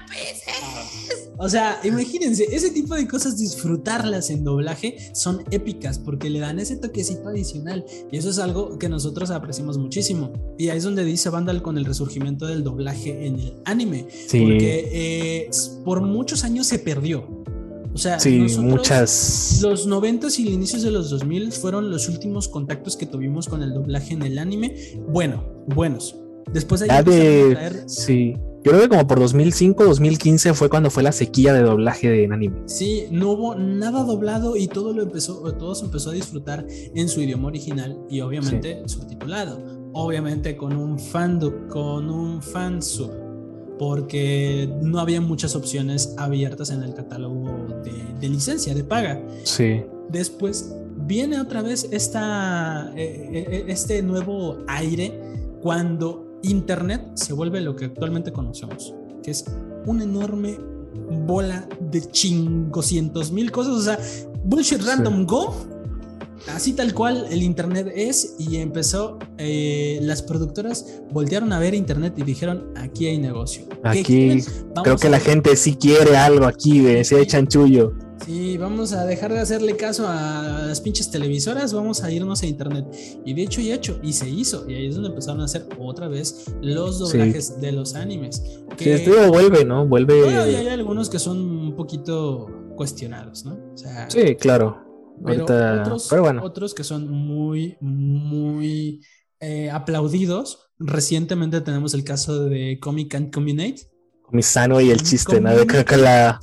[1.38, 6.58] O sea, imagínense, ese tipo de cosas, disfrutarlas en doblaje son épicas porque le dan
[6.58, 7.84] ese toquecito adicional.
[8.10, 10.32] Y eso es algo que nosotros apreciamos muchísimo.
[10.58, 14.06] Y ahí es donde dice Vandal con el resurgimiento del doblaje en el anime.
[14.28, 14.40] Sí.
[14.40, 15.50] Porque eh,
[15.84, 17.44] por muchos años se perdió.
[17.92, 19.58] O sea, Sí, nosotros- muchas.
[19.62, 23.62] Los 90 y el inicios de los 2000 fueron los últimos contactos que tuvimos con
[23.62, 24.74] el doblaje en el anime.
[25.08, 26.14] Bueno, buenos.
[26.52, 27.50] Después a de.
[27.52, 28.34] traer Sí.
[28.66, 32.24] Yo creo que como por 2005, 2015 fue cuando fue la sequía de doblaje de
[32.24, 32.62] anime.
[32.66, 37.08] Sí, no hubo nada doblado y todo lo empezó, todo se empezó a disfrutar en
[37.08, 39.62] su idioma original y obviamente subtitulado.
[39.92, 43.12] Obviamente con un fandom, con un fansub,
[43.78, 49.22] porque no había muchas opciones abiertas en el catálogo de, de licencia, de paga.
[49.44, 49.84] Sí.
[50.08, 50.74] Después
[51.06, 55.20] viene otra vez esta, eh, eh, este nuevo aire
[55.62, 59.44] cuando Internet se vuelve lo que actualmente conocemos, que es
[59.86, 60.58] una enorme
[61.26, 63.98] bola de chingoscientos mil cosas, o sea,
[64.44, 65.54] bullshit random go.
[66.48, 72.14] Así tal cual el internet es y empezó, eh, las productoras voltearon a ver internet
[72.16, 73.64] y dijeron, aquí hay negocio.
[73.92, 74.44] ¿Qué Aquí
[74.82, 75.26] creo que la ver".
[75.26, 77.92] gente sí quiere algo aquí, de se echan chullo.
[78.24, 82.46] Sí, vamos a dejar de hacerle caso a las pinches televisoras, vamos a irnos a
[82.46, 82.86] internet.
[83.26, 84.64] Y de hecho y hecho, y se hizo.
[84.68, 88.36] Y ahí es donde empezaron a hacer otra vez los doblajes de los animes.
[88.36, 89.86] Sí, Que esto vuelve, ¿no?
[89.86, 90.22] Vuelve.
[90.22, 93.58] todavía hay algunos que son un poquito cuestionados, ¿no?
[93.74, 94.82] O sea, Sí, claro.
[95.24, 95.80] Pero Ahorita.
[95.82, 96.42] otros, pero bueno.
[96.42, 99.00] otros que son muy, muy
[99.40, 100.70] eh, aplaudidos.
[100.78, 103.88] Recientemente tenemos el caso de Comic and Communate.
[104.22, 105.50] Comisano y el chiste, ¿no?
[105.66, 106.40] Creo que la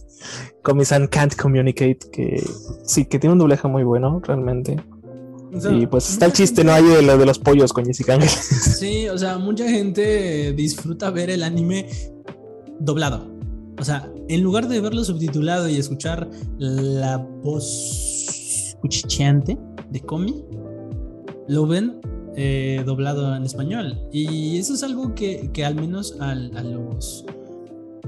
[0.63, 2.41] Comisan Can't Communicate, que
[2.85, 4.77] sí, que tiene un doblaje muy bueno, realmente.
[5.53, 6.73] O sea, Y pues está el chiste, gente- ¿no?
[6.73, 8.33] Hay de lo de los pollos con Jessica Ángeles.
[8.79, 11.89] Sí, o sea, mucha gente disfruta ver el anime
[12.79, 13.31] doblado.
[13.77, 18.12] O sea, en lugar de verlo subtitulado y escuchar la voz
[18.83, 19.57] cuchicheante
[19.89, 20.43] de Comi,
[21.47, 22.01] lo ven
[22.35, 23.97] eh, doblado en español.
[24.11, 27.25] Y eso es algo que, que al menos al- a los...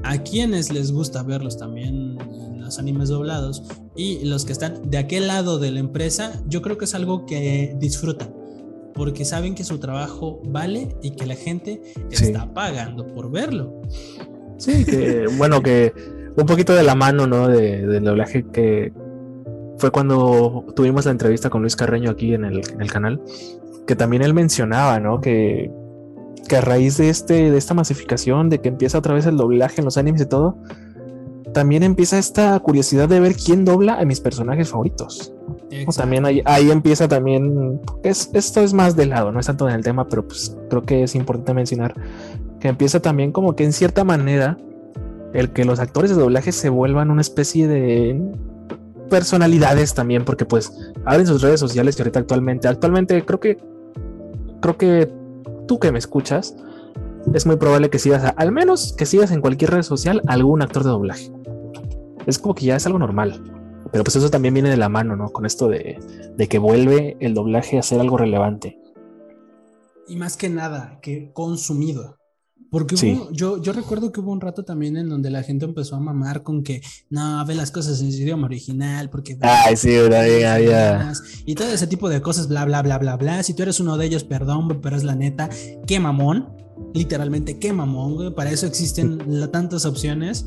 [0.04, 3.64] A quienes les gusta verlos también en los animes doblados
[3.96, 7.26] y los que están de aquel lado de la empresa, yo creo que es algo
[7.26, 8.32] que disfrutan
[8.94, 11.82] porque saben que su trabajo vale y que la gente
[12.12, 12.26] Sí.
[12.26, 13.82] está pagando por verlo.
[14.58, 15.92] Sí, que bueno, que
[16.38, 17.48] un poquito de la mano, ¿no?
[17.48, 18.94] De, del doblaje que
[19.78, 23.22] fue cuando tuvimos la entrevista con Luis Carreño aquí en el, en el canal,
[23.86, 25.22] que también él mencionaba, ¿no?
[25.22, 25.72] Que,
[26.48, 29.82] que a raíz de, este, de esta masificación, de que empieza otra vez el doblaje
[29.82, 30.58] en los animes y todo,
[31.54, 35.34] también empieza esta curiosidad de ver quién dobla a mis personajes favoritos.
[35.88, 39.68] O también ahí, ahí empieza también, es, esto es más de lado, no es tanto
[39.68, 41.94] en el tema, pero pues creo que es importante mencionar
[42.60, 44.58] que empieza también como que en cierta manera
[45.34, 48.22] el que los actores de doblaje se vuelvan una especie de
[49.10, 50.72] personalidades también, porque pues
[51.06, 53.58] abren sus redes sociales que ahorita actualmente, actualmente creo que
[54.62, 55.12] creo que
[55.68, 56.56] tú que me escuchas,
[57.34, 60.62] es muy probable que sigas, a- al menos que sigas en cualquier red social algún
[60.62, 61.32] actor de doblaje.
[62.26, 63.42] Es como que ya es algo normal.
[63.92, 65.30] Pero pues eso también viene de la mano, ¿no?
[65.30, 66.00] Con esto de,
[66.36, 68.80] de que vuelve el doblaje a ser algo relevante.
[70.08, 72.18] Y más que nada, que consumido.
[72.78, 73.20] Porque hubo- Sí.
[73.32, 76.44] yo, yo recuerdo que hubo un rato también en donde la gente empezó a mamar
[76.44, 79.38] con que no, ve las cosas en su idioma original, porque...
[79.40, 81.14] Ay, sí, había, había-
[81.46, 83.44] Y todo ese tipo de cosas, bla, bla, bla, bla, bla.
[83.44, 85.50] Si tú eres uno de ellos, perdón, pero es la neta,
[85.88, 86.50] qué mamón.
[86.94, 88.36] Literalmente, qué mamón, güey.
[88.36, 89.20] Para eso existen
[89.54, 90.46] tantas opciones.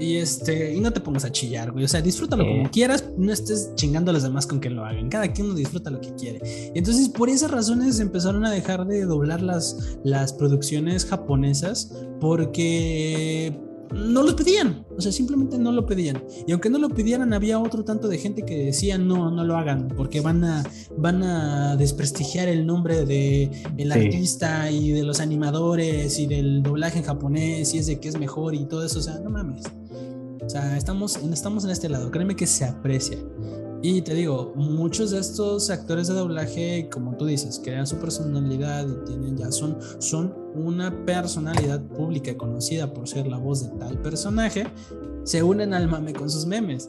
[0.00, 1.84] Y este, y no te pongas a chillar, güey.
[1.84, 5.10] O sea, disfrútalo como quieras, no estés chingando a los demás con que lo hagan.
[5.10, 6.40] Cada quien disfruta lo que quiere.
[6.74, 13.58] Y entonces, por esas razones empezaron a dejar de doblar las, las producciones japonesas porque
[13.92, 14.86] no los pedían.
[14.96, 16.22] O sea, simplemente no lo pedían.
[16.46, 19.56] Y aunque no lo pidieran, había otro tanto de gente que decía no, no lo
[19.56, 20.62] hagan, porque van a,
[20.96, 23.98] van a desprestigiar el nombre de el Sí.
[23.98, 28.18] artista y de los animadores y del doblaje en japonés y es de que es
[28.18, 29.00] mejor y todo eso.
[29.00, 29.62] O sea, no mames.
[30.44, 32.10] O sea, estamos, estamos en este lado.
[32.10, 33.18] Créeme que se aprecia.
[33.82, 38.86] Y te digo, muchos de estos actores de doblaje, como tú dices, crean su personalidad
[38.86, 43.98] y tienen ya son, son una personalidad pública conocida por ser la voz de tal
[43.98, 44.66] personaje,
[45.24, 46.88] se unen al mame con sus memes.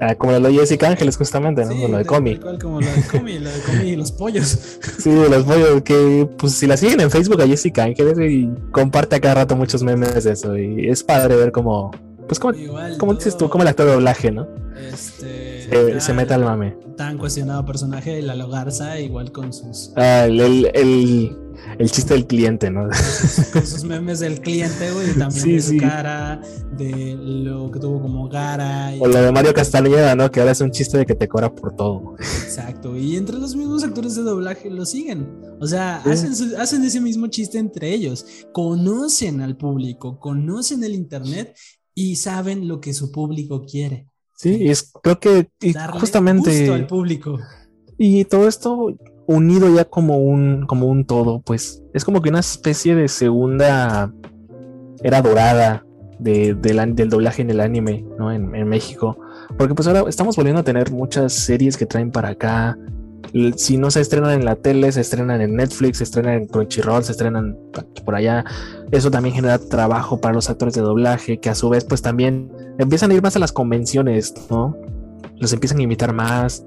[0.00, 1.72] Ah, como lo de Jessica Ángeles, justamente, ¿no?
[1.72, 2.36] Sí, lo de Comi.
[2.36, 4.78] como lo de Comi, lo de Comi y los pollos.
[4.98, 8.48] Sí, de los pollos, que pues si la siguen en Facebook a Jessica Ángeles y
[8.70, 10.56] comparte a cada rato muchos memes de eso.
[10.56, 11.90] Y es padre ver cómo,
[12.28, 14.46] pues como, Igual como dices tú, como el actor de doblaje, ¿no?
[14.76, 16.76] Este, Se, ya se mete al mame.
[16.96, 21.36] Tan cuestionado personaje de Lalo Garza, igual con sus, Ah, el, el, el,
[21.78, 22.88] el chiste del cliente, ¿no?
[23.52, 25.78] con sus memes del cliente, güey, y también Sí, de su sí.
[25.78, 26.40] cara,
[26.76, 28.94] de lo que tuvo como Gara.
[28.94, 30.30] Y, O lo de Mario Castañeda, ¿no?
[30.30, 32.14] Que ahora es un chiste de que te cobra por todo.
[32.18, 35.28] Exacto, y entre los mismos actores de doblaje lo siguen.
[35.60, 36.10] O sea, Sí.
[36.10, 38.24] hacen, su- hacen ese mismo chiste entre ellos.
[38.52, 41.56] Conocen al público, conocen el internet
[41.98, 44.06] y saben lo que su público quiere.
[44.36, 46.56] Sí, y es, creo que y Darle justamente.
[46.56, 47.40] gusto al público.
[47.96, 48.94] Y todo esto
[49.26, 54.14] unido ya como un, como un todo, pues es como que una especie de segunda
[55.02, 55.84] era dorada
[56.20, 58.30] de, del doblaje en el anime, ¿no?
[58.30, 59.18] En, en México.
[59.56, 62.78] Porque pues ahora estamos volviendo a tener muchas series que traen para acá.
[63.56, 67.04] Si no se estrenan en la tele, se estrenan en Netflix, se estrenan en Crunchyroll,
[67.04, 67.58] se estrenan
[68.04, 68.44] por allá.
[68.90, 72.50] Eso también genera trabajo para los actores de doblaje, que a su vez pues también
[72.78, 74.76] empiezan a ir más a las convenciones, ¿no?
[75.36, 76.64] Los empiezan a invitar más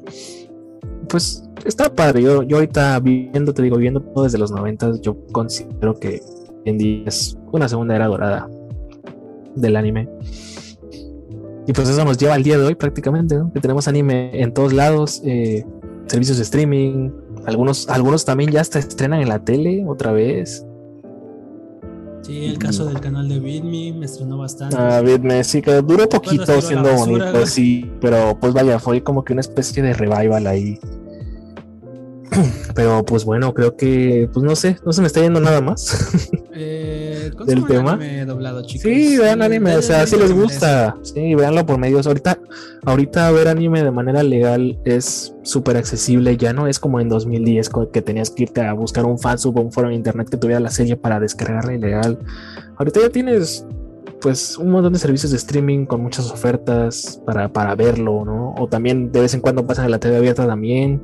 [1.11, 2.23] pues está padre.
[2.23, 6.21] Yo, yo ahorita viendo, te digo, viendo todo desde los 90, yo considero que
[6.65, 8.49] en día es una segunda era dorada
[9.55, 10.09] del anime.
[11.67, 13.51] Y pues eso nos lleva al día de hoy prácticamente, ¿no?
[13.53, 15.65] que tenemos anime en todos lados, eh,
[16.07, 17.11] servicios de streaming,
[17.45, 20.65] algunos, algunos también ya hasta estrenan en la tele otra vez.
[22.21, 24.75] Sí, el caso del canal de Bitme me estrenó bastante.
[24.77, 29.23] Ah, Bitme, sí, que duró poquito siendo basura, bonito, sí, pero pues vaya, fue como
[29.23, 30.79] que una especie de revival ahí.
[32.75, 36.09] Pero pues bueno, creo que, pues no sé, no se me está yendo nada más.
[36.53, 36.80] Eh,
[37.45, 37.93] del tema.
[37.93, 38.83] anime doblado, chicos.
[38.83, 42.07] Sí, vean anime, o sea, si les gusta, sí, véanlo por medios.
[42.07, 42.39] Ahorita,
[42.85, 47.69] ahorita ver anime de manera legal es súper accesible, ya no es como en 2010
[47.69, 50.37] co- que tenías que irte a buscar un fansub o un foro en internet que
[50.37, 52.19] tuviera la serie para descargarla ilegal.
[52.77, 53.65] Ahorita ya tienes
[54.21, 58.53] pues un montón de servicios de streaming con muchas ofertas para, para verlo, ¿no?
[58.57, 61.01] O también de vez en cuando pasan en la TV abierta también.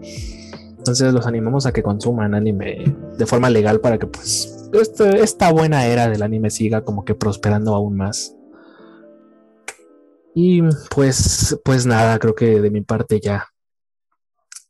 [0.78, 5.86] Entonces los animamos a que consuman anime de forma legal para que pues esta buena
[5.86, 8.36] era del anime siga como que prosperando aún más.
[10.36, 10.62] Y
[10.94, 13.48] pues, pues nada, creo que de mi parte ya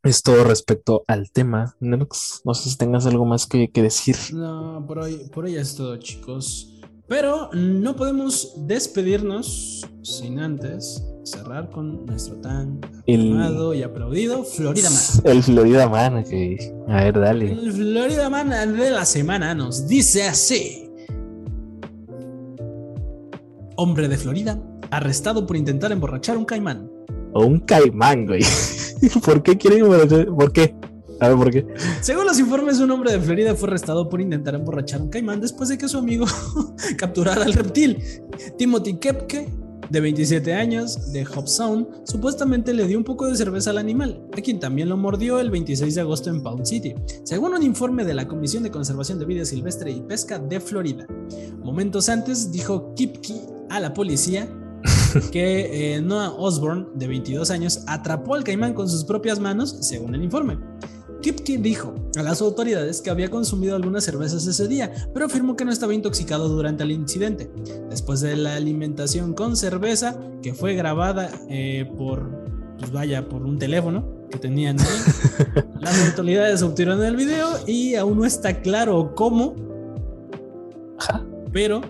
[0.03, 1.76] es todo respecto al tema.
[1.82, 4.15] No sé si tengas algo más que, que decir.
[4.34, 6.80] No, por hoy, por hoy es todo, chicos.
[7.07, 14.90] Pero no podemos despedirnos sin antes cerrar con nuestro tan El- amado y aplaudido Florida
[14.90, 15.02] Man.
[15.26, 17.52] El Florida Man, que a ver, dale.
[17.52, 20.90] El Florida Man de la semana nos dice así.
[23.76, 24.60] Hombre de Florida,
[24.90, 26.90] arrestado por intentar emborrachar un caimán.
[27.34, 28.41] O un caimán, güey.
[29.26, 30.26] ¿Por qué quieren emborrachar?
[30.28, 30.76] ¿Por qué?
[31.20, 31.66] A ver, ¿por qué?
[32.02, 35.68] Según los informes, un hombre de Florida fue arrestado por intentar emborrachar un caimán después
[35.70, 36.26] de que su amigo
[36.98, 37.98] capturara al reptil.
[38.58, 39.49] Timothy Kepke,
[39.89, 44.27] de 27 años, de Hope Sound, supuestamente le dio un poco de cerveza al animal,
[44.34, 48.03] a quien también lo mordió el 26 de agosto en Pound City, según un informe
[48.03, 51.05] de la Comisión de Conservación de Vida Silvestre y Pesca de Florida.
[51.64, 53.34] Momentos antes dijo Kipke
[53.69, 54.49] a la policía
[55.31, 60.15] que eh, Noah Osborne, de 22 años, atrapó al caimán con sus propias manos, según
[60.15, 60.57] el informe.
[61.22, 65.65] Kipke dijo a las autoridades que había consumido algunas cervezas ese día, pero afirmó que
[65.65, 67.49] no estaba intoxicado durante el incidente.
[67.89, 72.30] Después de la alimentación con cerveza, que fue grabada eh, por,
[72.80, 78.18] pues vaya, por un teléfono que tenían ahí, las autoridades obtuvieron el video y aún
[78.19, 79.56] no está claro cómo,
[80.99, 81.81] Ajá, pero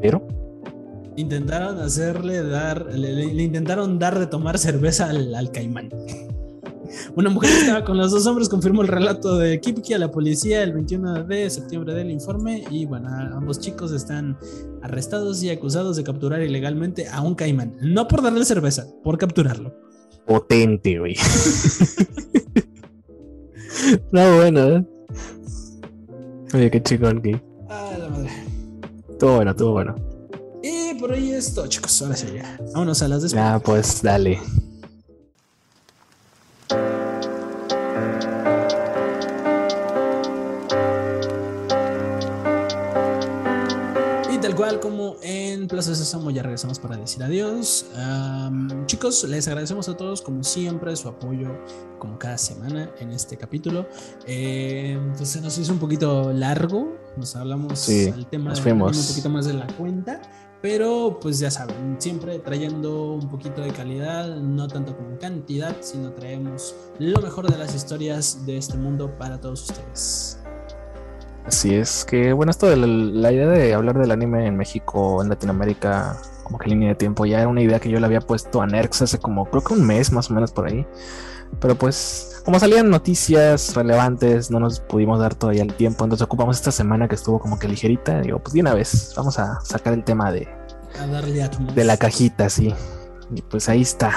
[0.00, 0.26] pero.
[1.16, 5.90] intentaron hacerle dar, le, le- le intentaron dar de tomar cerveza al, al caimán.
[7.14, 10.10] Una mujer que estaba con los dos hombres confirmó el relato de Kipke a la
[10.10, 14.38] policía el 21 de septiembre del informe y bueno, ambos chicos están
[14.82, 17.76] arrestados y acusados de capturar ilegalmente a un caimán.
[17.80, 19.74] No por darle cerveza, por capturarlo.
[20.26, 21.16] Potente, güey.
[24.12, 24.86] no, bueno, ¿eh?
[26.54, 27.40] Oye, qué chingón, que.
[27.68, 28.30] Ah, la madre.
[29.18, 29.94] Todo bueno, todo bueno.
[30.62, 32.00] Y por hoy es todo, chicos.
[32.02, 32.58] Ahora sí, ya.
[32.72, 33.52] Vámonos a las despedidas.
[33.52, 34.38] Ya, pues dale.
[44.32, 47.86] Y tal cual como en Plaza Sésamo ya regresamos para decir adiós.
[48.86, 51.48] Chicos, les agradecemos a todos como siempre su apoyo
[51.98, 53.88] como cada semana en este capítulo.
[54.26, 58.96] Eh, pues se nos hizo un poquito largo, nos hablamos Sí, tema nos fuimos.
[58.96, 60.20] un poquito más de la cuenta.
[60.62, 66.12] Pero pues ya saben, siempre trayendo un poquito de calidad, no tanto como cantidad, sino
[66.12, 70.40] traemos lo mejor de las historias de este mundo para todos ustedes.
[71.46, 75.30] Así es que, bueno, esto de la, idea de hablar del anime en México, en
[75.30, 78.60] Latinoamérica, como que línea de tiempo, ya era una idea que yo le había puesto
[78.60, 80.86] a Nerx hace como, creo que un mes más o menos por ahí.
[81.58, 86.56] Pero pues, como salían noticias relevantes, no nos pudimos dar todavía el tiempo, entonces ocupamos
[86.56, 88.20] esta semana que estuvo como que ligerita.
[88.20, 90.48] Digo, pues de una vez, vamos a sacar el tema de,
[91.00, 91.74] A darle átomos.
[91.74, 92.74] de la cajita, sí.
[93.34, 94.12] Y pues ahí está.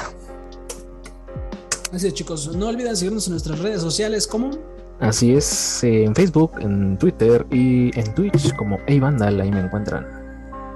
[1.92, 2.56] Así es, chicos.
[2.56, 4.52] No olviden seguirnos en nuestras redes sociales como
[5.00, 10.23] Así es, en Facebook, en Twitter y en Twitch como Hey Vandal, ahí me encuentran.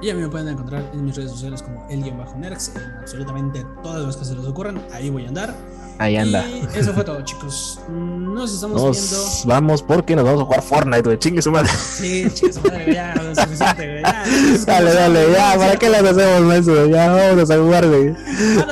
[0.02, 4.06] Y a mí me pueden encontrar en mis redes sociales como el-nerx en absolutamente todas
[4.06, 4.82] las que se les ocurran.
[4.94, 5.56] Ahí voy a andar.
[6.00, 6.48] Ahí anda.
[6.48, 7.80] Y eso fue todo, chicos.
[7.90, 8.92] Nos estamos viendo.
[8.92, 11.18] Nos vamos porque nos vamos a jugar Fortnite, güey.
[11.18, 11.70] Chingue su madre.
[11.70, 14.04] Sí, chicos, madre, güey, ya, lo suficiente, güey.
[14.04, 14.24] Ya,
[14.66, 15.56] Dale, dale, ya.
[15.58, 16.86] ¿Para qué las hacemos eso?
[16.86, 18.16] Ya vámonos a jugar, güey.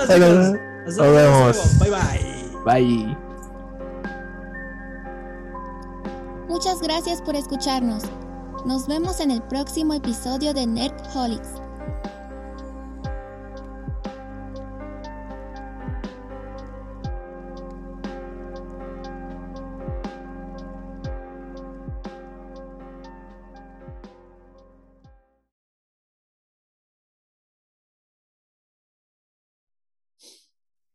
[0.07, 1.79] Bueno, Nos vemos.
[1.79, 2.83] Bye, bye.
[2.83, 3.17] Bye.
[6.47, 8.03] Muchas gracias por escucharnos.
[8.65, 11.61] Nos vemos en el próximo episodio de Nerdholics.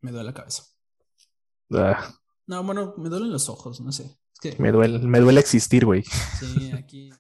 [0.01, 0.65] Me duele la cabeza.
[1.73, 2.15] Ah,
[2.47, 4.19] No, bueno, me duelen los ojos, no sé.
[4.33, 6.03] Es que, me duele, me duele existir, güey.
[6.03, 7.01] sí, aquí.